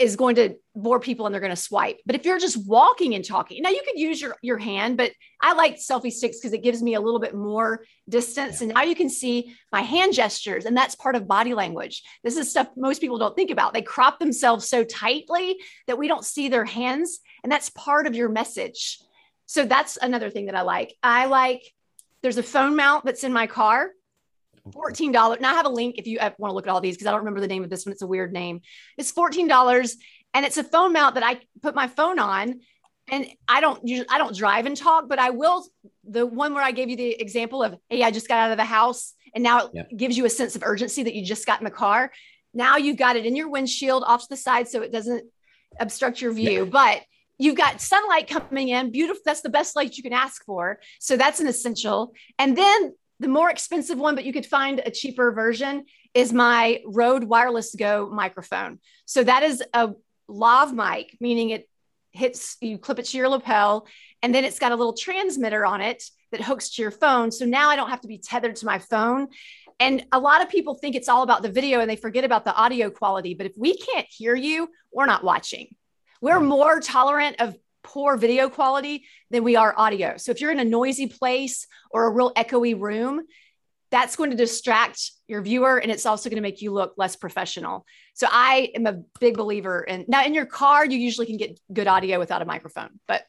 is 0.00 0.16
going 0.16 0.34
to 0.34 0.56
bore 0.74 0.98
people 0.98 1.26
and 1.26 1.32
they're 1.32 1.40
going 1.40 1.54
to 1.54 1.56
swipe. 1.56 2.00
But 2.04 2.16
if 2.16 2.24
you're 2.24 2.40
just 2.40 2.66
walking 2.66 3.14
and 3.14 3.24
talking, 3.24 3.62
now 3.62 3.70
you 3.70 3.82
could 3.86 4.00
use 4.00 4.20
your, 4.20 4.34
your 4.42 4.58
hand, 4.58 4.96
but 4.96 5.12
I 5.40 5.52
like 5.52 5.76
selfie 5.76 6.10
sticks 6.10 6.38
because 6.38 6.52
it 6.52 6.64
gives 6.64 6.82
me 6.82 6.94
a 6.94 7.00
little 7.00 7.20
bit 7.20 7.36
more 7.36 7.84
distance. 8.08 8.60
Yeah. 8.60 8.64
And 8.64 8.74
now 8.74 8.82
you 8.82 8.96
can 8.96 9.08
see 9.08 9.54
my 9.70 9.82
hand 9.82 10.12
gestures, 10.12 10.64
and 10.64 10.76
that's 10.76 10.96
part 10.96 11.14
of 11.14 11.28
body 11.28 11.54
language. 11.54 12.02
This 12.24 12.36
is 12.36 12.50
stuff 12.50 12.66
most 12.76 13.00
people 13.00 13.18
don't 13.18 13.36
think 13.36 13.52
about. 13.52 13.74
They 13.74 13.82
crop 13.82 14.18
themselves 14.18 14.68
so 14.68 14.82
tightly 14.82 15.56
that 15.86 15.98
we 15.98 16.08
don't 16.08 16.24
see 16.24 16.48
their 16.48 16.64
hands, 16.64 17.20
and 17.44 17.52
that's 17.52 17.70
part 17.70 18.08
of 18.08 18.16
your 18.16 18.28
message. 18.28 18.98
So 19.46 19.64
that's 19.64 19.98
another 20.00 20.30
thing 20.30 20.46
that 20.46 20.56
I 20.56 20.62
like. 20.62 20.96
I 21.00 21.26
like 21.26 21.62
there's 22.22 22.38
a 22.38 22.42
phone 22.42 22.76
mount 22.76 23.04
that's 23.04 23.24
in 23.24 23.32
my 23.32 23.46
car 23.46 23.90
$14. 24.72 25.40
Now 25.40 25.50
I 25.50 25.54
have 25.54 25.66
a 25.66 25.70
link 25.70 25.96
if 25.98 26.06
you 26.06 26.18
want 26.18 26.50
to 26.50 26.52
look 26.52 26.66
at 26.66 26.70
all 26.70 26.80
these 26.80 26.96
because 26.96 27.06
I 27.06 27.10
don't 27.10 27.20
remember 27.20 27.40
the 27.40 27.48
name 27.48 27.64
of 27.64 27.70
this 27.70 27.86
one. 27.86 27.92
It's 27.92 28.02
a 28.02 28.06
weird 28.06 28.32
name. 28.32 28.60
It's 28.96 29.12
$14 29.12 29.92
and 30.34 30.46
it's 30.46 30.56
a 30.56 30.64
phone 30.64 30.92
mount 30.92 31.14
that 31.14 31.24
I 31.24 31.40
put 31.62 31.74
my 31.74 31.88
phone 31.88 32.18
on. 32.18 32.60
And 33.10 33.26
I 33.46 33.62
don't 33.62 33.86
usually 33.88 34.08
I 34.10 34.18
don't 34.18 34.36
drive 34.36 34.66
and 34.66 34.76
talk, 34.76 35.08
but 35.08 35.18
I 35.18 35.30
will 35.30 35.66
the 36.04 36.26
one 36.26 36.52
where 36.52 36.62
I 36.62 36.72
gave 36.72 36.90
you 36.90 36.96
the 36.96 37.18
example 37.20 37.62
of, 37.62 37.74
hey, 37.88 38.02
I 38.02 38.10
just 38.10 38.28
got 38.28 38.38
out 38.38 38.50
of 38.50 38.58
the 38.58 38.64
house 38.64 39.14
and 39.34 39.42
now 39.42 39.70
it 39.72 39.96
gives 39.96 40.16
you 40.18 40.26
a 40.26 40.30
sense 40.30 40.56
of 40.56 40.62
urgency 40.62 41.04
that 41.04 41.14
you 41.14 41.24
just 41.24 41.46
got 41.46 41.60
in 41.60 41.64
the 41.64 41.70
car. 41.70 42.12
Now 42.52 42.76
you've 42.76 42.98
got 42.98 43.16
it 43.16 43.24
in 43.24 43.34
your 43.34 43.48
windshield 43.48 44.04
off 44.06 44.22
to 44.22 44.28
the 44.28 44.36
side 44.36 44.68
so 44.68 44.82
it 44.82 44.92
doesn't 44.92 45.24
obstruct 45.80 46.20
your 46.20 46.32
view. 46.32 46.64
Yeah. 46.64 46.70
But 46.70 47.02
you've 47.38 47.56
got 47.56 47.80
sunlight 47.80 48.28
coming 48.28 48.68
in 48.68 48.90
beautiful 48.90 49.22
that's 49.24 49.42
the 49.42 49.48
best 49.48 49.76
light 49.76 49.96
you 49.96 50.02
can 50.02 50.12
ask 50.12 50.44
for 50.44 50.80
so 50.98 51.16
that's 51.16 51.40
an 51.40 51.46
essential 51.46 52.12
and 52.38 52.56
then 52.56 52.92
the 53.20 53.28
more 53.28 53.50
expensive 53.50 53.98
one, 53.98 54.14
but 54.14 54.24
you 54.24 54.32
could 54.32 54.46
find 54.46 54.80
a 54.84 54.90
cheaper 54.90 55.32
version, 55.32 55.84
is 56.14 56.32
my 56.32 56.80
Rode 56.86 57.24
Wireless 57.24 57.74
Go 57.74 58.08
microphone. 58.08 58.78
So 59.06 59.24
that 59.24 59.42
is 59.42 59.62
a 59.74 59.90
lav 60.28 60.72
mic, 60.72 61.16
meaning 61.20 61.50
it 61.50 61.68
hits, 62.12 62.56
you 62.60 62.78
clip 62.78 62.98
it 62.98 63.06
to 63.06 63.16
your 63.18 63.28
lapel, 63.28 63.86
and 64.22 64.34
then 64.34 64.44
it's 64.44 64.58
got 64.58 64.72
a 64.72 64.76
little 64.76 64.92
transmitter 64.92 65.66
on 65.66 65.80
it 65.80 66.02
that 66.30 66.42
hooks 66.42 66.70
to 66.70 66.82
your 66.82 66.90
phone. 66.90 67.30
So 67.32 67.44
now 67.44 67.70
I 67.70 67.76
don't 67.76 67.90
have 67.90 68.02
to 68.02 68.08
be 68.08 68.18
tethered 68.18 68.56
to 68.56 68.66
my 68.66 68.78
phone. 68.78 69.28
And 69.80 70.04
a 70.12 70.18
lot 70.18 70.42
of 70.42 70.48
people 70.48 70.74
think 70.74 70.96
it's 70.96 71.08
all 71.08 71.22
about 71.22 71.42
the 71.42 71.50
video 71.50 71.80
and 71.80 71.88
they 71.88 71.96
forget 71.96 72.24
about 72.24 72.44
the 72.44 72.54
audio 72.54 72.90
quality. 72.90 73.34
But 73.34 73.46
if 73.46 73.52
we 73.56 73.76
can't 73.76 74.06
hear 74.08 74.34
you, 74.34 74.68
we're 74.92 75.06
not 75.06 75.24
watching. 75.24 75.74
We're 76.20 76.40
more 76.40 76.80
tolerant 76.80 77.40
of 77.40 77.56
poor 77.82 78.16
video 78.16 78.48
quality 78.48 79.04
than 79.30 79.44
we 79.44 79.56
are 79.56 79.74
audio. 79.76 80.16
So 80.16 80.30
if 80.30 80.40
you're 80.40 80.50
in 80.50 80.58
a 80.58 80.64
noisy 80.64 81.06
place 81.06 81.66
or 81.90 82.06
a 82.06 82.10
real 82.10 82.32
echoey 82.34 82.78
room, 82.78 83.22
that's 83.90 84.16
going 84.16 84.30
to 84.30 84.36
distract 84.36 85.12
your 85.28 85.40
viewer 85.40 85.78
and 85.78 85.90
it's 85.90 86.04
also 86.04 86.28
going 86.28 86.36
to 86.36 86.42
make 86.42 86.60
you 86.60 86.72
look 86.72 86.94
less 86.98 87.16
professional. 87.16 87.86
So 88.14 88.26
I 88.30 88.70
am 88.74 88.86
a 88.86 89.00
big 89.20 89.36
believer 89.36 89.82
in 89.82 90.04
now 90.08 90.24
in 90.24 90.34
your 90.34 90.46
car, 90.46 90.84
you 90.84 90.98
usually 90.98 91.26
can 91.26 91.38
get 91.38 91.58
good 91.72 91.86
audio 91.86 92.18
without 92.18 92.42
a 92.42 92.44
microphone, 92.44 93.00
but 93.06 93.24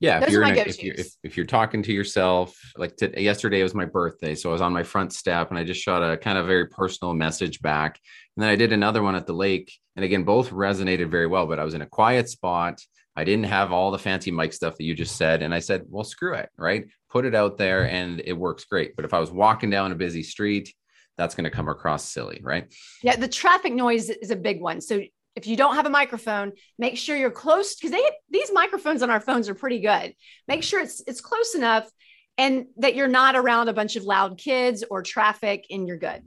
yeah, 0.00 0.22
if 0.22 0.30
you're, 0.30 0.42
a, 0.42 0.50
if 0.50 0.82
you're, 0.82 0.94
if, 0.94 1.12
if 1.22 1.36
you're 1.36 1.46
talking 1.46 1.82
to 1.82 1.92
yourself, 1.92 2.58
like 2.76 2.98
yesterday 3.16 3.62
was 3.62 3.74
my 3.74 3.84
birthday, 3.84 4.34
so 4.34 4.50
I 4.50 4.52
was 4.52 4.62
on 4.62 4.72
my 4.72 4.82
front 4.82 5.12
step 5.12 5.50
and 5.50 5.58
I 5.58 5.64
just 5.64 5.80
shot 5.80 6.02
a 6.02 6.16
kind 6.16 6.38
of 6.38 6.46
very 6.46 6.66
personal 6.66 7.14
message 7.14 7.60
back, 7.60 7.98
and 8.36 8.42
then 8.42 8.50
I 8.50 8.56
did 8.56 8.72
another 8.72 9.02
one 9.02 9.16
at 9.16 9.26
the 9.26 9.32
lake, 9.32 9.72
and 9.96 10.04
again 10.04 10.24
both 10.24 10.50
resonated 10.50 11.10
very 11.10 11.26
well. 11.26 11.46
But 11.46 11.58
I 11.58 11.64
was 11.64 11.74
in 11.74 11.82
a 11.82 11.86
quiet 11.86 12.28
spot, 12.28 12.80
I 13.16 13.24
didn't 13.24 13.46
have 13.46 13.72
all 13.72 13.90
the 13.90 13.98
fancy 13.98 14.30
mic 14.30 14.52
stuff 14.52 14.76
that 14.76 14.84
you 14.84 14.94
just 14.94 15.16
said. 15.16 15.42
And 15.42 15.54
I 15.54 15.60
said, 15.60 15.84
well, 15.88 16.04
screw 16.04 16.34
it, 16.34 16.50
right? 16.58 16.86
Put 17.10 17.24
it 17.24 17.34
out 17.34 17.56
there 17.56 17.88
and 17.88 18.20
it 18.24 18.34
works 18.34 18.66
great. 18.66 18.94
But 18.94 19.06
if 19.06 19.14
I 19.14 19.20
was 19.20 19.30
walking 19.30 19.70
down 19.70 19.90
a 19.90 19.94
busy 19.94 20.22
street, 20.22 20.74
that's 21.16 21.34
going 21.34 21.44
to 21.44 21.50
come 21.50 21.68
across 21.68 22.04
silly, 22.04 22.40
right? 22.42 22.72
Yeah, 23.02 23.16
the 23.16 23.26
traffic 23.26 23.72
noise 23.72 24.10
is 24.10 24.30
a 24.30 24.36
big 24.36 24.60
one. 24.60 24.82
So 24.82 25.02
if 25.34 25.46
you 25.46 25.56
don't 25.56 25.76
have 25.76 25.86
a 25.86 25.90
microphone, 25.90 26.52
make 26.78 26.98
sure 26.98 27.16
you're 27.16 27.30
close 27.30 27.74
because 27.74 27.90
they 27.90 28.02
these 28.30 28.50
microphones 28.52 29.02
on 29.02 29.10
our 29.10 29.20
phones 29.20 29.48
are 29.48 29.54
pretty 29.54 29.80
good. 29.80 30.14
Make 30.46 30.62
sure 30.62 30.80
it's 30.80 31.02
it's 31.06 31.22
close 31.22 31.54
enough 31.54 31.90
and 32.36 32.66
that 32.76 32.94
you're 32.94 33.08
not 33.08 33.34
around 33.34 33.68
a 33.68 33.72
bunch 33.72 33.96
of 33.96 34.04
loud 34.04 34.36
kids 34.36 34.84
or 34.90 35.02
traffic 35.02 35.64
and 35.70 35.88
you're 35.88 35.96
good. 35.96 36.22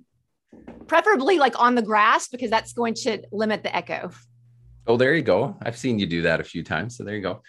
Preferably 0.87 1.37
like 1.37 1.59
on 1.59 1.75
the 1.75 1.81
grass 1.81 2.27
because 2.27 2.49
that's 2.49 2.73
going 2.73 2.95
to 2.95 3.21
limit 3.31 3.63
the 3.63 3.75
echo. 3.75 4.09
Oh, 4.87 4.97
there 4.97 5.13
you 5.13 5.21
go. 5.21 5.55
I've 5.61 5.77
seen 5.77 5.99
you 5.99 6.07
do 6.07 6.23
that 6.23 6.39
a 6.39 6.43
few 6.43 6.63
times. 6.63 6.97
So 6.97 7.03
there 7.03 7.15
you 7.15 7.21
go. 7.21 7.43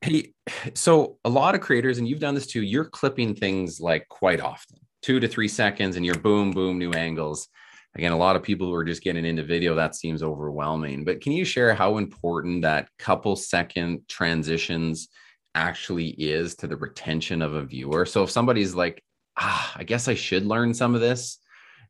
Hey, 0.00 0.32
so 0.74 1.18
a 1.26 1.28
lot 1.28 1.54
of 1.54 1.60
creators, 1.60 1.98
and 1.98 2.08
you've 2.08 2.20
done 2.20 2.34
this 2.34 2.46
too, 2.46 2.62
you're 2.62 2.86
clipping 2.86 3.34
things 3.34 3.80
like 3.80 4.08
quite 4.08 4.40
often, 4.40 4.78
two 5.02 5.20
to 5.20 5.28
three 5.28 5.48
seconds, 5.48 5.96
and 5.96 6.06
you're 6.06 6.14
boom, 6.14 6.52
boom, 6.52 6.78
new 6.78 6.92
angles. 6.92 7.48
Again, 7.96 8.12
a 8.12 8.16
lot 8.16 8.34
of 8.34 8.42
people 8.42 8.68
who 8.68 8.74
are 8.74 8.84
just 8.84 9.02
getting 9.02 9.26
into 9.26 9.42
video, 9.42 9.74
that 9.74 9.94
seems 9.94 10.22
overwhelming. 10.22 11.04
But 11.04 11.20
can 11.20 11.32
you 11.32 11.44
share 11.44 11.74
how 11.74 11.98
important 11.98 12.62
that 12.62 12.88
couple 12.98 13.36
second 13.36 14.08
transitions 14.08 15.08
actually 15.54 16.08
is 16.10 16.54
to 16.56 16.66
the 16.66 16.76
retention 16.76 17.42
of 17.42 17.52
a 17.52 17.64
viewer? 17.64 18.06
So 18.06 18.22
if 18.22 18.30
somebody's 18.30 18.74
like, 18.74 19.04
ah, 19.36 19.72
I 19.76 19.84
guess 19.84 20.08
I 20.08 20.14
should 20.14 20.46
learn 20.46 20.72
some 20.72 20.94
of 20.94 21.02
this, 21.02 21.38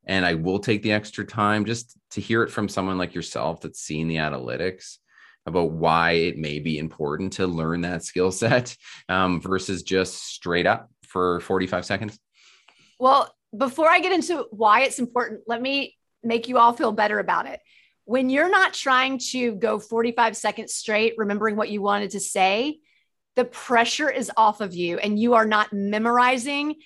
and 0.06 0.24
I 0.24 0.34
will 0.34 0.58
take 0.58 0.82
the 0.82 0.92
extra 0.92 1.24
time 1.26 1.64
just 1.64 1.96
to 2.12 2.20
hear 2.20 2.42
it 2.42 2.50
from 2.50 2.68
someone 2.68 2.98
like 2.98 3.14
yourself 3.14 3.60
that's 3.60 3.80
seen 3.80 4.08
the 4.08 4.16
analytics 4.16 4.96
about 5.46 5.72
why 5.72 6.12
it 6.12 6.38
may 6.38 6.58
be 6.58 6.78
important 6.78 7.34
to 7.34 7.46
learn 7.46 7.82
that 7.82 8.04
skill 8.04 8.32
set 8.32 8.76
um, 9.08 9.40
versus 9.40 9.82
just 9.82 10.14
straight 10.14 10.66
up 10.66 10.90
for 11.02 11.40
45 11.40 11.84
seconds? 11.84 12.18
Well, 12.98 13.34
before 13.56 13.88
I 13.88 14.00
get 14.00 14.12
into 14.12 14.46
why 14.50 14.82
it's 14.82 14.98
important, 14.98 15.42
let 15.46 15.60
me 15.60 15.96
make 16.22 16.48
you 16.48 16.58
all 16.58 16.72
feel 16.72 16.92
better 16.92 17.18
about 17.18 17.46
it. 17.46 17.60
When 18.04 18.30
you're 18.30 18.50
not 18.50 18.74
trying 18.74 19.18
to 19.30 19.54
go 19.54 19.78
45 19.78 20.36
seconds 20.36 20.74
straight, 20.74 21.14
remembering 21.16 21.56
what 21.56 21.70
you 21.70 21.82
wanted 21.82 22.10
to 22.10 22.20
say, 22.20 22.78
the 23.36 23.44
pressure 23.44 24.10
is 24.10 24.30
off 24.36 24.60
of 24.60 24.74
you 24.74 24.98
and 24.98 25.18
you 25.18 25.34
are 25.34 25.46
not 25.46 25.72
memorizing 25.72 26.76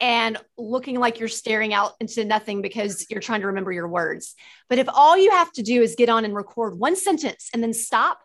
and 0.00 0.38
looking 0.56 0.98
like 0.98 1.20
you're 1.20 1.28
staring 1.28 1.74
out 1.74 1.92
into 2.00 2.24
nothing 2.24 2.62
because 2.62 3.06
you're 3.10 3.20
trying 3.20 3.42
to 3.42 3.48
remember 3.48 3.70
your 3.70 3.88
words. 3.88 4.34
But 4.68 4.78
if 4.78 4.88
all 4.88 5.16
you 5.16 5.30
have 5.30 5.52
to 5.52 5.62
do 5.62 5.82
is 5.82 5.94
get 5.94 6.08
on 6.08 6.24
and 6.24 6.34
record 6.34 6.78
one 6.78 6.96
sentence 6.96 7.50
and 7.52 7.62
then 7.62 7.74
stop, 7.74 8.20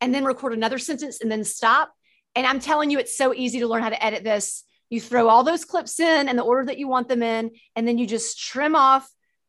and 0.00 0.14
then 0.14 0.24
record 0.24 0.54
another 0.54 0.78
sentence 0.78 1.20
and 1.20 1.30
then 1.30 1.44
stop, 1.44 1.92
and 2.34 2.46
I'm 2.46 2.60
telling 2.60 2.90
you, 2.90 2.98
it's 2.98 3.16
so 3.16 3.34
easy 3.34 3.60
to 3.60 3.66
learn 3.66 3.82
how 3.82 3.90
to 3.90 4.02
edit 4.02 4.24
this. 4.24 4.64
You 4.88 5.00
throw 5.00 5.28
all 5.28 5.44
those 5.44 5.64
clips 5.64 6.00
in 6.00 6.28
and 6.28 6.38
the 6.38 6.42
order 6.42 6.66
that 6.66 6.78
you 6.78 6.88
want 6.88 7.08
them 7.08 7.22
in, 7.22 7.50
and 7.76 7.86
then 7.86 7.98
you 7.98 8.06
just 8.06 8.40
trim 8.40 8.74
off 8.74 9.08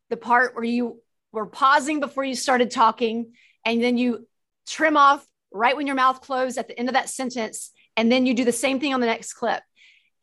the 0.10 0.18
part 0.18 0.56
where 0.56 0.64
you 0.64 1.00
were 1.32 1.46
pausing 1.46 2.00
before 2.00 2.24
you 2.24 2.36
started 2.36 2.72
talking, 2.72 3.34
and 3.66 3.82
then 3.82 3.98
you 3.98 4.28
trim 4.68 4.98
off 4.98 5.26
right 5.54 5.78
when 5.78 5.88
your 5.88 5.96
mouth 5.96 6.22
closed 6.22 6.58
at 6.58 6.68
the 6.68 6.78
end 6.78 6.90
of 6.90 6.96
that 6.96 7.10
sentence, 7.10 7.72
and 7.96 8.12
then 8.12 8.26
you 8.26 8.34
do 8.34 8.44
the 8.44 8.52
same 8.52 8.80
thing 8.80 8.94
on 8.94 9.00
the 9.00 9.06
next 9.06 9.34
clip. 9.34 9.62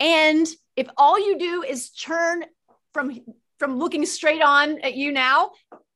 And 0.00 0.46
if 0.76 0.88
all 0.96 1.18
you 1.18 1.38
do 1.38 1.62
is 1.62 1.90
turn 1.90 2.44
from 2.92 3.18
from 3.58 3.78
looking 3.78 4.06
straight 4.06 4.42
on 4.42 4.80
at 4.82 4.94
you 4.94 5.10
now, 5.10 5.50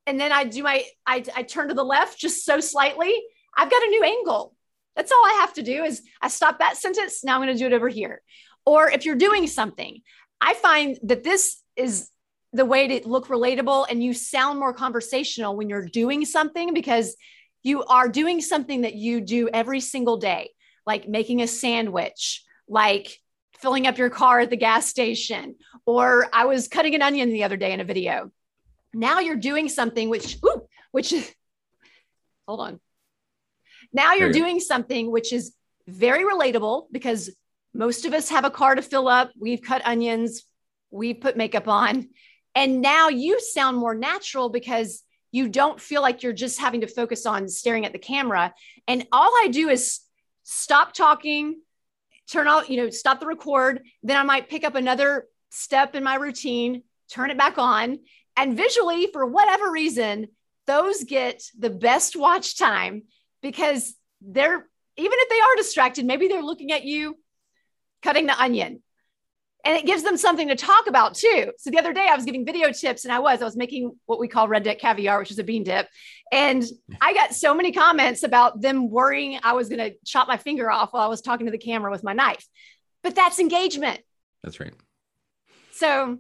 and 0.06 0.18
then 0.18 0.32
I 0.32 0.44
do 0.44 0.62
my 0.62 0.84
I, 1.06 1.24
I 1.34 1.42
turn 1.42 1.68
to 1.68 1.74
the 1.74 1.84
left 1.84 2.18
just 2.18 2.44
so 2.44 2.60
slightly, 2.60 3.14
I've 3.56 3.70
got 3.70 3.82
a 3.82 3.88
new 3.88 4.02
angle. 4.02 4.54
That's 4.96 5.12
all 5.12 5.24
I 5.24 5.38
have 5.40 5.54
to 5.54 5.62
do 5.62 5.84
is 5.84 6.02
I 6.20 6.28
stop 6.28 6.58
that 6.58 6.76
sentence. 6.76 7.24
Now 7.24 7.36
I'm 7.36 7.42
going 7.42 7.56
to 7.56 7.58
do 7.58 7.66
it 7.66 7.72
over 7.72 7.88
here. 7.88 8.20
Or 8.66 8.90
if 8.90 9.04
you're 9.04 9.16
doing 9.16 9.46
something, 9.46 10.00
I 10.40 10.54
find 10.54 10.98
that 11.04 11.24
this 11.24 11.62
is 11.76 12.08
the 12.52 12.64
way 12.64 12.86
to 12.88 13.08
look 13.08 13.28
relatable 13.28 13.86
and 13.88 14.02
you 14.02 14.12
sound 14.12 14.58
more 14.58 14.74
conversational 14.74 15.56
when 15.56 15.68
you're 15.70 15.86
doing 15.86 16.24
something 16.24 16.74
because 16.74 17.16
you 17.62 17.84
are 17.84 18.08
doing 18.08 18.40
something 18.40 18.82
that 18.82 18.94
you 18.94 19.20
do 19.20 19.48
every 19.48 19.80
single 19.80 20.18
day, 20.18 20.50
like 20.84 21.08
making 21.08 21.40
a 21.40 21.46
sandwich, 21.46 22.44
like 22.68 23.18
filling 23.62 23.86
up 23.86 23.96
your 23.96 24.10
car 24.10 24.40
at 24.40 24.50
the 24.50 24.56
gas 24.56 24.86
station, 24.86 25.54
or 25.86 26.26
I 26.32 26.44
was 26.44 26.68
cutting 26.68 26.94
an 26.94 27.02
onion 27.02 27.32
the 27.32 27.44
other 27.44 27.56
day 27.56 27.72
in 27.72 27.80
a 27.80 27.84
video. 27.84 28.30
Now 28.92 29.20
you're 29.20 29.36
doing 29.36 29.68
something 29.68 30.10
which, 30.10 30.36
ooh, 30.44 30.66
which 30.90 31.12
is, 31.12 31.32
hold 32.46 32.60
on. 32.60 32.80
Now 33.92 34.14
you're 34.14 34.32
doing 34.32 34.58
something 34.58 35.10
which 35.10 35.32
is 35.32 35.52
very 35.86 36.24
relatable 36.24 36.86
because 36.90 37.30
most 37.74 38.04
of 38.04 38.12
us 38.12 38.28
have 38.30 38.44
a 38.44 38.50
car 38.50 38.74
to 38.74 38.82
fill 38.82 39.08
up. 39.08 39.30
We've 39.38 39.62
cut 39.62 39.82
onions, 39.84 40.44
we've 40.90 41.20
put 41.20 41.36
makeup 41.36 41.68
on. 41.68 42.08
And 42.54 42.82
now 42.82 43.08
you 43.08 43.40
sound 43.40 43.78
more 43.78 43.94
natural 43.94 44.50
because 44.50 45.02
you 45.30 45.48
don't 45.48 45.80
feel 45.80 46.02
like 46.02 46.22
you're 46.22 46.34
just 46.34 46.60
having 46.60 46.82
to 46.82 46.86
focus 46.86 47.24
on 47.24 47.48
staring 47.48 47.86
at 47.86 47.92
the 47.92 47.98
camera. 47.98 48.52
And 48.86 49.06
all 49.12 49.30
I 49.42 49.48
do 49.48 49.68
is 49.70 50.00
stop 50.42 50.92
talking, 50.92 51.60
turn 52.32 52.48
off, 52.48 52.68
you 52.68 52.78
know, 52.78 52.90
stop 52.90 53.20
the 53.20 53.26
record. 53.26 53.82
Then 54.02 54.16
I 54.16 54.22
might 54.22 54.48
pick 54.48 54.64
up 54.64 54.74
another 54.74 55.26
step 55.50 55.94
in 55.94 56.02
my 56.02 56.16
routine, 56.16 56.82
turn 57.10 57.30
it 57.30 57.38
back 57.38 57.58
on. 57.58 57.98
And 58.36 58.56
visually, 58.56 59.08
for 59.12 59.26
whatever 59.26 59.70
reason, 59.70 60.28
those 60.66 61.04
get 61.04 61.42
the 61.58 61.70
best 61.70 62.16
watch 62.16 62.56
time 62.56 63.02
because 63.42 63.94
they're, 64.20 64.66
even 64.96 65.18
if 65.18 65.28
they 65.28 65.40
are 65.40 65.56
distracted, 65.56 66.06
maybe 66.06 66.28
they're 66.28 66.42
looking 66.42 66.72
at 66.72 66.84
you 66.84 67.18
cutting 68.02 68.26
the 68.26 68.40
onion. 68.40 68.82
And 69.64 69.76
it 69.76 69.86
gives 69.86 70.02
them 70.02 70.16
something 70.16 70.48
to 70.48 70.56
talk 70.56 70.88
about 70.88 71.14
too. 71.14 71.52
So 71.56 71.70
the 71.70 71.78
other 71.78 71.92
day 71.92 72.08
I 72.10 72.16
was 72.16 72.24
giving 72.24 72.44
video 72.44 72.72
tips 72.72 73.04
and 73.04 73.12
I 73.12 73.20
was, 73.20 73.42
I 73.42 73.44
was 73.44 73.56
making 73.56 73.96
what 74.06 74.18
we 74.18 74.26
call 74.26 74.48
redneck 74.48 74.80
caviar, 74.80 75.20
which 75.20 75.30
is 75.30 75.38
a 75.38 75.44
bean 75.44 75.62
dip. 75.62 75.88
And 76.32 76.64
I 77.00 77.14
got 77.14 77.32
so 77.32 77.54
many 77.54 77.70
comments 77.70 78.24
about 78.24 78.60
them 78.60 78.90
worrying 78.90 79.38
I 79.42 79.52
was 79.52 79.68
going 79.68 79.78
to 79.78 79.94
chop 80.04 80.26
my 80.26 80.36
finger 80.36 80.68
off 80.70 80.92
while 80.92 81.04
I 81.04 81.08
was 81.08 81.20
talking 81.20 81.46
to 81.46 81.52
the 81.52 81.58
camera 81.58 81.92
with 81.92 82.02
my 82.02 82.12
knife. 82.12 82.44
But 83.04 83.14
that's 83.14 83.38
engagement. 83.38 84.00
That's 84.42 84.58
right. 84.58 84.74
So 85.72 86.18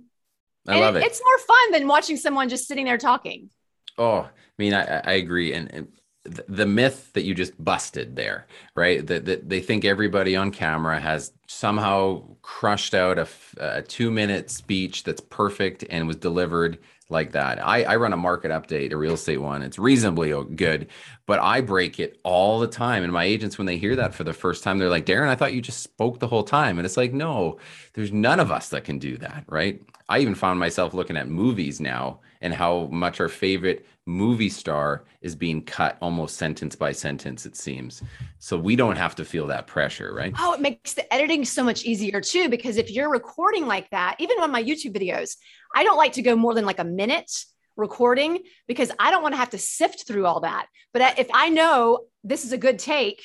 I 0.68 0.78
love 0.78 0.94
it, 0.94 1.02
it. 1.02 1.06
It's 1.06 1.20
more 1.24 1.38
fun 1.38 1.72
than 1.72 1.88
watching 1.88 2.16
someone 2.16 2.48
just 2.48 2.68
sitting 2.68 2.84
there 2.84 2.98
talking. 2.98 3.50
Oh, 3.98 4.20
I 4.20 4.30
mean, 4.56 4.72
I, 4.72 5.00
I 5.04 5.12
agree. 5.14 5.52
And, 5.52 5.72
and 5.74 5.88
the 6.24 6.66
myth 6.66 7.12
that 7.14 7.24
you 7.24 7.34
just 7.34 7.52
busted 7.62 8.14
there, 8.14 8.46
right? 8.76 9.04
That, 9.06 9.24
that 9.24 9.48
they 9.48 9.60
think 9.60 9.84
everybody 9.84 10.36
on 10.36 10.52
camera 10.52 11.00
has 11.00 11.32
somehow 11.48 12.22
crushed 12.42 12.94
out 12.94 13.18
a, 13.18 13.26
a 13.58 13.82
two 13.82 14.10
minute 14.10 14.50
speech 14.50 15.02
that's 15.02 15.20
perfect 15.20 15.84
and 15.90 16.06
was 16.06 16.16
delivered 16.16 16.78
like 17.08 17.32
that. 17.32 17.64
I, 17.64 17.82
I 17.82 17.96
run 17.96 18.12
a 18.12 18.16
market 18.16 18.52
update, 18.52 18.92
a 18.92 18.96
real 18.96 19.14
estate 19.14 19.38
one. 19.38 19.62
It's 19.62 19.78
reasonably 19.78 20.32
good, 20.54 20.88
but 21.26 21.40
I 21.40 21.60
break 21.60 21.98
it 21.98 22.18
all 22.22 22.60
the 22.60 22.68
time. 22.68 23.02
And 23.02 23.12
my 23.12 23.24
agents, 23.24 23.58
when 23.58 23.66
they 23.66 23.76
hear 23.76 23.96
that 23.96 24.14
for 24.14 24.24
the 24.24 24.32
first 24.32 24.62
time, 24.62 24.78
they're 24.78 24.88
like, 24.88 25.06
Darren, 25.06 25.28
I 25.28 25.34
thought 25.34 25.52
you 25.52 25.60
just 25.60 25.82
spoke 25.82 26.20
the 26.20 26.28
whole 26.28 26.44
time. 26.44 26.78
And 26.78 26.86
it's 26.86 26.96
like, 26.96 27.12
no, 27.12 27.58
there's 27.94 28.12
none 28.12 28.40
of 28.40 28.50
us 28.50 28.68
that 28.70 28.84
can 28.84 28.98
do 28.98 29.18
that, 29.18 29.44
right? 29.48 29.82
I 30.08 30.20
even 30.20 30.34
found 30.34 30.58
myself 30.58 30.94
looking 30.94 31.16
at 31.16 31.28
movies 31.28 31.80
now 31.80 32.20
and 32.42 32.52
how 32.52 32.88
much 32.92 33.20
our 33.20 33.28
favorite 33.28 33.86
movie 34.04 34.48
star 34.48 35.04
is 35.20 35.34
being 35.34 35.62
cut 35.62 35.96
almost 36.02 36.36
sentence 36.36 36.76
by 36.76 36.92
sentence, 36.92 37.46
it 37.46 37.56
seems. 37.56 38.02
So 38.38 38.58
we 38.58 38.76
don't 38.76 38.96
have 38.96 39.14
to 39.14 39.24
feel 39.24 39.46
that 39.46 39.66
pressure, 39.66 40.12
right? 40.12 40.34
Oh, 40.38 40.52
it 40.52 40.60
makes 40.60 40.92
the 40.92 41.12
editing 41.14 41.44
so 41.44 41.62
much 41.62 41.84
easier 41.84 42.20
too, 42.20 42.48
because 42.48 42.76
if 42.76 42.90
you're 42.90 43.10
recording 43.10 43.66
like 43.66 43.88
that, 43.90 44.16
even 44.18 44.38
on 44.40 44.50
my 44.50 44.62
YouTube 44.62 44.94
videos, 44.94 45.36
I 45.74 45.84
don't 45.84 45.96
like 45.96 46.14
to 46.14 46.22
go 46.22 46.36
more 46.36 46.52
than 46.52 46.66
like 46.66 46.80
a 46.80 46.84
minute 46.84 47.30
recording 47.76 48.40
because 48.66 48.90
I 48.98 49.10
don't 49.10 49.22
want 49.22 49.32
to 49.34 49.38
have 49.38 49.50
to 49.50 49.58
sift 49.58 50.06
through 50.06 50.26
all 50.26 50.40
that. 50.40 50.66
But 50.92 51.18
if 51.18 51.28
I 51.32 51.48
know 51.48 52.06
this 52.24 52.44
is 52.44 52.52
a 52.52 52.58
good 52.58 52.78
take, 52.78 53.22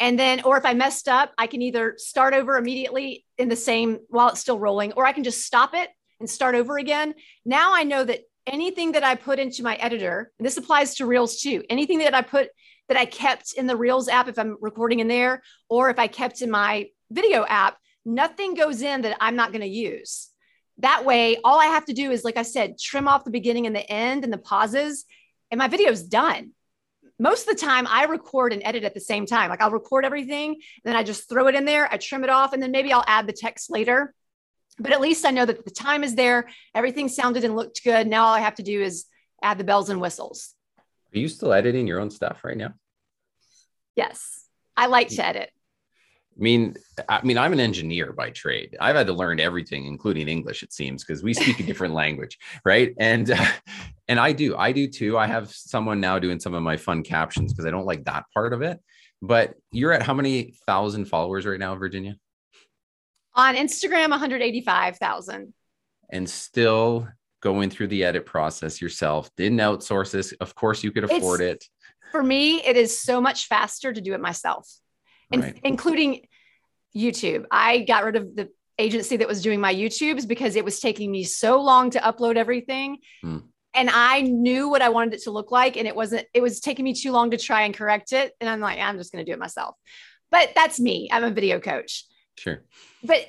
and 0.00 0.18
then, 0.18 0.42
or 0.44 0.56
if 0.56 0.64
I 0.64 0.72
messed 0.74 1.08
up, 1.08 1.32
I 1.38 1.46
can 1.46 1.60
either 1.62 1.94
start 1.98 2.34
over 2.34 2.56
immediately 2.56 3.26
in 3.36 3.48
the 3.48 3.56
same 3.56 3.98
while 4.08 4.30
it's 4.30 4.40
still 4.40 4.58
rolling, 4.58 4.92
or 4.94 5.04
I 5.06 5.12
can 5.12 5.24
just 5.24 5.44
stop 5.44 5.74
it 5.74 5.90
and 6.18 6.28
start 6.28 6.54
over 6.54 6.78
again. 6.78 7.14
Now 7.44 7.74
I 7.74 7.84
know 7.84 8.04
that 8.04 8.20
anything 8.46 8.92
that 8.92 9.04
I 9.04 9.14
put 9.14 9.38
into 9.38 9.62
my 9.62 9.76
editor, 9.76 10.30
and 10.38 10.46
this 10.46 10.56
applies 10.56 10.96
to 10.96 11.06
Reels 11.06 11.40
too, 11.40 11.62
anything 11.70 11.98
that 11.98 12.14
I 12.14 12.22
put 12.22 12.48
that 12.88 12.96
I 12.96 13.04
kept 13.04 13.52
in 13.52 13.66
the 13.66 13.76
Reels 13.76 14.08
app, 14.08 14.28
if 14.28 14.38
I'm 14.38 14.56
recording 14.60 15.00
in 15.00 15.08
there, 15.08 15.42
or 15.68 15.90
if 15.90 15.98
I 15.98 16.08
kept 16.08 16.42
in 16.42 16.50
my 16.50 16.88
video 17.10 17.44
app, 17.44 17.76
nothing 18.04 18.54
goes 18.54 18.82
in 18.82 19.02
that 19.02 19.16
I'm 19.20 19.36
not 19.36 19.52
going 19.52 19.60
to 19.62 19.68
use. 19.68 20.28
That 20.78 21.04
way, 21.04 21.38
all 21.44 21.60
I 21.60 21.66
have 21.66 21.84
to 21.86 21.92
do 21.92 22.10
is, 22.10 22.24
like 22.24 22.36
I 22.36 22.42
said, 22.42 22.78
trim 22.78 23.06
off 23.06 23.24
the 23.24 23.30
beginning 23.30 23.66
and 23.66 23.76
the 23.76 23.88
end 23.90 24.24
and 24.24 24.32
the 24.32 24.38
pauses, 24.38 25.04
and 25.50 25.58
my 25.58 25.68
video's 25.68 26.02
done. 26.02 26.52
Most 27.18 27.46
of 27.46 27.54
the 27.54 27.60
time, 27.60 27.86
I 27.86 28.04
record 28.04 28.54
and 28.54 28.62
edit 28.64 28.84
at 28.84 28.94
the 28.94 29.00
same 29.00 29.26
time. 29.26 29.50
Like 29.50 29.60
I'll 29.60 29.70
record 29.70 30.06
everything, 30.06 30.56
then 30.84 30.96
I 30.96 31.02
just 31.02 31.28
throw 31.28 31.48
it 31.48 31.54
in 31.54 31.66
there, 31.66 31.86
I 31.92 31.98
trim 31.98 32.24
it 32.24 32.30
off, 32.30 32.54
and 32.54 32.62
then 32.62 32.70
maybe 32.70 32.92
I'll 32.92 33.04
add 33.06 33.26
the 33.26 33.34
text 33.34 33.70
later 33.70 34.14
but 34.78 34.92
at 34.92 35.00
least 35.00 35.26
I 35.26 35.30
know 35.30 35.44
that 35.44 35.64
the 35.64 35.70
time 35.70 36.04
is 36.04 36.14
there. 36.14 36.48
Everything 36.74 37.08
sounded 37.08 37.44
and 37.44 37.56
looked 37.56 37.84
good. 37.84 38.06
Now 38.06 38.26
all 38.26 38.34
I 38.34 38.40
have 38.40 38.56
to 38.56 38.62
do 38.62 38.80
is 38.80 39.06
add 39.42 39.58
the 39.58 39.64
bells 39.64 39.90
and 39.90 40.00
whistles. 40.00 40.54
Are 41.14 41.18
you 41.18 41.28
still 41.28 41.52
editing 41.52 41.86
your 41.86 42.00
own 42.00 42.10
stuff 42.10 42.44
right 42.44 42.56
now? 42.56 42.74
Yes. 43.96 44.46
I 44.76 44.86
like 44.86 45.08
to 45.08 45.26
edit. 45.26 45.50
I 46.38 46.42
mean, 46.42 46.74
I 47.08 47.22
mean, 47.22 47.36
I'm 47.36 47.52
an 47.52 47.60
engineer 47.60 48.12
by 48.12 48.30
trade. 48.30 48.76
I've 48.80 48.96
had 48.96 49.08
to 49.08 49.12
learn 49.12 49.40
everything, 49.40 49.84
including 49.84 50.28
English, 50.28 50.62
it 50.62 50.72
seems, 50.72 51.04
because 51.04 51.22
we 51.22 51.34
speak 51.34 51.60
a 51.60 51.64
different 51.64 51.92
language, 52.02 52.38
right? 52.64 52.94
And 52.98 53.30
uh, 53.30 53.46
and 54.08 54.18
I 54.18 54.32
do, 54.32 54.56
I 54.56 54.72
do 54.72 54.86
too. 54.86 55.18
I 55.18 55.26
have 55.26 55.50
someone 55.50 56.00
now 56.00 56.18
doing 56.18 56.40
some 56.40 56.54
of 56.54 56.62
my 56.62 56.76
fun 56.76 57.02
captions 57.02 57.52
because 57.52 57.66
I 57.66 57.70
don't 57.70 57.84
like 57.84 58.04
that 58.04 58.24
part 58.32 58.52
of 58.52 58.62
it. 58.62 58.80
But 59.20 59.54
you're 59.70 59.92
at 59.92 60.02
how 60.02 60.14
many 60.14 60.54
thousand 60.66 61.06
followers 61.06 61.44
right 61.44 61.60
now, 61.60 61.74
Virginia? 61.74 62.16
On 63.40 63.56
Instagram, 63.56 64.10
185,000. 64.10 65.54
And 66.10 66.28
still 66.28 67.08
going 67.40 67.70
through 67.70 67.86
the 67.86 68.04
edit 68.04 68.26
process 68.26 68.82
yourself. 68.82 69.30
Didn't 69.34 69.56
outsource 69.60 70.10
this. 70.10 70.32
Of 70.32 70.54
course, 70.54 70.84
you 70.84 70.92
could 70.92 71.04
afford 71.04 71.40
it's, 71.40 71.64
it. 71.64 71.70
For 72.12 72.22
me, 72.22 72.62
it 72.62 72.76
is 72.76 73.00
so 73.00 73.18
much 73.18 73.46
faster 73.46 73.94
to 73.94 74.00
do 74.02 74.12
it 74.12 74.20
myself, 74.20 74.70
right. 75.34 75.58
including 75.64 76.26
YouTube. 76.94 77.46
I 77.50 77.78
got 77.78 78.04
rid 78.04 78.16
of 78.16 78.36
the 78.36 78.50
agency 78.78 79.16
that 79.16 79.26
was 79.26 79.40
doing 79.40 79.58
my 79.58 79.74
YouTubes 79.74 80.28
because 80.28 80.54
it 80.54 80.64
was 80.66 80.78
taking 80.78 81.10
me 81.10 81.24
so 81.24 81.62
long 81.62 81.88
to 81.92 81.98
upload 81.98 82.36
everything. 82.36 82.98
Hmm. 83.22 83.38
And 83.72 83.88
I 83.88 84.20
knew 84.20 84.68
what 84.68 84.82
I 84.82 84.90
wanted 84.90 85.14
it 85.14 85.22
to 85.22 85.30
look 85.30 85.50
like. 85.50 85.78
And 85.78 85.88
it 85.88 85.96
wasn't, 85.96 86.26
it 86.34 86.42
was 86.42 86.60
taking 86.60 86.84
me 86.84 86.92
too 86.92 87.10
long 87.10 87.30
to 87.30 87.38
try 87.38 87.62
and 87.62 87.72
correct 87.72 88.12
it. 88.12 88.34
And 88.38 88.50
I'm 88.50 88.60
like, 88.60 88.80
I'm 88.80 88.98
just 88.98 89.12
going 89.12 89.24
to 89.24 89.30
do 89.30 89.34
it 89.34 89.38
myself. 89.38 89.76
But 90.30 90.50
that's 90.54 90.78
me. 90.78 91.08
I'm 91.10 91.24
a 91.24 91.30
video 91.30 91.58
coach. 91.58 92.04
Sure. 92.36 92.62
But 93.02 93.26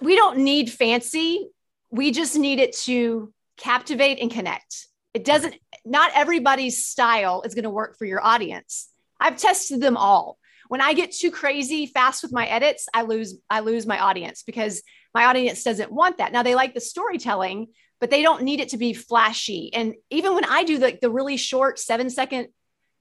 we 0.00 0.16
don't 0.16 0.38
need 0.38 0.70
fancy. 0.70 1.48
We 1.90 2.10
just 2.10 2.36
need 2.36 2.58
it 2.58 2.76
to 2.84 3.32
captivate 3.56 4.20
and 4.20 4.30
connect. 4.30 4.88
It 5.14 5.24
doesn't, 5.24 5.56
not 5.84 6.10
everybody's 6.14 6.84
style 6.84 7.42
is 7.42 7.54
going 7.54 7.64
to 7.64 7.70
work 7.70 7.96
for 7.96 8.04
your 8.04 8.22
audience. 8.22 8.88
I've 9.18 9.38
tested 9.38 9.80
them 9.80 9.96
all. 9.96 10.38
When 10.68 10.80
I 10.80 10.94
get 10.94 11.12
too 11.12 11.30
crazy 11.30 11.86
fast 11.86 12.22
with 12.22 12.32
my 12.32 12.46
edits, 12.46 12.88
I 12.92 13.02
lose 13.02 13.38
I 13.48 13.60
lose 13.60 13.86
my 13.86 14.00
audience 14.00 14.42
because 14.42 14.82
my 15.14 15.26
audience 15.26 15.62
doesn't 15.62 15.92
want 15.92 16.18
that. 16.18 16.32
Now 16.32 16.42
they 16.42 16.54
like 16.54 16.74
the 16.74 16.80
storytelling, 16.80 17.68
but 18.00 18.10
they 18.10 18.22
don't 18.22 18.42
need 18.42 18.60
it 18.60 18.70
to 18.70 18.76
be 18.76 18.92
flashy. 18.92 19.72
And 19.72 19.94
even 20.10 20.34
when 20.34 20.44
I 20.44 20.64
do 20.64 20.78
the, 20.78 20.98
the 21.00 21.10
really 21.10 21.36
short 21.36 21.78
seven 21.78 22.10
second 22.10 22.48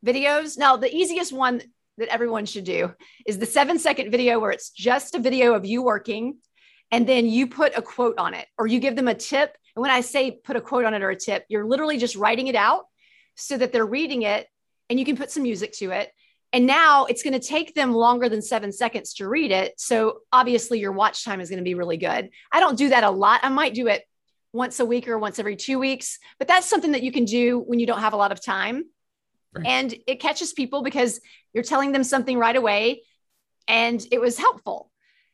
videos, 0.06 0.58
now 0.58 0.78
the 0.78 0.96
easiest 0.96 1.34
one 1.34 1.62
that 1.98 2.10
everyone 2.10 2.46
should 2.46 2.66
do 2.66 2.94
is 3.26 3.38
the 3.38 3.46
seven 3.46 3.80
second 3.80 4.12
video 4.12 4.40
where 4.40 4.52
it's 4.52 4.70
just 4.70 5.16
a 5.16 5.20
video 5.20 5.54
of 5.54 5.66
you 5.66 5.82
working 5.82 6.38
and 6.92 7.08
then 7.08 7.26
you 7.26 7.48
put 7.48 7.78
a 7.78 7.82
quote 7.82 8.18
on 8.18 8.34
it 8.34 8.48
or 8.58 8.68
you 8.68 8.80
give 8.80 8.96
them 8.96 9.08
a 9.08 9.16
tip. 9.16 9.56
And 9.76 9.82
when 9.82 9.92
I 9.92 10.02
say 10.02 10.32
put 10.32 10.56
a 10.56 10.62
quote 10.62 10.86
on 10.86 10.94
it 10.94 11.02
or 11.02 11.10
a 11.10 11.16
tip, 11.16 11.46
you're 11.50 11.66
literally 11.66 11.98
just 11.98 12.16
writing 12.16 12.48
it 12.48 12.56
out 12.56 12.86
so 13.36 13.58
that 13.58 13.72
they're 13.72 13.86
reading 13.86 14.22
it 14.22 14.48
and 14.90 15.00
you 15.00 15.06
can 15.06 15.18
put 15.18 15.32
some 15.32 15.44
music 15.44 15.74
to 15.74 15.92
it. 15.92 16.12
And 16.54 16.66
now 16.66 17.06
it's 17.06 17.24
going 17.24 17.34
to 17.34 17.46
take 17.46 17.76
them 17.76 17.92
longer 17.92 18.30
than 18.30 18.42
seven 18.42 18.72
seconds 18.72 19.16
to 19.16 19.28
read 19.28 19.52
it. 19.52 19.74
So 19.78 20.20
obviously 20.32 20.80
your 20.80 20.94
watch 20.94 21.26
time 21.26 21.42
is 21.42 21.50
going 21.50 21.58
to 21.58 21.66
be 21.66 21.74
really 21.74 21.98
good. 21.98 22.30
I 22.52 22.60
don't 22.60 22.78
do 22.78 22.90
that 22.90 23.04
a 23.04 23.10
lot. 23.10 23.42
I 23.44 23.50
might 23.50 23.74
do 23.74 23.88
it 23.88 24.04
once 24.54 24.80
a 24.80 24.86
week 24.86 25.08
or 25.08 25.20
once 25.20 25.38
every 25.38 25.58
two 25.58 25.80
weeks, 25.80 26.18
but 26.40 26.48
that's 26.48 26.70
something 26.70 26.94
that 26.94 27.04
you 27.04 27.12
can 27.12 27.26
do 27.26 27.60
when 27.60 27.80
you 27.80 27.86
don't 27.86 28.00
have 28.00 28.14
a 28.14 28.18
lot 28.18 28.32
of 28.32 28.42
time. 28.42 28.86
Right. 29.56 29.66
And 29.66 29.96
it 30.08 30.20
catches 30.20 30.54
people 30.54 30.84
because 30.84 31.22
you're 31.54 31.64
telling 31.64 31.92
them 31.92 32.04
something 32.04 32.38
right 32.38 32.56
away 32.56 33.04
and 33.68 34.06
it 34.12 34.20
was 34.20 34.38
helpful. 34.38 34.92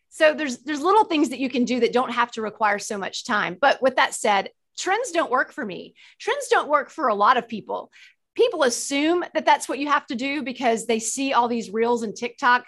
So 0.10 0.34
there's 0.34 0.60
there's 0.60 0.82
little 0.82 1.06
things 1.06 1.30
that 1.30 1.40
you 1.40 1.50
can 1.50 1.66
do 1.66 1.80
that 1.80 1.94
don't 1.94 2.12
have 2.12 2.32
to 2.32 2.42
require 2.42 2.80
so 2.80 2.98
much 2.98 3.26
time. 3.26 3.58
But 3.60 3.82
with 3.82 3.96
that 3.96 4.14
said, 4.14 4.50
trends 4.78 5.12
don't 5.12 5.32
work 5.32 5.52
for 5.52 5.66
me. 5.66 5.96
Trends 6.20 6.48
don't 6.50 6.70
work 6.70 6.90
for 6.90 7.08
a 7.08 7.16
lot 7.16 7.38
of 7.38 7.48
people. 7.48 7.92
People 8.36 8.64
assume 8.64 9.24
that 9.34 9.46
that's 9.46 9.68
what 9.68 9.80
you 9.80 9.88
have 9.88 10.06
to 10.08 10.16
do 10.16 10.44
because 10.44 10.86
they 10.86 11.00
see 11.00 11.34
all 11.34 11.48
these 11.48 11.72
reels 11.72 12.04
and 12.04 12.16
TikTok 12.16 12.66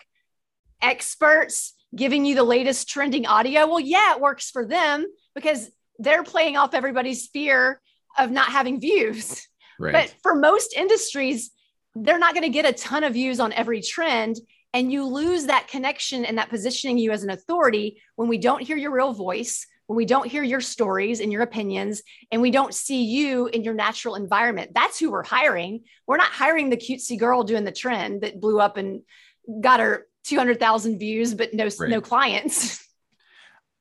experts 0.81 1.73
giving 1.95 2.25
you 2.25 2.35
the 2.35 2.43
latest 2.43 2.89
trending 2.89 3.25
audio. 3.25 3.67
Well, 3.67 3.79
yeah, 3.79 4.15
it 4.15 4.21
works 4.21 4.49
for 4.49 4.65
them 4.65 5.05
because 5.35 5.69
they're 5.99 6.23
playing 6.23 6.57
off 6.57 6.73
everybody's 6.73 7.27
fear 7.27 7.81
of 8.17 8.31
not 8.31 8.49
having 8.49 8.79
views. 8.79 9.47
Right. 9.79 9.93
But 9.93 10.15
for 10.21 10.35
most 10.35 10.73
industries, 10.73 11.51
they're 11.95 12.19
not 12.19 12.33
going 12.33 12.43
to 12.43 12.49
get 12.49 12.65
a 12.65 12.73
ton 12.73 13.03
of 13.03 13.13
views 13.13 13.39
on 13.39 13.53
every 13.53 13.81
trend. 13.81 14.37
And 14.73 14.91
you 14.91 15.05
lose 15.05 15.45
that 15.45 15.67
connection 15.67 16.25
and 16.25 16.37
that 16.37 16.49
positioning 16.49 16.97
you 16.97 17.11
as 17.11 17.23
an 17.23 17.29
authority 17.29 18.01
when 18.15 18.27
we 18.27 18.39
don't 18.39 18.61
hear 18.61 18.75
your 18.75 18.91
real 18.91 19.13
voice, 19.13 19.67
when 19.85 19.97
we 19.97 20.05
don't 20.05 20.25
hear 20.25 20.41
your 20.41 20.61
stories 20.61 21.19
and 21.19 21.31
your 21.31 21.43
opinions, 21.43 22.01
and 22.31 22.41
we 22.41 22.49
don't 22.49 22.73
see 22.73 23.03
you 23.03 23.47
in 23.47 23.63
your 23.63 23.75
natural 23.75 24.15
environment. 24.15 24.71
That's 24.73 24.99
who 24.99 25.11
we're 25.11 25.23
hiring. 25.23 25.83
We're 26.07 26.17
not 26.17 26.31
hiring 26.31 26.71
the 26.71 26.77
cutesy 26.77 27.19
girl 27.19 27.43
doing 27.43 27.65
the 27.65 27.71
trend 27.71 28.21
that 28.21 28.39
blew 28.39 28.59
up 28.59 28.77
and 28.77 29.01
got 29.61 29.79
her 29.79 30.07
200,000 30.23 30.97
views, 30.97 31.33
but 31.35 31.53
no, 31.53 31.65
right. 31.65 31.89
no 31.89 32.01
clients. 32.01 32.83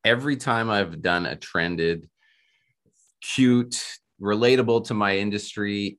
Every 0.05 0.36
time 0.36 0.68
I've 0.68 1.01
done 1.01 1.24
a 1.24 1.36
trended, 1.36 2.09
cute, 3.22 3.82
relatable 4.22 4.86
to 4.86 4.94
my 4.94 5.18
industry, 5.18 5.98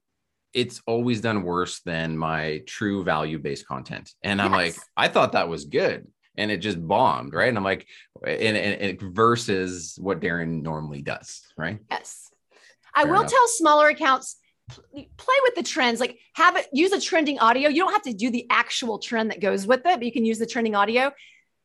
it's 0.53 0.82
always 0.88 1.21
done 1.21 1.43
worse 1.43 1.82
than 1.82 2.17
my 2.17 2.61
true 2.65 3.03
value 3.03 3.39
based 3.39 3.67
content. 3.67 4.11
And 4.24 4.41
I'm 4.41 4.53
yes. 4.53 4.78
like, 4.78 4.86
I 4.95 5.07
thought 5.07 5.34
that 5.34 5.49
was 5.49 5.65
good. 5.65 6.07
And 6.36 6.49
it 6.49 6.57
just 6.57 6.86
bombed, 6.86 7.34
right? 7.34 7.49
And 7.49 7.57
I'm 7.57 7.63
like, 7.63 7.88
and, 8.26 8.57
and, 8.57 8.82
and 8.82 9.15
versus 9.15 9.97
what 9.99 10.19
Darren 10.19 10.63
normally 10.63 11.01
does, 11.01 11.43
right? 11.57 11.80
Yes. 11.91 12.32
Fair 12.95 13.05
I 13.05 13.05
will 13.05 13.19
enough. 13.19 13.32
tell 13.32 13.47
smaller 13.47 13.89
accounts 13.89 14.38
play 14.69 15.36
with 15.43 15.55
the 15.55 15.63
trends 15.63 15.99
like 15.99 16.17
have 16.36 16.55
it 16.55 16.67
use 16.71 16.93
a 16.93 16.99
trending 16.99 17.38
audio 17.39 17.67
you 17.67 17.84
don't 17.84 17.91
have 17.91 18.01
to 18.01 18.13
do 18.13 18.32
the 18.32 18.47
actual 18.49 18.97
trend 18.97 19.30
that 19.30 19.41
goes 19.41 19.67
with 19.67 19.80
it 19.80 19.97
but 19.97 20.03
you 20.03 20.11
can 20.11 20.24
use 20.26 20.39
the 20.39 20.45
trending 20.45 20.74
audio 20.74 21.11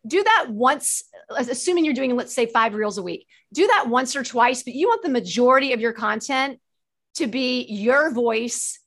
do 0.09 0.23
that 0.23 0.47
once, 0.49 1.05
assuming 1.37 1.85
you're 1.85 1.95
doing, 1.95 2.17
let's 2.17 2.35
say, 2.35 2.47
five 2.47 2.75
reels 2.75 2.99
a 2.99 3.03
week. 3.03 3.27
Do 3.53 3.67
that 3.67 3.89
once 3.89 4.17
or 4.17 4.23
twice, 4.23 4.63
but 4.63 4.75
you 4.75 4.89
want 4.89 5.03
the 5.03 5.09
majority 5.09 5.73
of 5.73 5.81
your 5.81 5.93
content 5.93 6.61
to 7.15 7.27
be 7.27 7.67
your 7.69 8.11
voice 8.13 8.79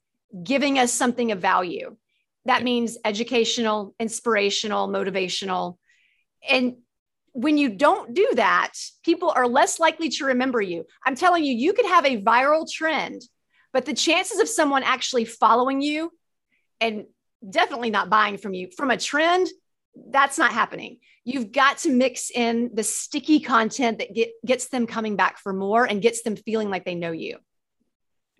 giving 0.44 0.80
us 0.80 0.92
something 0.92 1.32
of 1.32 1.40
value. 1.40 1.96
That 2.46 2.64
means 2.64 2.98
educational, 3.06 3.94
inspirational, 4.00 4.88
motivational. 4.88 5.78
And 6.50 6.78
when 7.34 7.58
you 7.58 7.70
don't 7.70 8.14
do 8.14 8.30
that, 8.36 8.74
people 9.04 9.32
are 9.36 9.48
less 9.48 9.80
likely 9.80 10.10
to 10.10 10.26
remember 10.26 10.62
you. 10.62 10.86
I'm 11.06 11.16
telling 11.16 11.44
you, 11.44 11.54
you 11.54 11.74
could 11.74 11.86
have 11.86 12.06
a 12.06 12.22
viral 12.22 12.70
trend, 12.70 13.22
but 13.74 13.86
the 13.86 13.94
chances 13.94 14.40
of 14.40 14.50
someone 14.50 14.84
actually 14.84 15.26
following 15.26 15.82
you 15.82 16.12
and 16.80 17.06
definitely 17.48 17.90
not 17.90 18.10
buying 18.10 18.38
from 18.38 18.54
you 18.54 18.70
from 18.76 18.92
a 18.92 18.98
trend, 18.98 19.48
that's 19.96 20.38
not 20.38 20.52
happening. 20.52 20.98
You've 21.24 21.52
got 21.52 21.80
to 21.80 21.92
mix 21.92 22.32
in 22.32 22.72
the 22.74 22.84
sticky 22.84 23.40
content 23.40 24.00
that 24.00 24.14
get, 24.14 24.32
gets 24.46 24.70
them 24.70 24.88
coming 24.88 25.16
back 25.16 25.38
for 25.38 25.54
more 25.54 25.86
and 25.86 26.02
gets 26.02 26.24
them 26.24 26.36
feeling 26.36 26.70
like 26.70 26.86
they 26.86 26.96
know 26.96 27.12
you. 27.12 27.38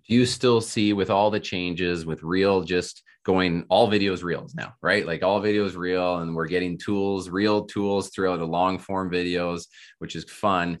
Do 0.08 0.14
you 0.14 0.26
still 0.26 0.60
see 0.60 0.92
with 0.92 1.10
all 1.10 1.30
the 1.30 1.40
changes 1.40 2.04
with 2.04 2.22
real 2.22 2.62
just 2.62 3.02
going 3.24 3.64
all 3.68 3.88
videos 3.88 4.24
reels 4.24 4.54
now, 4.54 4.74
right? 4.82 5.06
Like 5.06 5.22
all 5.22 5.40
videos 5.40 5.76
real, 5.76 6.18
and 6.18 6.34
we're 6.34 6.48
getting 6.48 6.76
tools, 6.76 7.28
real 7.28 7.64
tools 7.64 8.10
throughout 8.10 8.40
the 8.40 8.46
long 8.46 8.78
form 8.78 9.10
videos, 9.10 9.66
which 9.98 10.16
is 10.16 10.24
fun. 10.24 10.78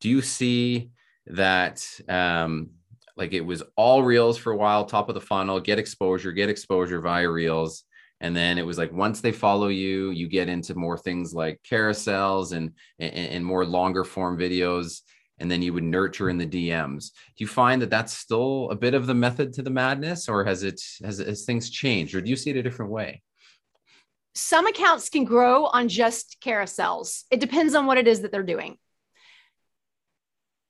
Do 0.00 0.08
you 0.08 0.22
see 0.22 0.90
that? 1.26 1.84
Um, 2.08 2.70
like 3.16 3.32
it 3.32 3.44
was 3.44 3.62
all 3.76 4.02
reels 4.02 4.38
for 4.38 4.52
a 4.52 4.56
while, 4.56 4.84
top 4.84 5.08
of 5.08 5.14
the 5.14 5.20
funnel, 5.20 5.60
get 5.60 5.78
exposure, 5.78 6.32
get 6.32 6.48
exposure 6.48 7.00
via 7.00 7.28
reels. 7.28 7.84
And 8.20 8.36
then 8.36 8.58
it 8.58 8.66
was 8.66 8.78
like 8.78 8.92
once 8.92 9.20
they 9.20 9.32
follow 9.32 9.68
you, 9.68 10.10
you 10.10 10.28
get 10.28 10.48
into 10.48 10.74
more 10.74 10.98
things 10.98 11.32
like 11.32 11.60
carousels 11.62 12.52
and, 12.52 12.72
and, 12.98 13.12
and 13.12 13.44
more 13.44 13.64
longer 13.64 14.04
form 14.04 14.38
videos 14.38 15.00
and 15.40 15.50
then 15.50 15.62
you 15.62 15.72
would 15.72 15.82
nurture 15.82 16.28
in 16.28 16.38
the 16.38 16.46
DMs. 16.46 17.10
Do 17.36 17.44
you 17.44 17.48
find 17.48 17.82
that 17.82 17.90
that's 17.90 18.12
still 18.12 18.68
a 18.70 18.76
bit 18.76 18.94
of 18.94 19.06
the 19.06 19.14
method 19.14 19.54
to 19.54 19.62
the 19.62 19.70
madness, 19.70 20.28
or 20.28 20.44
has 20.44 20.62
it 20.62 20.80
has, 21.02 21.18
has 21.18 21.44
things 21.44 21.70
changed, 21.70 22.14
or 22.14 22.20
do 22.20 22.30
you 22.30 22.36
see 22.36 22.50
it 22.50 22.56
a 22.56 22.62
different 22.62 22.92
way? 22.92 23.22
Some 24.34 24.66
accounts 24.66 25.08
can 25.08 25.24
grow 25.24 25.64
on 25.66 25.88
just 25.88 26.36
carousels. 26.40 27.24
It 27.30 27.40
depends 27.40 27.74
on 27.74 27.86
what 27.86 27.98
it 27.98 28.06
is 28.06 28.20
that 28.20 28.30
they're 28.30 28.42
doing. 28.42 28.76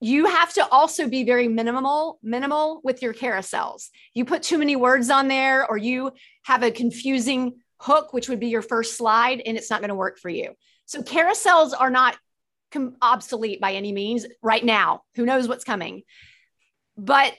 You 0.01 0.27
have 0.27 0.53
to 0.55 0.67
also 0.69 1.09
be 1.09 1.25
very 1.25 1.47
minimal, 1.47 2.19
minimal 2.23 2.81
with 2.83 3.03
your 3.03 3.13
carousels. 3.13 3.91
You 4.15 4.25
put 4.25 4.43
too 4.43 4.57
many 4.57 4.75
words 4.75 5.11
on 5.11 5.29
there, 5.29 5.67
or 5.69 5.77
you 5.77 6.13
have 6.45 6.63
a 6.63 6.71
confusing 6.71 7.61
hook, 7.79 8.13
which 8.13 8.29
would 8.29 8.41
be 8.41 8.49
your 8.49 8.63
first 8.63 8.97
slide, 8.97 9.43
and 9.45 9.59
it's 9.59 9.71
not 9.71 9.81
going 9.81 9.91
to 9.91 9.95
work 9.95 10.19
for 10.19 10.31
you. 10.31 10.55
So 10.87 11.03
carousels 11.03 11.73
are 11.79 11.91
not 11.91 12.17
com- 12.71 12.97
obsolete 13.03 13.61
by 13.61 13.75
any 13.75 13.93
means 13.93 14.27
right 14.43 14.65
now. 14.65 15.03
Who 15.17 15.27
knows 15.27 15.49
what's 15.49 15.65
coming? 15.65 16.03
But 16.97 17.35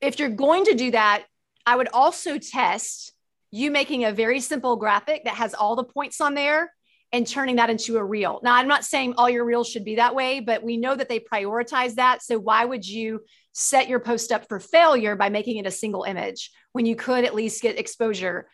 if 0.00 0.18
you're 0.18 0.28
going 0.28 0.64
to 0.66 0.74
do 0.74 0.90
that, 0.90 1.24
I 1.64 1.76
would 1.76 1.88
also 1.92 2.38
test 2.38 3.12
you 3.52 3.70
making 3.70 4.04
a 4.04 4.12
very 4.12 4.40
simple 4.40 4.76
graphic 4.76 5.24
that 5.24 5.34
has 5.34 5.54
all 5.54 5.76
the 5.76 5.84
points 5.84 6.20
on 6.20 6.34
there 6.34 6.72
and 7.12 7.26
turning 7.26 7.56
that 7.56 7.70
into 7.70 7.98
a 7.98 8.04
reel. 8.04 8.40
Now, 8.42 8.54
I'm 8.54 8.68
not 8.68 8.84
saying 8.84 9.14
all 9.16 9.28
your 9.28 9.44
reels 9.44 9.68
should 9.68 9.84
be 9.84 9.96
that 9.96 10.14
way, 10.14 10.40
but 10.40 10.62
we 10.62 10.78
know 10.78 10.94
that 10.94 11.08
they 11.08 11.20
prioritize 11.20 11.96
that. 11.96 12.22
So, 12.22 12.38
why 12.38 12.64
would 12.64 12.88
you 12.88 13.20
set 13.52 13.88
your 13.88 14.00
post 14.00 14.32
up 14.32 14.48
for 14.48 14.58
failure 14.58 15.14
by 15.14 15.28
making 15.28 15.58
it 15.58 15.66
a 15.66 15.70
single 15.70 16.04
image 16.04 16.50
when 16.72 16.86
you 16.86 16.96
could 16.96 17.24
at 17.24 17.34
least 17.34 17.62
get 17.62 17.78
exposure, 17.78 18.48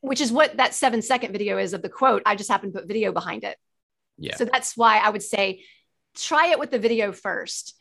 which 0.00 0.20
is 0.20 0.32
what 0.32 0.56
that 0.56 0.74
seven 0.74 1.02
second 1.02 1.32
video 1.32 1.58
is 1.58 1.74
of 1.74 1.82
the 1.82 1.90
quote? 1.90 2.22
I 2.24 2.34
just 2.34 2.50
happened 2.50 2.72
to 2.72 2.80
put 2.80 2.88
video 2.88 3.12
behind 3.12 3.44
it. 3.44 3.58
Yeah. 4.16 4.36
So 4.36 4.46
that's 4.46 4.76
why 4.76 4.98
I 4.98 5.10
would 5.10 5.22
say 5.22 5.64
try 6.16 6.48
it 6.48 6.58
with 6.58 6.70
the 6.70 6.78
video 6.78 7.12
first. 7.12 7.74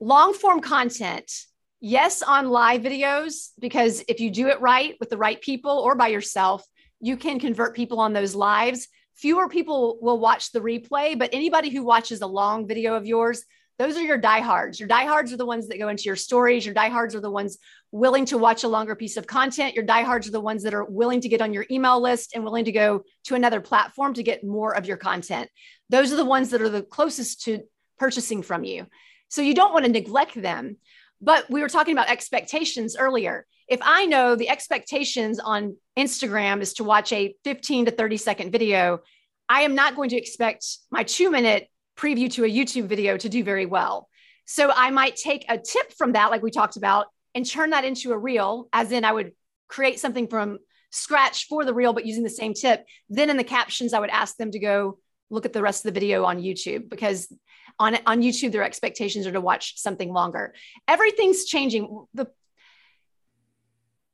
Long 0.00 0.34
form 0.34 0.60
content, 0.60 1.30
yes, 1.80 2.22
on 2.22 2.48
live 2.48 2.80
videos, 2.82 3.50
because 3.60 4.02
if 4.08 4.20
you 4.20 4.30
do 4.30 4.48
it 4.48 4.60
right 4.60 4.96
with 5.00 5.10
the 5.10 5.18
right 5.18 5.40
people 5.40 5.78
or 5.78 5.94
by 5.94 6.08
yourself, 6.08 6.64
you 7.00 7.16
can 7.16 7.38
convert 7.38 7.76
people 7.76 8.00
on 8.00 8.12
those 8.12 8.34
lives. 8.34 8.88
Fewer 9.16 9.48
people 9.48 9.98
will 10.00 10.18
watch 10.18 10.52
the 10.52 10.60
replay, 10.60 11.18
but 11.18 11.30
anybody 11.32 11.70
who 11.70 11.84
watches 11.84 12.20
a 12.20 12.26
long 12.26 12.66
video 12.66 12.94
of 12.94 13.06
yours, 13.06 13.44
those 13.78 13.96
are 13.96 14.02
your 14.02 14.18
diehards. 14.18 14.78
Your 14.78 14.88
diehards 14.88 15.32
are 15.32 15.36
the 15.36 15.46
ones 15.46 15.68
that 15.68 15.78
go 15.78 15.88
into 15.88 16.04
your 16.04 16.16
stories. 16.16 16.64
Your 16.64 16.74
diehards 16.74 17.14
are 17.14 17.20
the 17.20 17.30
ones 17.30 17.58
willing 17.90 18.24
to 18.26 18.38
watch 18.38 18.62
a 18.62 18.68
longer 18.68 18.94
piece 18.94 19.16
of 19.16 19.26
content. 19.26 19.74
Your 19.74 19.84
diehards 19.84 20.28
are 20.28 20.32
the 20.32 20.40
ones 20.40 20.62
that 20.62 20.74
are 20.74 20.84
willing 20.84 21.20
to 21.22 21.28
get 21.28 21.42
on 21.42 21.52
your 21.52 21.66
email 21.70 22.00
list 22.00 22.34
and 22.34 22.44
willing 22.44 22.66
to 22.66 22.72
go 22.72 23.02
to 23.24 23.34
another 23.34 23.60
platform 23.60 24.14
to 24.14 24.22
get 24.22 24.44
more 24.44 24.76
of 24.76 24.86
your 24.86 24.96
content. 24.96 25.48
Those 25.90 26.12
are 26.12 26.16
the 26.16 26.24
ones 26.24 26.50
that 26.50 26.62
are 26.62 26.68
the 26.68 26.82
closest 26.82 27.42
to 27.42 27.62
purchasing 27.98 28.42
from 28.42 28.64
you. 28.64 28.86
So 29.28 29.42
you 29.42 29.54
don't 29.54 29.72
want 29.72 29.84
to 29.86 29.90
neglect 29.90 30.40
them. 30.40 30.76
But 31.20 31.50
we 31.50 31.60
were 31.60 31.68
talking 31.68 31.94
about 31.94 32.10
expectations 32.10 32.96
earlier. 32.96 33.46
If 33.74 33.80
I 33.82 34.06
know 34.06 34.36
the 34.36 34.50
expectations 34.50 35.40
on 35.40 35.76
Instagram 35.98 36.60
is 36.60 36.74
to 36.74 36.84
watch 36.84 37.12
a 37.12 37.34
15 37.42 37.86
to 37.86 37.90
30 37.90 38.16
second 38.18 38.52
video, 38.52 39.00
I 39.48 39.62
am 39.62 39.74
not 39.74 39.96
going 39.96 40.10
to 40.10 40.16
expect 40.16 40.64
my 40.92 41.02
two 41.02 41.28
minute 41.28 41.68
preview 41.96 42.30
to 42.34 42.44
a 42.44 42.48
YouTube 42.48 42.86
video 42.86 43.16
to 43.16 43.28
do 43.28 43.42
very 43.42 43.66
well. 43.66 44.08
So 44.44 44.70
I 44.72 44.90
might 44.90 45.16
take 45.16 45.44
a 45.48 45.58
tip 45.58 45.92
from 45.98 46.12
that, 46.12 46.30
like 46.30 46.40
we 46.40 46.52
talked 46.52 46.76
about, 46.76 47.06
and 47.34 47.44
turn 47.44 47.70
that 47.70 47.84
into 47.84 48.12
a 48.12 48.16
reel, 48.16 48.68
as 48.72 48.92
in 48.92 49.04
I 49.04 49.10
would 49.10 49.32
create 49.66 49.98
something 49.98 50.28
from 50.28 50.58
scratch 50.92 51.48
for 51.48 51.64
the 51.64 51.74
reel, 51.74 51.92
but 51.92 52.06
using 52.06 52.22
the 52.22 52.30
same 52.30 52.54
tip. 52.54 52.86
Then 53.08 53.28
in 53.28 53.36
the 53.36 53.42
captions, 53.42 53.92
I 53.92 53.98
would 53.98 54.10
ask 54.10 54.36
them 54.36 54.52
to 54.52 54.60
go 54.60 55.00
look 55.30 55.46
at 55.46 55.52
the 55.52 55.62
rest 55.62 55.84
of 55.84 55.92
the 55.92 55.98
video 56.00 56.22
on 56.22 56.40
YouTube 56.40 56.88
because 56.88 57.26
on, 57.80 57.98
on 58.06 58.22
YouTube, 58.22 58.52
their 58.52 58.62
expectations 58.62 59.26
are 59.26 59.32
to 59.32 59.40
watch 59.40 59.80
something 59.80 60.12
longer. 60.12 60.54
Everything's 60.86 61.44
changing. 61.44 62.06
The 62.14 62.28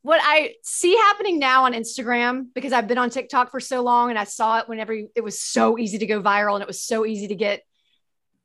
what 0.02 0.20
I 0.22 0.54
see 0.62 0.96
happening 0.96 1.38
now 1.38 1.64
on 1.64 1.74
Instagram, 1.74 2.46
because 2.54 2.72
I've 2.72 2.88
been 2.88 2.98
on 2.98 3.10
TikTok 3.10 3.50
for 3.50 3.60
so 3.60 3.82
long 3.82 4.10
and 4.10 4.18
I 4.18 4.24
saw 4.24 4.58
it 4.58 4.68
whenever 4.68 4.92
it 4.92 5.22
was 5.22 5.40
so 5.40 5.78
easy 5.78 5.98
to 5.98 6.06
go 6.06 6.22
viral 6.22 6.54
and 6.54 6.62
it 6.62 6.66
was 6.66 6.82
so 6.82 7.04
easy 7.04 7.28
to 7.28 7.34
get 7.34 7.62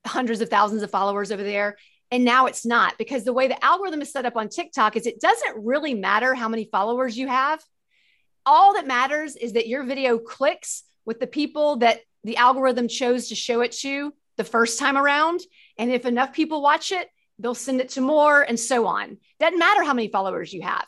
hundreds 0.06 0.42
of 0.42 0.50
thousands 0.50 0.84
of 0.84 0.92
followers 0.92 1.32
over 1.32 1.44
there. 1.44 1.78
And 2.12 2.26
now 2.26 2.46
it's 2.46 2.66
not 2.66 2.98
because 2.98 3.24
the 3.24 3.34
way 3.34 3.48
the 3.48 3.64
algorithm 3.64 4.02
is 4.02 4.12
set 4.12 4.26
up 4.26 4.36
on 4.36 4.50
TikTok 4.50 4.96
is 4.96 5.08
it 5.08 5.22
doesn't 5.22 5.66
really 5.66 5.94
matter 5.94 6.36
how 6.36 6.50
many 6.50 6.66
followers 6.72 7.18
you 7.18 7.28
have. 7.28 7.64
All 8.46 8.74
that 8.74 8.86
matters 8.86 9.36
is 9.36 9.54
that 9.54 9.68
your 9.68 9.84
video 9.84 10.20
clicks 10.20 10.84
with 11.06 11.20
the 11.20 11.28
people 11.28 11.78
that 11.78 12.02
the 12.24 12.38
algorithm 12.38 12.88
chose 12.88 13.30
to 13.30 13.36
show 13.36 13.62
it 13.62 13.72
to 13.72 14.14
the 14.38 14.44
first 14.44 14.78
time 14.78 14.98
around. 14.98 15.40
And 15.78 15.92
if 15.92 16.06
enough 16.06 16.34
people 16.34 16.62
watch 16.62 16.92
it, 16.92 17.08
they'll 17.40 17.56
send 17.56 17.82
it 17.82 17.90
to 17.90 18.02
more 18.02 18.42
and 18.42 18.60
so 18.60 18.88
on. 18.88 19.18
Doesn't 19.40 19.60
matter 19.60 19.84
how 19.84 19.94
many 19.94 20.10
followers 20.10 20.54
you 20.54 20.62
have. 20.62 20.86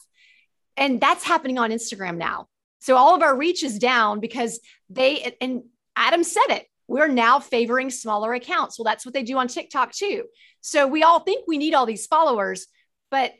And 0.78 1.02
that's 1.02 1.24
happening 1.24 1.58
on 1.58 1.72
Instagram 1.72 2.18
now. 2.18 2.48
So 2.80 2.96
all 2.96 3.16
of 3.16 3.24
our 3.24 3.36
reach 3.36 3.64
is 3.64 3.80
down 3.80 4.20
because 4.20 4.60
they, 4.90 5.36
and 5.42 5.64
Adam 5.96 6.24
said 6.24 6.50
it, 6.50 6.68
we're 6.88 7.08
now 7.08 7.40
favoring 7.40 7.90
smaller 7.90 8.34
accounts. 8.34 8.78
Well, 8.78 8.86
that's 8.86 9.06
what 9.06 9.14
they 9.14 9.24
do 9.24 9.38
on 9.38 9.48
TikTok 9.48 9.92
too. 9.92 10.26
So 10.62 10.88
we 10.88 11.04
all 11.04 11.20
think 11.20 11.46
we 11.48 11.58
need 11.58 11.74
all 11.74 11.86
these 11.86 12.08
followers, 12.08 12.68
but 13.12 13.34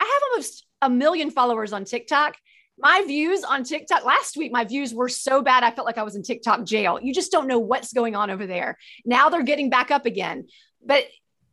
I 0.00 0.04
have 0.04 0.22
almost 0.30 0.66
a 0.82 0.90
million 0.90 1.30
followers 1.30 1.72
on 1.72 1.84
TikTok. 1.84 2.36
My 2.78 3.04
views 3.06 3.44
on 3.44 3.64
TikTok 3.64 4.04
last 4.04 4.36
week, 4.36 4.52
my 4.52 4.64
views 4.64 4.94
were 4.94 5.08
so 5.08 5.42
bad. 5.42 5.62
I 5.62 5.70
felt 5.70 5.86
like 5.86 5.98
I 5.98 6.02
was 6.02 6.16
in 6.16 6.22
TikTok 6.22 6.64
jail. 6.64 6.98
You 7.00 7.14
just 7.14 7.30
don't 7.30 7.46
know 7.46 7.58
what's 7.58 7.92
going 7.92 8.16
on 8.16 8.30
over 8.30 8.46
there. 8.46 8.76
Now 9.04 9.28
they're 9.28 9.42
getting 9.42 9.70
back 9.70 9.90
up 9.90 10.06
again. 10.06 10.48
But 10.84 11.04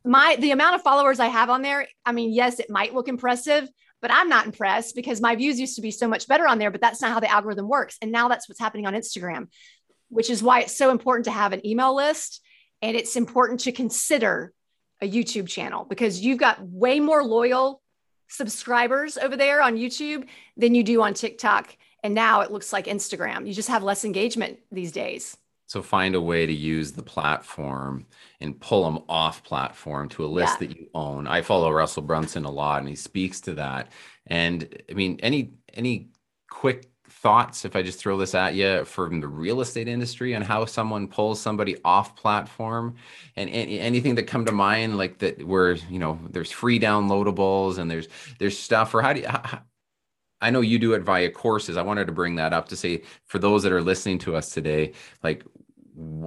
my 0.04 0.36
the 0.36 0.52
amount 0.52 0.76
of 0.76 0.82
followers 0.82 1.20
I 1.20 1.26
have 1.26 1.50
on 1.50 1.62
there, 1.62 1.86
I 2.04 2.12
mean, 2.12 2.32
yes, 2.32 2.60
it 2.60 2.70
might 2.70 2.94
look 2.94 3.08
impressive, 3.08 3.68
but 4.00 4.12
I'm 4.12 4.28
not 4.28 4.46
impressed 4.46 4.94
because 4.94 5.20
my 5.20 5.34
views 5.34 5.58
used 5.58 5.76
to 5.76 5.82
be 5.82 5.90
so 5.90 6.08
much 6.08 6.28
better 6.28 6.46
on 6.46 6.58
there, 6.58 6.70
but 6.70 6.80
that's 6.80 7.02
not 7.02 7.12
how 7.12 7.20
the 7.20 7.30
algorithm 7.30 7.68
works. 7.68 7.96
And 8.00 8.12
now 8.12 8.28
that's 8.28 8.48
what's 8.48 8.60
happening 8.60 8.86
on 8.86 8.94
Instagram 8.94 9.48
which 10.08 10.30
is 10.30 10.42
why 10.42 10.60
it's 10.60 10.76
so 10.76 10.90
important 10.90 11.24
to 11.24 11.30
have 11.30 11.52
an 11.52 11.66
email 11.66 11.94
list. 11.94 12.40
And 12.82 12.96
it's 12.96 13.16
important 13.16 13.60
to 13.60 13.72
consider 13.72 14.52
a 15.00 15.10
YouTube 15.10 15.48
channel 15.48 15.84
because 15.84 16.20
you've 16.20 16.38
got 16.38 16.62
way 16.62 17.00
more 17.00 17.24
loyal 17.24 17.82
subscribers 18.28 19.16
over 19.16 19.36
there 19.36 19.62
on 19.62 19.76
YouTube 19.76 20.26
than 20.56 20.74
you 20.74 20.82
do 20.82 21.02
on 21.02 21.14
TikTok. 21.14 21.76
And 22.02 22.14
now 22.14 22.42
it 22.42 22.50
looks 22.50 22.72
like 22.72 22.86
Instagram. 22.86 23.46
You 23.46 23.52
just 23.52 23.68
have 23.68 23.82
less 23.82 24.04
engagement 24.04 24.58
these 24.70 24.92
days. 24.92 25.36
So 25.68 25.82
find 25.82 26.14
a 26.14 26.20
way 26.20 26.46
to 26.46 26.52
use 26.52 26.92
the 26.92 27.02
platform 27.02 28.06
and 28.40 28.58
pull 28.58 28.90
them 28.90 29.04
off 29.06 29.44
platform 29.44 30.08
to 30.10 30.24
a 30.24 30.26
list 30.26 30.56
yeah. 30.60 30.66
that 30.66 30.76
you 30.78 30.88
own. 30.94 31.26
I 31.26 31.42
follow 31.42 31.70
Russell 31.70 32.02
Brunson 32.02 32.46
a 32.46 32.50
lot 32.50 32.80
and 32.80 32.88
he 32.88 32.96
speaks 32.96 33.38
to 33.42 33.54
that. 33.54 33.92
And 34.26 34.82
I 34.90 34.94
mean, 34.94 35.20
any 35.22 35.52
any 35.74 36.08
quick 36.48 36.90
thoughts 37.10 37.66
if 37.66 37.76
I 37.76 37.82
just 37.82 37.98
throw 37.98 38.16
this 38.16 38.34
at 38.34 38.54
you 38.54 38.84
from 38.86 39.20
the 39.20 39.28
real 39.28 39.60
estate 39.60 39.88
industry 39.88 40.34
on 40.34 40.40
how 40.42 40.64
someone 40.64 41.06
pulls 41.06 41.40
somebody 41.40 41.76
off 41.84 42.16
platform 42.16 42.94
and, 43.36 43.50
and, 43.50 43.70
anything 43.70 44.14
that 44.14 44.24
come 44.24 44.44
to 44.44 44.52
mind 44.52 44.96
like 44.96 45.18
that 45.18 45.46
where 45.46 45.74
you 45.90 45.98
know 45.98 46.18
there's 46.30 46.50
free 46.50 46.78
downloadables 46.78 47.78
and 47.78 47.90
there's 47.90 48.08
there's 48.38 48.58
stuff 48.58 48.94
or 48.94 49.02
how 49.02 49.12
do 49.12 49.20
you 49.20 49.26
how, 49.28 49.60
I 50.40 50.50
know 50.50 50.60
you 50.60 50.78
do 50.78 50.92
it 50.92 51.02
via 51.02 51.30
courses. 51.30 51.76
I 51.76 51.82
wanted 51.82 52.06
to 52.06 52.12
bring 52.12 52.36
that 52.36 52.52
up 52.52 52.68
to 52.68 52.76
say 52.76 53.02
for 53.26 53.38
those 53.38 53.62
that 53.64 53.72
are 53.72 53.82
listening 53.82 54.18
to 54.20 54.36
us 54.36 54.50
today, 54.50 54.92
like 55.22 55.44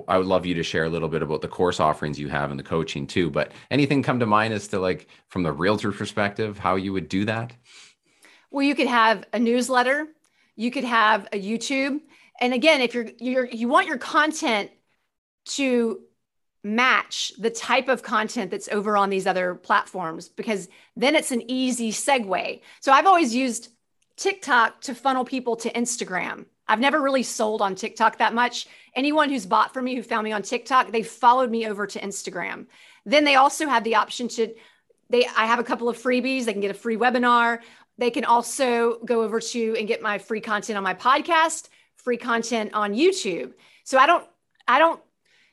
I 0.08 0.18
would 0.18 0.28
love 0.28 0.46
you 0.46 0.54
to 0.56 0.64
share 0.64 0.84
a 0.84 0.90
little 0.90 1.08
bit 1.08 1.22
about 1.22 1.42
the 1.42 1.48
course 1.48 1.80
offerings 1.80 2.20
you 2.20 2.28
have 2.30 2.52
and 2.52 2.60
the 2.60 2.64
coaching 2.64 3.08
too. 3.08 3.30
But 3.30 3.52
anything 3.70 4.04
come 4.04 4.20
to 4.20 4.26
mind 4.26 4.54
as 4.54 4.68
to 4.70 4.80
like 4.80 5.08
from 5.30 5.44
the 5.44 5.52
realtor 5.52 5.92
perspective, 5.92 6.58
how 6.58 6.76
you 6.76 6.94
would 6.94 7.08
do 7.08 7.26
that? 7.26 7.54
Well, 8.50 8.64
you 8.64 8.76
could 8.76 8.88
have 8.88 9.24
a 9.32 9.40
newsletter, 9.40 10.08
you 10.56 10.72
could 10.72 10.84
have 10.84 11.28
a 11.32 11.42
YouTube. 11.42 12.02
And 12.40 12.54
again, 12.54 12.82
if 12.82 12.94
you're 12.94 13.10
you're 13.20 13.46
you 13.46 13.68
want 13.68 13.88
your 13.88 13.98
content 13.98 14.72
to 15.46 16.02
match 16.64 17.34
the 17.40 17.50
type 17.50 17.88
of 17.88 18.04
content 18.04 18.52
that's 18.52 18.70
over 18.70 18.96
on 18.96 19.10
these 19.10 19.26
other 19.26 19.56
platforms 19.56 20.30
because 20.30 20.68
then 20.96 21.16
it's 21.16 21.32
an 21.32 21.50
easy 21.50 21.92
segue. 21.92 22.62
So 22.82 22.92
I've 22.92 23.08
always 23.08 23.34
used 23.34 23.70
TikTok 24.16 24.82
to 24.82 24.94
funnel 24.94 25.26
people 25.26 25.56
to 25.58 25.72
Instagram. 25.72 26.46
I've 26.68 26.80
never 26.80 27.02
really 27.02 27.24
sold 27.24 27.62
on 27.62 27.76
TikTok 27.76 28.20
that 28.20 28.34
much. 28.34 28.68
Anyone 28.96 29.30
who's 29.30 29.46
bought 29.46 29.74
from 29.74 29.86
me 29.86 29.96
who 29.96 30.04
found 30.04 30.26
me 30.26 30.32
on 30.32 30.42
TikTok, 30.42 30.92
they 30.92 31.04
followed 31.04 31.50
me 31.50 31.68
over 31.68 31.88
to 31.88 32.00
Instagram. 32.00 32.68
Then 33.06 33.24
they 33.24 33.36
also 33.36 33.68
have 33.68 33.84
the 33.84 33.96
option 33.96 34.28
to 34.30 34.54
they 35.10 35.26
I 35.26 35.46
have 35.46 35.60
a 35.60 35.64
couple 35.64 35.90
of 35.90 35.98
freebies. 35.98 36.46
They 36.46 36.54
can 36.54 36.62
get 36.62 36.72
a 36.72 36.76
free 36.76 36.98
webinar. 36.98 37.60
They 37.98 38.10
can 38.10 38.26
also 38.26 39.00
go 39.06 39.22
over 39.22 39.40
to 39.40 39.76
and 39.78 39.88
get 39.88 40.02
my 40.02 40.18
free 40.18 40.42
content 40.42 40.78
on 40.78 40.84
my 40.84 40.94
podcast, 40.94 41.70
free 41.98 42.18
content 42.18 42.74
on 42.74 42.94
YouTube. 42.94 43.54
So 43.84 43.98
I 43.98 44.08
don't 44.08 44.26
I 44.68 44.80
don't 44.80 45.02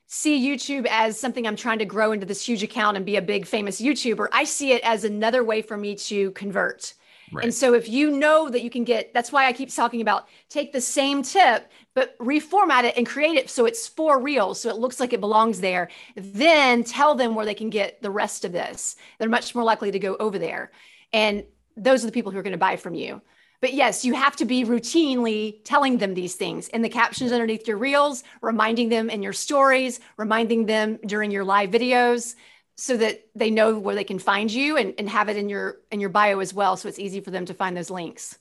see 0.07 0.49
YouTube 0.49 0.87
as 0.89 1.21
something 1.21 1.47
I'm 1.47 1.57
trying 1.57 1.81
to 1.81 1.85
grow 1.85 2.13
into 2.13 2.25
this 2.25 2.47
huge 2.47 2.63
account 2.63 2.97
and 2.97 3.05
be 3.05 3.17
a 3.17 3.23
big 3.23 3.47
famous 3.47 3.81
YouTuber. 3.81 4.29
I 4.33 4.45
see 4.45 4.73
it 4.73 4.83
as 4.83 5.05
another 5.05 5.45
way 5.45 5.61
for 5.61 5.77
me 5.77 5.97
to 5.97 6.31
convert. 6.33 6.95
Right. 7.33 7.45
And 7.45 7.55
so 7.55 7.75
if 7.75 7.89
you 7.89 8.11
know 8.11 8.49
that 8.49 8.63
you 8.63 8.71
can 8.71 8.85
get, 8.85 9.13
that's 9.13 9.33
why 9.33 9.47
I 9.47 9.53
keep 9.53 9.75
talking 9.75 10.01
about 10.01 10.29
take 10.49 10.73
the 10.73 10.81
same 10.81 11.23
tip, 11.23 11.71
but 11.95 12.19
reformat 12.19 12.85
it 12.85 12.97
and 12.97 13.07
create 13.07 13.37
it 13.37 13.51
so 13.51 13.67
it's 13.67 13.87
for 13.87 14.21
real, 14.21 14.55
so 14.55 14.69
it 14.71 14.77
looks 14.77 15.01
like 15.01 15.13
it 15.13 15.21
belongs 15.21 15.61
there. 15.61 15.89
Then 16.17 16.85
tell 16.85 17.15
them 17.15 17.35
where 17.35 17.47
they 17.47 17.55
can 17.55 17.71
get 17.71 18.01
the 18.03 18.11
rest 18.11 18.45
of 18.45 18.53
this. 18.53 18.97
They're 19.19 19.29
much 19.29 19.55
more 19.55 19.65
likely 19.65 19.91
to 19.91 19.99
go 19.99 20.17
over 20.17 20.39
there. 20.39 20.71
And 21.13 21.45
those 21.77 22.03
are 22.03 22.07
the 22.07 22.13
people 22.13 22.33
who 22.33 22.39
are 22.39 22.43
going 22.43 22.53
to 22.53 22.59
buy 22.59 22.77
from 22.77 22.95
you. 22.95 23.21
But 23.61 23.75
yes, 23.75 24.05
you 24.05 24.15
have 24.15 24.37
to 24.37 24.45
be 24.45 24.65
routinely 24.65 25.61
telling 25.65 25.99
them 25.99 26.15
these 26.15 26.37
things 26.37 26.69
in 26.69 26.83
the 26.83 26.89
captions 26.89 27.33
underneath 27.33 27.67
your 27.67 27.77
reels, 27.77 28.23
reminding 28.41 28.89
them 28.89 29.11
in 29.11 29.21
your 29.21 29.33
stories, 29.33 29.99
reminding 30.17 30.67
them 30.67 30.99
during 31.05 31.33
your 31.33 31.45
live 31.45 31.71
videos 31.71 32.37
so 32.79 32.97
that 32.97 33.27
they 33.35 33.51
know 33.51 33.77
where 33.77 33.97
they 33.97 34.05
can 34.05 34.21
find 34.21 34.51
you 34.51 34.77
and, 34.77 34.95
and 34.99 35.11
have 35.11 35.29
it 35.29 35.37
in 35.37 35.49
your 35.49 35.79
in 35.91 36.01
your 36.01 36.11
bio 36.11 36.39
as 36.39 36.55
well 36.55 36.77
so 36.77 36.89
it's 36.89 36.99
easy 36.99 37.21
for 37.21 37.33
them 37.33 37.45
to 37.45 37.53
find 37.53 37.77
those 37.77 37.91
links. 37.91 38.39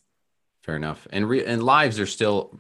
Fair 0.62 0.76
enough. 0.76 1.08
And 1.12 1.28
re- 1.28 1.44
and 1.44 1.64
lives 1.64 2.00
are 2.00 2.06
still 2.06 2.58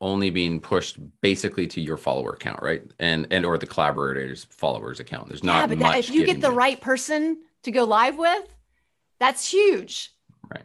only 0.00 0.30
being 0.30 0.60
pushed 0.60 0.98
basically 1.20 1.66
to 1.66 1.80
your 1.80 1.96
follower 1.96 2.30
account 2.30 2.60
right? 2.62 2.82
And 2.98 3.26
and 3.30 3.44
or 3.44 3.58
the 3.58 3.66
collaborators 3.66 4.46
followers 4.50 5.00
account. 5.00 5.28
There's 5.28 5.44
not 5.44 5.68
yeah, 5.68 5.76
but 5.76 5.78
that, 5.80 5.98
if 5.98 6.10
you 6.10 6.24
get 6.24 6.36
the 6.36 6.48
there. 6.48 6.52
right 6.52 6.80
person 6.80 7.38
to 7.62 7.70
go 7.70 7.84
live 7.84 8.16
with 8.16 8.56
that's 9.20 9.50
huge. 9.50 10.12
Right. 10.50 10.62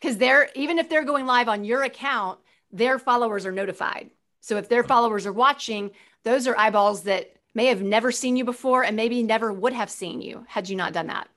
because 0.00 0.16
they're 0.16 0.50
even 0.56 0.80
if 0.80 0.88
they're 0.88 1.04
going 1.04 1.26
live 1.26 1.48
on 1.48 1.64
your 1.64 1.84
account 1.84 2.40
their 2.72 2.98
followers 2.98 3.46
are 3.46 3.52
notified. 3.52 4.10
So 4.40 4.56
if 4.56 4.68
their 4.68 4.82
hmm. 4.82 4.88
followers 4.88 5.24
are 5.24 5.32
watching 5.32 5.92
those 6.24 6.48
are 6.48 6.58
eyeballs 6.58 7.04
that 7.04 7.36
may 7.54 7.66
have 7.66 7.82
never 7.82 8.12
seen 8.12 8.36
you 8.36 8.44
before 8.44 8.84
and 8.84 8.96
maybe 8.96 9.22
never 9.22 9.52
would 9.52 9.72
have 9.72 9.90
seen 9.90 10.20
you 10.20 10.44
had 10.48 10.68
you 10.68 10.76
not 10.76 10.92
done 10.92 11.06
that 11.08 11.28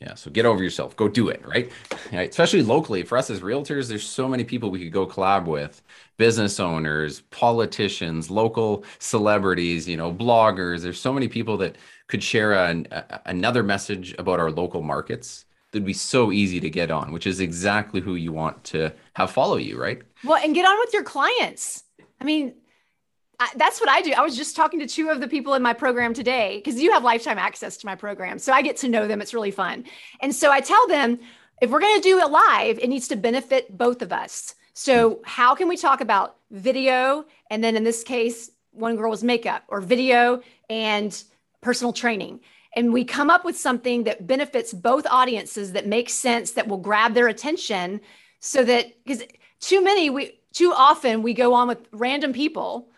yeah 0.00 0.14
so 0.14 0.30
get 0.30 0.46
over 0.46 0.62
yourself 0.62 0.96
go 0.96 1.08
do 1.08 1.28
it 1.28 1.42
right 1.46 1.70
especially 2.12 2.62
locally 2.62 3.02
for 3.02 3.18
us 3.18 3.30
as 3.30 3.40
realtors 3.40 3.88
there's 3.88 4.06
so 4.06 4.28
many 4.28 4.44
people 4.44 4.70
we 4.70 4.82
could 4.82 4.92
go 4.92 5.06
collab 5.06 5.46
with 5.46 5.82
business 6.16 6.58
owners 6.60 7.22
politicians 7.30 8.30
local 8.30 8.84
celebrities 8.98 9.88
you 9.88 9.96
know 9.96 10.12
bloggers 10.12 10.82
there's 10.82 11.00
so 11.00 11.12
many 11.12 11.28
people 11.28 11.56
that 11.56 11.76
could 12.08 12.22
share 12.22 12.52
an, 12.52 12.86
a, 12.90 13.20
another 13.26 13.62
message 13.62 14.14
about 14.18 14.40
our 14.40 14.50
local 14.50 14.82
markets 14.82 15.44
it'd 15.72 15.86
be 15.86 15.92
so 15.92 16.32
easy 16.32 16.60
to 16.60 16.70
get 16.70 16.90
on, 16.90 17.12
which 17.12 17.26
is 17.26 17.40
exactly 17.40 18.00
who 18.00 18.14
you 18.14 18.32
want 18.32 18.62
to 18.64 18.92
have 19.14 19.30
follow 19.30 19.56
you, 19.56 19.80
right? 19.80 20.02
Well, 20.24 20.42
and 20.42 20.54
get 20.54 20.66
on 20.66 20.78
with 20.80 20.92
your 20.92 21.04
clients. 21.04 21.84
I 22.20 22.24
mean, 22.24 22.54
I, 23.40 23.48
that's 23.56 23.80
what 23.80 23.88
I 23.88 24.02
do. 24.02 24.12
I 24.12 24.20
was 24.20 24.36
just 24.36 24.54
talking 24.54 24.78
to 24.80 24.86
two 24.86 25.08
of 25.08 25.20
the 25.20 25.26
people 25.26 25.54
in 25.54 25.62
my 25.62 25.72
program 25.72 26.12
today 26.12 26.60
because 26.62 26.80
you 26.80 26.92
have 26.92 27.02
lifetime 27.02 27.38
access 27.38 27.78
to 27.78 27.86
my 27.86 27.94
program. 27.94 28.38
So 28.38 28.52
I 28.52 28.60
get 28.60 28.76
to 28.78 28.88
know 28.88 29.08
them. 29.08 29.22
It's 29.22 29.32
really 29.32 29.50
fun. 29.50 29.84
And 30.20 30.34
so 30.34 30.52
I 30.52 30.60
tell 30.60 30.86
them 30.86 31.18
if 31.62 31.70
we're 31.70 31.80
going 31.80 31.96
to 31.96 32.02
do 32.02 32.22
a 32.22 32.28
live, 32.28 32.78
it 32.78 32.88
needs 32.88 33.08
to 33.08 33.16
benefit 33.16 33.76
both 33.76 34.02
of 34.02 34.12
us. 34.12 34.54
So, 34.72 35.20
how 35.24 35.54
can 35.54 35.68
we 35.68 35.76
talk 35.76 36.00
about 36.00 36.36
video? 36.50 37.24
And 37.50 37.62
then 37.62 37.76
in 37.76 37.84
this 37.84 38.04
case, 38.04 38.50
one 38.70 38.96
girl 38.96 39.10
was 39.10 39.24
makeup 39.24 39.64
or 39.68 39.80
video 39.80 40.42
and 40.70 41.22
personal 41.60 41.92
training 41.92 42.40
and 42.74 42.92
we 42.92 43.04
come 43.04 43.30
up 43.30 43.44
with 43.44 43.58
something 43.58 44.04
that 44.04 44.26
benefits 44.26 44.72
both 44.72 45.06
audiences 45.06 45.72
that 45.72 45.86
makes 45.86 46.12
sense 46.12 46.52
that 46.52 46.68
will 46.68 46.78
grab 46.78 47.14
their 47.14 47.28
attention 47.28 48.00
so 48.38 48.64
that 48.64 48.92
because 49.04 49.22
too 49.60 49.82
many 49.82 50.08
we 50.08 50.38
too 50.52 50.72
often 50.74 51.22
we 51.22 51.34
go 51.34 51.52
on 51.52 51.68
with 51.68 51.78
random 51.92 52.32
people 52.32 52.88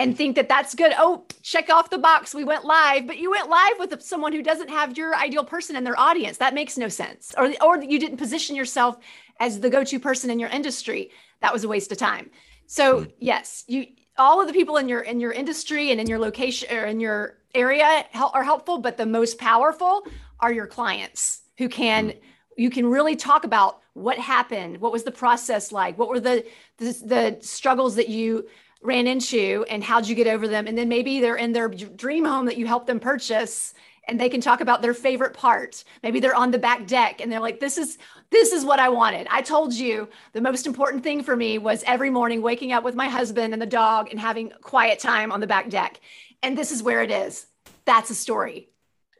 and 0.00 0.16
think 0.16 0.36
that 0.36 0.48
that's 0.48 0.74
good. 0.74 0.92
Oh 0.96 1.24
check 1.42 1.70
off 1.70 1.90
the 1.90 1.98
box. 1.98 2.34
We 2.34 2.44
went 2.44 2.64
live 2.64 3.06
but 3.06 3.18
you 3.18 3.30
went 3.30 3.48
live 3.48 3.78
with 3.78 4.02
someone 4.02 4.32
who 4.32 4.42
doesn't 4.42 4.70
have 4.70 4.96
your 4.96 5.14
ideal 5.14 5.44
person 5.44 5.76
in 5.76 5.84
their 5.84 5.98
audience. 5.98 6.38
That 6.38 6.54
makes 6.54 6.76
no 6.78 6.88
sense. 6.88 7.34
Or 7.36 7.52
or 7.62 7.82
you 7.82 7.98
didn't 7.98 8.16
position 8.16 8.56
yourself 8.56 8.98
as 9.38 9.60
the 9.60 9.70
go-to 9.70 9.98
person 9.98 10.30
in 10.30 10.38
your 10.38 10.50
industry. 10.50 11.10
That 11.40 11.52
was 11.52 11.64
a 11.64 11.68
waste 11.68 11.92
of 11.92 11.98
time. 11.98 12.30
So 12.66 13.02
hmm. 13.02 13.10
yes 13.18 13.64
you 13.68 13.86
all 14.18 14.40
of 14.40 14.46
the 14.46 14.52
people 14.52 14.76
in 14.76 14.88
your 14.88 15.00
in 15.00 15.20
your 15.20 15.32
industry 15.32 15.90
and 15.90 16.00
in 16.00 16.06
your 16.06 16.18
location 16.18 16.76
or 16.76 16.86
in 16.86 17.00
your 17.00 17.38
area 17.54 18.06
are 18.14 18.44
helpful, 18.44 18.78
but 18.78 18.96
the 18.96 19.06
most 19.06 19.38
powerful 19.38 20.06
are 20.40 20.52
your 20.52 20.66
clients 20.66 21.42
who 21.58 21.68
can 21.68 22.14
you 22.56 22.70
can 22.70 22.86
really 22.86 23.16
talk 23.16 23.44
about 23.44 23.80
what 23.94 24.18
happened, 24.18 24.78
what 24.78 24.92
was 24.92 25.02
the 25.02 25.10
process 25.10 25.72
like, 25.72 25.98
what 25.98 26.08
were 26.08 26.20
the 26.20 26.44
the, 26.78 26.92
the 27.04 27.38
struggles 27.40 27.96
that 27.96 28.08
you 28.08 28.46
ran 28.82 29.06
into, 29.06 29.64
and 29.68 29.84
how'd 29.84 30.06
you 30.06 30.14
get 30.14 30.26
over 30.26 30.48
them, 30.48 30.66
and 30.66 30.76
then 30.76 30.88
maybe 30.88 31.20
they're 31.20 31.36
in 31.36 31.52
their 31.52 31.68
dream 31.68 32.24
home 32.24 32.46
that 32.46 32.56
you 32.56 32.66
helped 32.66 32.86
them 32.86 33.00
purchase 33.00 33.74
and 34.10 34.20
they 34.20 34.28
can 34.28 34.40
talk 34.40 34.60
about 34.60 34.82
their 34.82 34.92
favorite 34.92 35.34
part. 35.34 35.84
Maybe 36.02 36.18
they're 36.18 36.34
on 36.34 36.50
the 36.50 36.58
back 36.58 36.86
deck 36.86 37.20
and 37.20 37.30
they're 37.30 37.40
like, 37.40 37.60
this 37.60 37.78
is 37.78 37.96
this 38.30 38.52
is 38.52 38.64
what 38.64 38.80
I 38.80 38.88
wanted. 38.88 39.28
I 39.30 39.40
told 39.42 39.72
you 39.72 40.08
the 40.32 40.40
most 40.40 40.66
important 40.66 41.04
thing 41.04 41.22
for 41.22 41.36
me 41.36 41.58
was 41.58 41.84
every 41.86 42.10
morning 42.10 42.42
waking 42.42 42.72
up 42.72 42.82
with 42.82 42.94
my 42.94 43.08
husband 43.08 43.52
and 43.52 43.62
the 43.62 43.66
dog 43.66 44.08
and 44.10 44.18
having 44.18 44.52
quiet 44.62 44.98
time 44.98 45.30
on 45.30 45.40
the 45.40 45.46
back 45.46 45.68
deck 45.70 46.00
and 46.42 46.58
this 46.58 46.72
is 46.72 46.82
where 46.82 47.02
it 47.02 47.10
is. 47.10 47.46
That's 47.84 48.10
a 48.10 48.14
story. 48.14 48.68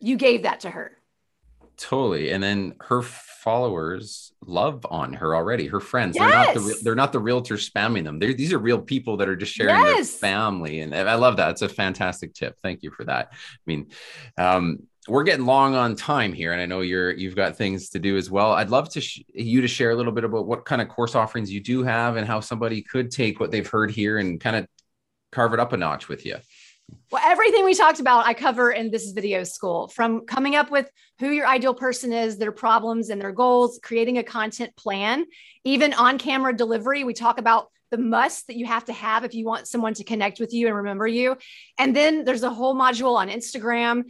You 0.00 0.16
gave 0.16 0.42
that 0.42 0.60
to 0.60 0.70
her. 0.70 0.96
Totally. 1.80 2.30
And 2.30 2.42
then 2.42 2.74
her 2.80 3.00
followers 3.00 4.32
love 4.44 4.84
on 4.90 5.14
her 5.14 5.34
already. 5.34 5.66
Her 5.66 5.80
friends, 5.80 6.14
yes. 6.14 6.22
they're 6.22 6.44
not 6.44 6.54
the 6.54 6.80
they're 6.82 6.94
not 6.94 7.12
the 7.12 7.20
realtors 7.20 7.70
spamming 7.70 8.04
them. 8.04 8.18
They're, 8.18 8.34
these 8.34 8.52
are 8.52 8.58
real 8.58 8.78
people 8.78 9.16
that 9.16 9.28
are 9.30 9.36
just 9.36 9.52
sharing 9.52 9.74
yes. 9.74 10.10
their 10.10 10.30
family. 10.30 10.80
And 10.80 10.94
I 10.94 11.14
love 11.14 11.38
that. 11.38 11.50
It's 11.52 11.62
a 11.62 11.68
fantastic 11.68 12.34
tip. 12.34 12.58
Thank 12.62 12.82
you 12.82 12.90
for 12.90 13.04
that. 13.06 13.30
I 13.32 13.36
mean, 13.64 13.86
um, 14.36 14.80
we're 15.08 15.22
getting 15.22 15.46
long 15.46 15.74
on 15.74 15.96
time 15.96 16.34
here, 16.34 16.52
and 16.52 16.60
I 16.60 16.66
know 16.66 16.82
you're 16.82 17.12
you've 17.12 17.34
got 17.34 17.56
things 17.56 17.88
to 17.90 17.98
do 17.98 18.18
as 18.18 18.30
well. 18.30 18.52
I'd 18.52 18.68
love 18.68 18.90
to 18.90 19.00
sh- 19.00 19.22
you 19.32 19.62
to 19.62 19.68
share 19.68 19.92
a 19.92 19.96
little 19.96 20.12
bit 20.12 20.24
about 20.24 20.46
what 20.46 20.66
kind 20.66 20.82
of 20.82 20.90
course 20.90 21.14
offerings 21.14 21.50
you 21.50 21.60
do 21.60 21.82
have, 21.82 22.16
and 22.16 22.26
how 22.26 22.40
somebody 22.40 22.82
could 22.82 23.10
take 23.10 23.40
what 23.40 23.50
they've 23.50 23.66
heard 23.66 23.90
here 23.90 24.18
and 24.18 24.38
kind 24.38 24.56
of 24.56 24.66
carve 25.32 25.54
it 25.54 25.60
up 25.60 25.72
a 25.72 25.78
notch 25.78 26.08
with 26.08 26.26
you. 26.26 26.36
Well, 27.10 27.22
everything 27.24 27.64
we 27.64 27.74
talked 27.74 27.98
about, 27.98 28.26
I 28.26 28.34
cover 28.34 28.70
in 28.70 28.90
this 28.90 29.10
video 29.10 29.42
school 29.42 29.88
from 29.88 30.26
coming 30.26 30.54
up 30.54 30.70
with 30.70 30.88
who 31.18 31.30
your 31.30 31.46
ideal 31.46 31.74
person 31.74 32.12
is, 32.12 32.38
their 32.38 32.52
problems 32.52 33.10
and 33.10 33.20
their 33.20 33.32
goals, 33.32 33.80
creating 33.82 34.18
a 34.18 34.22
content 34.22 34.76
plan, 34.76 35.24
even 35.64 35.92
on 35.92 36.18
camera 36.18 36.56
delivery. 36.56 37.02
We 37.02 37.14
talk 37.14 37.38
about 37.38 37.68
the 37.90 37.98
must 37.98 38.46
that 38.46 38.56
you 38.56 38.66
have 38.66 38.84
to 38.84 38.92
have 38.92 39.24
if 39.24 39.34
you 39.34 39.44
want 39.44 39.66
someone 39.66 39.94
to 39.94 40.04
connect 40.04 40.38
with 40.38 40.52
you 40.52 40.68
and 40.68 40.76
remember 40.76 41.06
you. 41.06 41.36
And 41.78 41.96
then 41.96 42.24
there's 42.24 42.44
a 42.44 42.50
whole 42.50 42.76
module 42.76 43.16
on 43.16 43.28
Instagram 43.28 44.04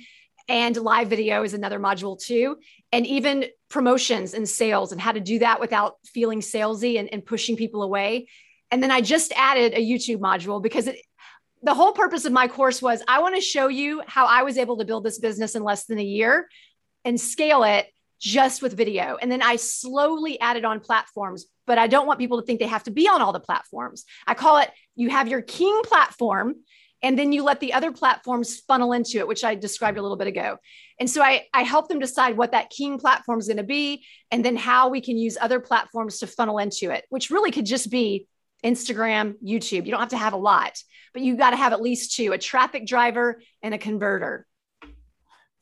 and 0.49 0.77
live 0.77 1.09
video 1.09 1.43
is 1.43 1.55
another 1.55 1.81
module 1.81 2.21
too. 2.21 2.59
And 2.93 3.07
even 3.07 3.47
promotions 3.69 4.35
and 4.35 4.49
sales 4.49 4.93
and 4.93 5.01
how 5.01 5.13
to 5.13 5.21
do 5.21 5.39
that 5.39 5.61
without 5.61 5.95
feeling 6.05 6.41
salesy 6.41 6.99
and, 6.99 7.09
and 7.13 7.25
pushing 7.25 7.57
people 7.57 7.83
away. 7.83 8.29
And 8.71 8.83
then 8.83 8.91
I 8.91 9.01
just 9.01 9.33
added 9.35 9.75
a 9.75 9.81
YouTube 9.81 10.19
module 10.19 10.63
because 10.63 10.87
it, 10.87 10.97
the 11.63 11.75
whole 11.75 11.93
purpose 11.93 12.25
of 12.25 12.33
my 12.33 12.49
course 12.49 12.81
was 12.81 13.03
I 13.07 13.21
want 13.21 13.35
to 13.35 13.41
show 13.41 13.69
you 13.69 14.03
how 14.07 14.27
I 14.27 14.43
was 14.43 14.57
able 14.57 14.79
to 14.79 14.85
build 14.85 15.05
this 15.05 15.19
business 15.19 15.55
in 15.55 15.63
less 15.63 15.85
than 15.85 15.99
a 15.99 16.05
year 16.05 16.49
and 17.05 17.21
scale 17.21 17.65
it 17.65 17.87
just 18.19 18.63
with 18.63 18.77
video. 18.77 19.17
And 19.21 19.33
then 19.33 19.43
I 19.43 19.57
slowly 19.57 20.39
added 20.41 20.65
on 20.65 20.81
platforms, 20.81 21.47
but 21.67 21.79
I 21.79 21.87
don't 21.87 22.07
want 22.07 22.19
people 22.19 22.41
to 22.41 22.47
think 22.47 22.61
they 22.61 22.67
have 22.67 22.85
to 22.85 22.91
be 22.91 23.09
on 23.09 23.23
all 23.23 23.33
the 23.33 23.41
platforms. 23.41 24.05
I 24.27 24.35
call 24.35 24.59
it 24.59 24.71
you 24.95 25.09
have 25.11 25.29
your 25.29 25.43
king 25.43 25.81
platform 25.85 26.57
and 27.03 27.19
then 27.19 27.33
you 27.33 27.43
let 27.43 27.61
the 27.61 27.73
other 27.73 27.93
platforms 27.93 28.61
funnel 28.61 28.93
into 28.93 29.19
it, 29.19 29.29
which 29.29 29.43
I 29.43 29.55
described 29.55 29.97
a 29.97 30.03
little 30.03 30.19
bit 30.19 30.27
ago. 30.27 30.59
And 30.99 31.09
so 31.09 31.23
I, 31.23 31.47
I 31.55 31.63
help 31.63 31.89
them 31.89 31.99
decide 31.99 32.37
what 32.37 32.53
that 32.53 32.69
king 32.69 32.99
platform 32.99 33.39
is 33.39 33.47
going 33.47 33.57
to 33.57 33.63
be 33.63 34.05
and 34.31 34.45
then 34.45 34.57
how 34.57 34.91
we 34.91 35.01
can 35.01 35.17
use 35.17 35.39
other 35.41 35.61
platforms 35.61 36.19
to 36.19 36.27
funnel 36.27 36.59
into 36.59 36.91
it, 36.91 37.07
which 37.09 37.31
really 37.31 37.51
could 37.51 37.65
just 37.65 37.91
be 37.91 38.27
Instagram, 38.65 39.35
YouTube. 39.45 39.87
You 39.87 39.93
don't 39.93 40.01
have 40.01 40.11
to 40.11 40.17
have 40.17 40.33
a 40.33 40.39
lot, 40.39 40.83
but 41.13 41.23
you 41.23 41.37
got 41.37 41.51
to 41.51 41.57
have 41.57 41.73
at 41.73 41.81
least 41.81 42.15
two 42.15 42.33
a 42.33 42.39
traffic 42.39 42.87
driver 42.87 43.41
and 43.63 43.75
a 43.75 43.79
converter. 43.79 44.47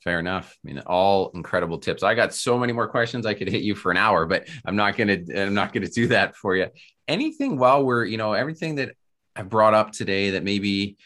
Fair 0.03 0.19
enough. 0.19 0.57
I 0.63 0.67
mean, 0.67 0.79
all 0.85 1.31
incredible 1.33 1.77
tips. 1.77 2.03
I 2.03 2.15
got 2.15 2.33
so 2.33 2.57
many 2.57 2.71
more 2.71 2.87
questions. 2.87 3.25
I 3.25 3.33
could 3.33 3.49
hit 3.49 3.63
you 3.63 3.75
for 3.75 3.91
an 3.91 3.97
hour, 3.97 4.25
but 4.25 4.47
I'm 4.65 4.77
not 4.77 4.95
gonna. 4.95 5.17
I'm 5.35 5.53
not 5.53 5.73
gonna 5.73 5.89
do 5.89 6.07
that 6.07 6.35
for 6.35 6.55
you. 6.55 6.67
Anything 7.07 7.57
while 7.57 7.83
we're, 7.83 8.05
you 8.05 8.17
know, 8.17 8.33
everything 8.33 8.75
that 8.75 8.95
I 9.35 9.41
brought 9.41 9.73
up 9.73 9.91
today 9.91 10.31
that 10.31 10.43
maybe, 10.43 10.97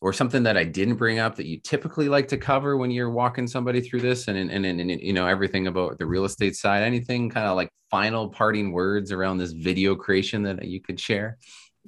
or 0.00 0.12
something 0.12 0.42
that 0.42 0.56
I 0.56 0.64
didn't 0.64 0.96
bring 0.96 1.18
up 1.18 1.36
that 1.36 1.46
you 1.46 1.58
typically 1.58 2.08
like 2.08 2.28
to 2.28 2.36
cover 2.36 2.76
when 2.76 2.90
you're 2.90 3.10
walking 3.10 3.46
somebody 3.46 3.80
through 3.80 4.00
this, 4.00 4.28
and 4.28 4.36
and 4.36 4.50
and, 4.66 4.80
and 4.80 4.90
you 4.90 5.12
know 5.12 5.26
everything 5.26 5.66
about 5.66 5.98
the 5.98 6.06
real 6.06 6.24
estate 6.24 6.56
side. 6.56 6.82
Anything 6.82 7.30
kind 7.30 7.46
of 7.46 7.56
like 7.56 7.70
final 7.90 8.28
parting 8.28 8.72
words 8.72 9.12
around 9.12 9.38
this 9.38 9.52
video 9.52 9.94
creation 9.94 10.42
that 10.42 10.64
you 10.64 10.80
could 10.80 11.00
share? 11.00 11.38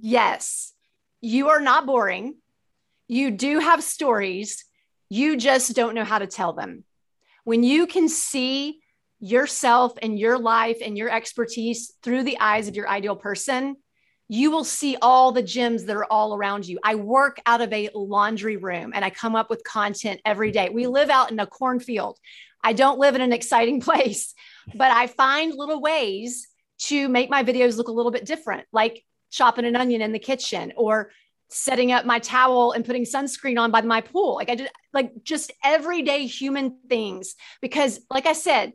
Yes, 0.01 0.73
you 1.21 1.49
are 1.49 1.61
not 1.61 1.87
boring. 1.87 2.37
You 3.09 3.31
do 3.31 3.59
have 3.59 3.83
stories 3.83 4.65
you 5.11 5.37
just 5.37 5.75
don't 5.75 5.95
know 5.95 6.05
how 6.05 6.19
to 6.19 6.27
tell 6.27 6.53
them. 6.53 6.85
When 7.45 7.63
you 7.63 7.87
can 7.87 8.09
see 8.09 8.81
yourself 9.21 9.95
and 10.03 10.19
your 10.19 10.39
life 10.39 10.79
and 10.85 10.97
your 10.97 11.11
expertise 11.11 11.95
through 12.03 12.25
the 12.25 12.39
eyes 12.39 12.69
of 12.69 12.77
your 12.77 12.89
ideal 12.89 13.17
person, 13.17 13.77
you 14.29 14.51
will 14.51 14.65
see 14.65 14.97
all 15.01 15.33
the 15.33 15.43
gems 15.43 15.85
that 15.85 15.97
are 15.97 16.07
all 16.11 16.35
around 16.35 16.69
you. 16.69 16.79
I 16.85 16.97
work 16.97 17.41
out 17.47 17.63
of 17.63 17.73
a 17.73 17.89
laundry 17.95 18.57
room 18.57 18.93
and 18.95 19.05
I 19.05 19.11
come 19.11 19.35
up 19.35 19.49
with 19.49 19.65
content 19.65 20.21
every 20.25 20.51
day. 20.53 20.69
We 20.69 20.87
live 20.87 21.09
out 21.09 21.31
in 21.31 21.41
a 21.41 21.47
cornfield. 21.47 22.19
I 22.63 22.75
don't 22.75 22.99
live 22.99 23.15
in 23.15 23.23
an 23.23 23.33
exciting 23.33 23.81
place, 23.89 24.35
but 24.75 24.93
I 24.93 25.07
find 25.07 25.55
little 25.55 25.81
ways 25.81 26.47
to 26.81 27.09
make 27.09 27.31
my 27.31 27.43
videos 27.43 27.77
look 27.77 27.89
a 27.89 27.93
little 27.93 28.13
bit 28.13 28.27
different, 28.27 28.67
like 28.71 29.03
chopping 29.31 29.65
an 29.65 29.77
onion 29.77 30.03
in 30.03 30.13
the 30.13 30.19
kitchen 30.19 30.73
or 30.77 31.11
setting 31.51 31.91
up 31.93 32.05
my 32.05 32.19
towel 32.19 32.73
and 32.73 32.85
putting 32.85 33.05
sunscreen 33.05 33.59
on 33.59 33.71
by 33.71 33.81
my 33.81 34.03
pool. 34.03 34.35
Like 34.35 34.51
I 34.51 34.55
did 34.55 34.71
like 34.93 35.13
just 35.23 35.51
everyday 35.65 36.27
human 36.27 36.79
things 36.89 37.35
because 37.63 38.01
like 38.11 38.27
I 38.27 38.35
said, 38.35 38.75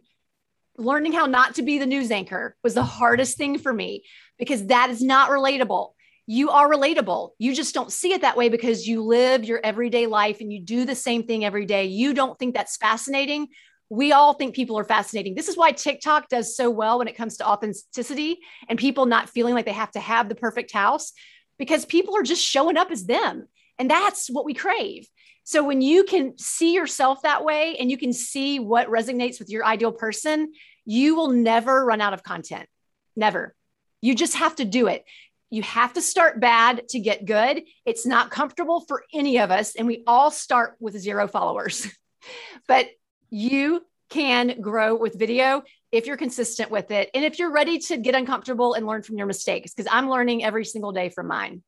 learning 0.77 1.13
how 1.13 1.27
not 1.27 1.55
to 1.55 1.61
be 1.61 1.77
the 1.77 1.85
news 1.85 2.09
anchor 2.09 2.55
was 2.63 2.73
the 2.73 2.83
hardest 2.83 3.37
thing 3.37 3.59
for 3.59 3.71
me 3.71 4.03
because 4.43 4.67
that 4.67 4.89
is 4.89 5.01
not 5.01 5.29
relatable. 5.29 5.91
You 6.27 6.49
are 6.49 6.69
relatable. 6.69 7.31
You 7.37 7.55
just 7.55 7.73
don't 7.73 7.91
see 7.91 8.11
it 8.11 8.21
that 8.21 8.35
way 8.35 8.49
because 8.49 8.85
you 8.85 9.01
live 9.01 9.45
your 9.45 9.61
everyday 9.63 10.05
life 10.05 10.41
and 10.41 10.51
you 10.51 10.59
do 10.59 10.83
the 10.83 10.95
same 10.95 11.23
thing 11.23 11.45
every 11.45 11.65
day. 11.65 11.85
You 11.85 12.13
don't 12.13 12.37
think 12.37 12.53
that's 12.53 12.75
fascinating. 12.75 13.47
We 13.89 14.11
all 14.11 14.33
think 14.33 14.53
people 14.53 14.77
are 14.77 14.83
fascinating. 14.83 15.35
This 15.35 15.47
is 15.47 15.55
why 15.55 15.71
TikTok 15.71 16.27
does 16.27 16.57
so 16.57 16.69
well 16.69 16.99
when 16.99 17.07
it 17.07 17.15
comes 17.15 17.37
to 17.37 17.47
authenticity 17.47 18.39
and 18.67 18.77
people 18.77 19.05
not 19.05 19.29
feeling 19.29 19.53
like 19.53 19.65
they 19.65 19.71
have 19.71 19.91
to 19.91 20.01
have 20.01 20.27
the 20.27 20.35
perfect 20.35 20.73
house 20.73 21.13
because 21.57 21.85
people 21.85 22.17
are 22.17 22.23
just 22.23 22.43
showing 22.43 22.75
up 22.75 22.91
as 22.91 23.05
them. 23.05 23.47
And 23.79 23.89
that's 23.89 24.29
what 24.29 24.45
we 24.45 24.53
crave. 24.53 25.07
So 25.45 25.63
when 25.63 25.81
you 25.81 26.03
can 26.03 26.37
see 26.37 26.73
yourself 26.73 27.21
that 27.23 27.45
way 27.45 27.77
and 27.77 27.89
you 27.89 27.97
can 27.97 28.13
see 28.13 28.59
what 28.59 28.87
resonates 28.87 29.39
with 29.39 29.49
your 29.49 29.65
ideal 29.65 29.91
person, 29.91 30.51
you 30.85 31.15
will 31.15 31.29
never 31.29 31.85
run 31.85 32.01
out 32.01 32.13
of 32.13 32.23
content. 32.23 32.67
Never. 33.15 33.55
You 34.03 34.15
just 34.15 34.35
have 34.35 34.57
to 34.57 34.65
do 34.65 34.87
it. 34.87 35.05
You 35.49 35.61
have 35.63 35.93
to 35.93 36.01
start 36.01 36.41
bad 36.41 36.89
to 36.89 36.99
get 36.99 37.23
good. 37.23 37.63
It's 37.85 38.05
not 38.05 38.31
comfortable 38.31 38.81
for 38.81 39.05
any 39.13 39.39
of 39.39 39.49
us. 39.49 39.75
And 39.75 39.87
we 39.87 40.03
all 40.05 40.29
start 40.29 40.75
with 40.81 40.99
zero 40.99 41.25
followers. 41.29 41.87
but 42.67 42.87
you 43.29 43.81
can 44.09 44.59
grow 44.59 44.93
with 44.95 45.17
video 45.17 45.63
if 45.93 46.05
you're 46.05 46.17
consistent 46.17 46.69
with 46.69 46.91
it 46.91 47.09
and 47.13 47.23
if 47.23 47.39
you're 47.39 47.51
ready 47.51 47.79
to 47.79 47.97
get 47.97 48.13
uncomfortable 48.13 48.73
and 48.73 48.85
learn 48.85 49.01
from 49.01 49.17
your 49.17 49.25
mistakes 49.25 49.73
because 49.73 49.89
i'm 49.91 50.07
learning 50.07 50.43
every 50.43 50.63
single 50.65 50.91
day 50.91 51.09
from 51.09 51.27
mine 51.27 51.63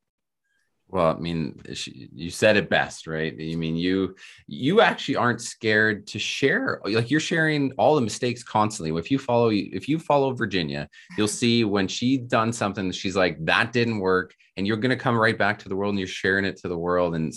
well 0.89 1.15
i 1.15 1.19
mean 1.19 1.59
you 1.87 2.29
said 2.29 2.57
it 2.57 2.69
best 2.69 3.07
right? 3.07 3.33
I 3.33 3.55
mean 3.55 3.75
you 3.75 4.15
you 4.47 4.81
actually 4.81 5.15
aren't 5.15 5.41
scared 5.41 6.07
to 6.07 6.19
share 6.19 6.81
like 6.85 7.09
you're 7.09 7.19
sharing 7.19 7.71
all 7.73 7.95
the 7.95 8.01
mistakes 8.01 8.43
constantly. 8.43 8.97
If 8.97 9.11
you 9.11 9.19
follow 9.19 9.49
if 9.51 9.89
you 9.89 9.99
follow 9.99 10.33
virginia 10.33 10.89
you'll 11.17 11.27
see 11.43 11.63
when 11.63 11.87
she 11.87 12.17
done 12.17 12.53
something 12.53 12.91
she's 12.91 13.15
like 13.15 13.43
that 13.45 13.73
didn't 13.73 13.99
work 13.99 14.35
and 14.57 14.65
you're 14.65 14.77
going 14.77 14.97
to 14.97 15.03
come 15.03 15.17
right 15.17 15.37
back 15.37 15.59
to 15.59 15.69
the 15.69 15.75
world 15.75 15.91
and 15.91 15.99
you're 15.99 16.07
sharing 16.07 16.45
it 16.45 16.57
to 16.57 16.67
the 16.67 16.77
world 16.77 17.15
and 17.15 17.33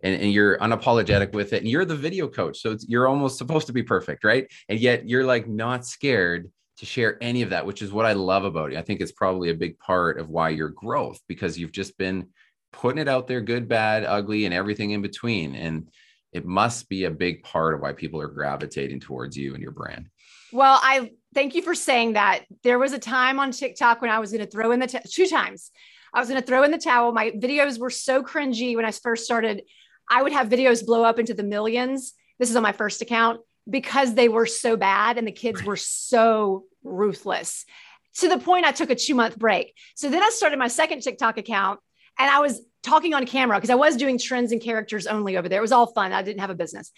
and, 0.00 0.22
and 0.22 0.32
you're 0.32 0.56
unapologetic 0.58 1.32
with 1.32 1.52
it. 1.52 1.62
And 1.62 1.68
you're 1.68 1.84
the 1.84 1.96
video 1.96 2.28
coach 2.28 2.58
so 2.60 2.76
you're 2.86 3.08
almost 3.08 3.36
supposed 3.36 3.66
to 3.66 3.72
be 3.72 3.82
perfect 3.82 4.24
right? 4.24 4.46
And 4.68 4.78
yet 4.78 5.08
you're 5.08 5.24
like 5.24 5.48
not 5.48 5.84
scared 5.84 6.50
to 6.78 6.86
share 6.86 7.18
any 7.20 7.42
of 7.42 7.50
that 7.50 7.66
which 7.66 7.82
is 7.82 7.92
what 7.92 8.06
i 8.06 8.12
love 8.12 8.44
about 8.44 8.70
you 8.70 8.78
i 8.78 8.82
think 8.82 9.00
it's 9.00 9.12
probably 9.12 9.50
a 9.50 9.54
big 9.54 9.76
part 9.80 10.18
of 10.18 10.28
why 10.28 10.48
your 10.48 10.68
growth 10.68 11.20
because 11.26 11.58
you've 11.58 11.72
just 11.72 11.98
been 11.98 12.28
putting 12.72 13.00
it 13.00 13.08
out 13.08 13.26
there 13.26 13.40
good 13.40 13.68
bad 13.68 14.04
ugly 14.04 14.44
and 14.44 14.54
everything 14.54 14.90
in 14.90 15.02
between 15.02 15.54
and 15.54 15.88
it 16.32 16.44
must 16.44 16.88
be 16.88 17.04
a 17.04 17.10
big 17.10 17.42
part 17.42 17.74
of 17.74 17.80
why 17.80 17.92
people 17.92 18.20
are 18.20 18.28
gravitating 18.28 19.00
towards 19.00 19.36
you 19.36 19.54
and 19.54 19.62
your 19.62 19.72
brand 19.72 20.08
well 20.52 20.78
i 20.82 21.10
thank 21.34 21.54
you 21.54 21.62
for 21.62 21.74
saying 21.74 22.14
that 22.14 22.44
there 22.62 22.78
was 22.78 22.92
a 22.92 22.98
time 22.98 23.40
on 23.40 23.50
tiktok 23.50 24.00
when 24.00 24.10
i 24.10 24.18
was 24.18 24.30
going 24.30 24.44
to 24.44 24.50
throw 24.50 24.70
in 24.70 24.80
the 24.80 24.86
t- 24.86 24.98
two 25.08 25.26
times 25.26 25.70
I 26.12 26.20
was 26.20 26.28
going 26.28 26.40
to 26.40 26.46
throw 26.46 26.62
in 26.62 26.70
the 26.70 26.78
towel. 26.78 27.12
My 27.12 27.30
videos 27.30 27.78
were 27.78 27.90
so 27.90 28.22
cringy 28.22 28.76
when 28.76 28.84
I 28.84 28.90
first 28.90 29.24
started. 29.24 29.62
I 30.08 30.22
would 30.22 30.32
have 30.32 30.48
videos 30.48 30.84
blow 30.84 31.04
up 31.04 31.18
into 31.18 31.34
the 31.34 31.42
millions. 31.42 32.14
This 32.38 32.50
is 32.50 32.56
on 32.56 32.62
my 32.62 32.72
first 32.72 33.02
account 33.02 33.40
because 33.68 34.14
they 34.14 34.28
were 34.28 34.46
so 34.46 34.76
bad 34.76 35.18
and 35.18 35.26
the 35.26 35.32
kids 35.32 35.62
were 35.62 35.76
so 35.76 36.64
ruthless 36.82 37.66
to 38.14 38.28
the 38.28 38.38
point 38.38 38.64
I 38.64 38.72
took 38.72 38.90
a 38.90 38.94
two 38.94 39.14
month 39.14 39.38
break. 39.38 39.74
So 39.94 40.08
then 40.08 40.22
I 40.22 40.30
started 40.30 40.58
my 40.58 40.68
second 40.68 41.02
TikTok 41.02 41.36
account 41.36 41.80
and 42.18 42.30
I 42.30 42.40
was 42.40 42.60
talking 42.82 43.14
on 43.14 43.26
camera 43.26 43.56
because 43.56 43.70
I 43.70 43.74
was 43.74 43.96
doing 43.96 44.18
trends 44.18 44.52
and 44.52 44.60
characters 44.60 45.06
only 45.06 45.36
over 45.36 45.48
there. 45.48 45.58
It 45.58 45.62
was 45.62 45.72
all 45.72 45.86
fun. 45.86 46.12
I 46.12 46.22
didn't 46.22 46.40
have 46.40 46.50
a 46.50 46.54
business. 46.54 46.90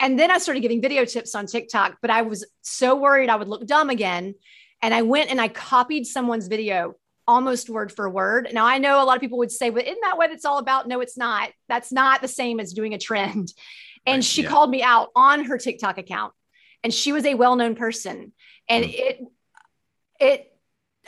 And 0.00 0.18
then 0.18 0.30
I 0.30 0.38
started 0.38 0.60
giving 0.60 0.82
video 0.82 1.04
tips 1.04 1.34
on 1.34 1.46
TikTok, 1.46 1.98
but 2.02 2.10
I 2.10 2.22
was 2.22 2.46
so 2.62 2.96
worried 2.96 3.28
I 3.28 3.36
would 3.36 3.48
look 3.48 3.66
dumb 3.66 3.90
again. 3.90 4.34
And 4.82 4.92
I 4.92 5.02
went 5.02 5.30
and 5.30 5.40
I 5.40 5.48
copied 5.48 6.06
someone's 6.06 6.48
video 6.48 6.94
almost 7.26 7.70
word 7.70 7.90
for 7.90 8.08
word. 8.10 8.48
Now, 8.52 8.66
I 8.66 8.78
know 8.78 9.02
a 9.02 9.04
lot 9.04 9.16
of 9.16 9.20
people 9.20 9.38
would 9.38 9.52
say, 9.52 9.70
but 9.70 9.84
isn't 9.84 10.00
that 10.02 10.18
what 10.18 10.30
it's 10.30 10.44
all 10.44 10.58
about? 10.58 10.88
No, 10.88 11.00
it's 11.00 11.16
not. 11.16 11.50
That's 11.68 11.90
not 11.90 12.20
the 12.20 12.28
same 12.28 12.60
as 12.60 12.72
doing 12.72 12.94
a 12.94 12.98
trend. 12.98 13.52
And 14.06 14.16
right, 14.16 14.24
she 14.24 14.42
yeah. 14.42 14.50
called 14.50 14.68
me 14.68 14.82
out 14.82 15.08
on 15.16 15.44
her 15.44 15.56
TikTok 15.56 15.96
account. 15.96 16.34
And 16.82 16.92
she 16.92 17.12
was 17.12 17.24
a 17.24 17.34
well 17.36 17.56
known 17.56 17.74
person. 17.74 18.34
And 18.68 18.84
mm. 18.84 18.92
it, 18.92 19.20
it, 20.20 20.53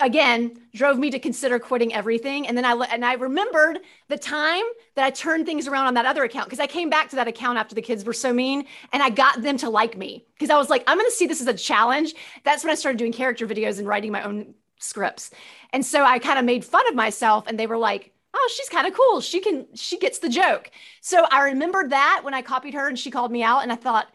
again 0.01 0.53
drove 0.75 0.99
me 0.99 1.11
to 1.11 1.19
consider 1.19 1.59
quitting 1.59 1.95
everything 1.95 2.47
and 2.47 2.57
then 2.57 2.65
i 2.65 2.73
and 2.73 3.05
i 3.05 3.15
remembered 3.15 3.79
the 4.09 4.19
time 4.19 4.63
that 4.95 5.05
i 5.05 5.11
turned 5.11 5.47
things 5.47 5.67
around 5.67 5.87
on 5.87 5.95
that 5.95 6.07
other 6.07 6.25
account 6.25 6.47
because 6.47 6.61
i 6.61 6.67
came 6.67 6.91
back 6.91 7.09
to 7.09 7.17
that 7.17 7.29
account 7.29 7.59
after 7.59 7.75
the 7.75 7.83
kids 7.83 8.05
were 8.05 8.13
so 8.13 8.33
mean 8.33 8.65
and 8.93 9.03
i 9.03 9.09
got 9.09 9.43
them 9.43 9.57
to 9.57 9.71
like 9.71 9.97
me 9.97 10.25
because 10.35 10.51
i 10.51 10.59
was 10.59 10.69
like 10.69 10.85
i'm 10.87 10.99
going 10.99 11.11
to 11.11 11.17
see 11.17 11.27
this 11.27 11.41
as 11.41 11.47
a 11.47 11.55
challenge 11.55 12.15
that's 12.45 12.63
when 12.63 12.71
i 12.71 12.75
started 12.75 12.99
doing 12.99 13.13
character 13.13 13.47
videos 13.47 13.79
and 13.79 13.89
writing 13.89 14.13
my 14.13 14.23
own 14.23 14.55
scripts. 14.79 15.31
And 15.73 15.85
so 15.85 16.05
I 16.05 16.19
kind 16.19 16.39
of 16.39 16.45
made 16.45 16.65
fun 16.65 16.87
of 16.89 16.95
myself 16.95 17.47
and 17.47 17.59
they 17.59 17.67
were 17.67 17.79
like, 17.79 18.13
oh, 18.35 18.51
she's 18.55 18.69
kind 18.69 18.87
of 18.87 18.95
cool. 18.95 19.21
She 19.21 19.41
can, 19.41 19.67
she 19.75 19.99
gets 19.99 20.19
the 20.19 20.29
joke. 20.29 20.71
So 21.01 21.27
I 21.31 21.45
remembered 21.45 21.91
that 21.91 22.21
when 22.23 22.35
I 22.35 22.43
copied 22.43 22.75
her 22.75 22.89
and 22.89 22.99
she 22.99 23.11
called 23.11 23.33
me 23.33 23.43
out 23.43 23.63
and 23.63 23.73
I 23.73 23.77
thought, 23.77 24.09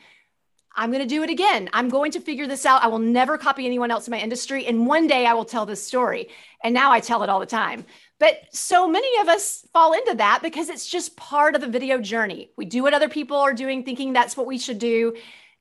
I'm 0.76 0.92
going 0.92 1.02
to 1.02 1.08
do 1.08 1.24
it 1.24 1.30
again. 1.30 1.70
I'm 1.74 1.90
going 1.90 2.12
to 2.12 2.22
figure 2.22 2.48
this 2.48 2.66
out. 2.66 2.84
I 2.84 2.88
will 2.88 3.00
never 3.00 3.38
copy 3.38 3.66
anyone 3.66 3.92
else 3.92 4.08
in 4.08 4.12
my 4.12 4.20
industry. 4.20 4.66
And 4.66 4.88
one 4.88 5.08
day 5.08 5.26
I 5.26 5.34
will 5.34 5.46
tell 5.46 5.66
this 5.66 5.86
story. 5.86 6.30
And 6.64 6.74
now 6.74 6.92
I 6.92 7.00
tell 7.00 7.24
it 7.24 7.30
all 7.30 7.40
the 7.40 7.46
time. 7.46 7.86
But 8.20 8.36
so 8.52 8.88
many 8.88 9.22
of 9.22 9.28
us 9.28 9.66
fall 9.74 9.94
into 9.94 10.16
that 10.18 10.40
because 10.42 10.70
it's 10.70 10.88
just 10.88 11.18
part 11.18 11.56
of 11.56 11.62
the 11.62 11.68
video 11.68 12.00
journey. 12.00 12.52
We 12.56 12.66
do 12.66 12.84
what 12.84 12.94
other 12.94 13.10
people 13.10 13.38
are 13.38 13.54
doing, 13.54 13.84
thinking 13.84 14.14
that's 14.14 14.38
what 14.38 14.48
we 14.48 14.58
should 14.58 14.80
do 14.80 15.16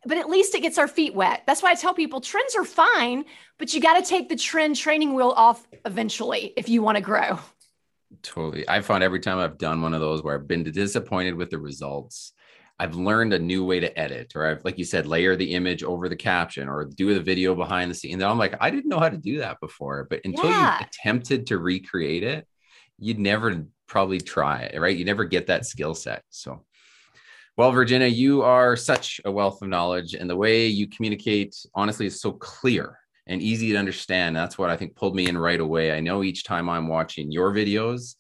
but 0.06 0.16
at 0.16 0.30
least 0.30 0.54
it 0.54 0.62
gets 0.62 0.78
our 0.78 0.88
feet 0.88 1.14
wet. 1.14 1.42
That's 1.46 1.62
why 1.62 1.72
I 1.72 1.74
tell 1.74 1.94
people 1.94 2.20
trends 2.20 2.56
are 2.56 2.64
fine, 2.64 3.24
but 3.58 3.74
you 3.74 3.80
got 3.80 4.02
to 4.02 4.08
take 4.08 4.28
the 4.28 4.36
trend 4.36 4.76
training 4.76 5.14
wheel 5.14 5.34
off 5.36 5.66
eventually 5.84 6.52
if 6.56 6.68
you 6.68 6.82
want 6.82 6.96
to 6.96 7.02
grow. 7.02 7.38
Totally. 8.22 8.68
I 8.68 8.80
found 8.80 9.02
every 9.02 9.20
time 9.20 9.38
I've 9.38 9.58
done 9.58 9.82
one 9.82 9.94
of 9.94 10.00
those 10.00 10.22
where 10.22 10.34
I've 10.34 10.48
been 10.48 10.64
disappointed 10.64 11.34
with 11.34 11.50
the 11.50 11.58
results, 11.58 12.32
I've 12.80 12.94
learned 12.94 13.34
a 13.34 13.38
new 13.38 13.64
way 13.64 13.78
to 13.78 13.98
edit, 13.98 14.32
or 14.34 14.46
I've, 14.46 14.64
like 14.64 14.78
you 14.78 14.86
said, 14.86 15.06
layer 15.06 15.36
the 15.36 15.52
image 15.52 15.84
over 15.84 16.08
the 16.08 16.16
caption 16.16 16.66
or 16.66 16.86
do 16.86 17.12
the 17.12 17.20
video 17.20 17.54
behind 17.54 17.90
the 17.90 17.94
scene. 17.94 18.14
And 18.14 18.22
I'm 18.22 18.38
like, 18.38 18.56
I 18.58 18.70
didn't 18.70 18.88
know 18.88 18.98
how 18.98 19.10
to 19.10 19.18
do 19.18 19.38
that 19.38 19.60
before. 19.60 20.06
But 20.08 20.22
until 20.24 20.48
yeah. 20.48 20.78
you 20.78 20.86
attempted 20.86 21.46
to 21.48 21.58
recreate 21.58 22.22
it, 22.22 22.46
you'd 22.98 23.18
never 23.18 23.66
probably 23.86 24.18
try 24.18 24.62
it, 24.62 24.80
right? 24.80 24.96
You 24.96 25.04
never 25.04 25.26
get 25.26 25.48
that 25.48 25.66
skill 25.66 25.94
set. 25.94 26.22
So 26.30 26.64
well, 27.58 27.72
Virginia, 27.72 28.06
you 28.06 28.40
are 28.40 28.74
such 28.76 29.20
a 29.26 29.30
wealth 29.30 29.60
of 29.60 29.68
knowledge, 29.68 30.14
and 30.14 30.30
the 30.30 30.36
way 30.36 30.66
you 30.66 30.88
communicate, 30.88 31.54
honestly, 31.74 32.06
is 32.06 32.18
so 32.18 32.32
clear 32.32 32.98
and 33.26 33.42
easy 33.42 33.72
to 33.72 33.76
understand. 33.76 34.34
That's 34.34 34.56
what 34.56 34.70
I 34.70 34.78
think 34.78 34.96
pulled 34.96 35.14
me 35.14 35.28
in 35.28 35.36
right 35.36 35.60
away. 35.60 35.92
I 35.92 36.00
know 36.00 36.22
each 36.22 36.44
time 36.44 36.70
I'm 36.70 36.88
watching 36.88 37.30
your 37.30 37.52
videos, 37.52 38.14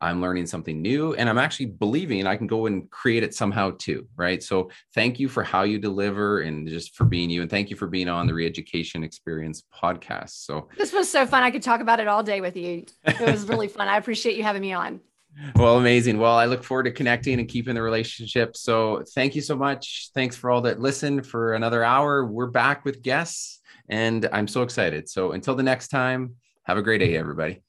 I'm 0.00 0.20
learning 0.20 0.46
something 0.46 0.80
new 0.80 1.14
and 1.14 1.28
I'm 1.28 1.38
actually 1.38 1.66
believing 1.66 2.26
I 2.26 2.36
can 2.36 2.46
go 2.46 2.66
and 2.66 2.90
create 2.90 3.22
it 3.22 3.34
somehow 3.34 3.72
too. 3.78 4.06
Right. 4.16 4.42
So 4.42 4.70
thank 4.94 5.18
you 5.18 5.28
for 5.28 5.42
how 5.42 5.62
you 5.62 5.78
deliver 5.78 6.40
and 6.40 6.68
just 6.68 6.94
for 6.94 7.04
being 7.04 7.30
you. 7.30 7.42
And 7.42 7.50
thank 7.50 7.70
you 7.70 7.76
for 7.76 7.86
being 7.86 8.08
on 8.08 8.26
the 8.26 8.32
Reeducation 8.32 9.04
Experience 9.04 9.62
podcast. 9.74 10.30
So 10.30 10.68
this 10.76 10.92
was 10.92 11.10
so 11.10 11.26
fun. 11.26 11.42
I 11.42 11.50
could 11.50 11.62
talk 11.62 11.80
about 11.80 12.00
it 12.00 12.08
all 12.08 12.22
day 12.22 12.40
with 12.40 12.56
you. 12.56 12.86
It 13.04 13.20
was 13.20 13.46
really 13.48 13.68
fun. 13.68 13.88
I 13.88 13.96
appreciate 13.96 14.36
you 14.36 14.42
having 14.42 14.62
me 14.62 14.72
on. 14.72 15.00
Well, 15.54 15.76
amazing. 15.76 16.18
Well, 16.18 16.34
I 16.34 16.46
look 16.46 16.64
forward 16.64 16.84
to 16.84 16.90
connecting 16.90 17.38
and 17.38 17.46
keeping 17.46 17.74
the 17.74 17.82
relationship. 17.82 18.56
So 18.56 19.04
thank 19.14 19.34
you 19.34 19.42
so 19.42 19.54
much. 19.54 20.08
Thanks 20.14 20.34
for 20.34 20.50
all 20.50 20.62
that 20.62 20.80
listen 20.80 21.22
for 21.22 21.52
another 21.52 21.84
hour. 21.84 22.24
We're 22.24 22.46
back 22.46 22.86
with 22.86 23.02
guests 23.02 23.60
and 23.88 24.28
I'm 24.32 24.48
so 24.48 24.62
excited. 24.62 25.08
So 25.08 25.32
until 25.32 25.54
the 25.54 25.62
next 25.62 25.88
time, 25.88 26.36
have 26.64 26.78
a 26.78 26.82
great 26.82 26.98
day, 26.98 27.16
everybody. 27.16 27.62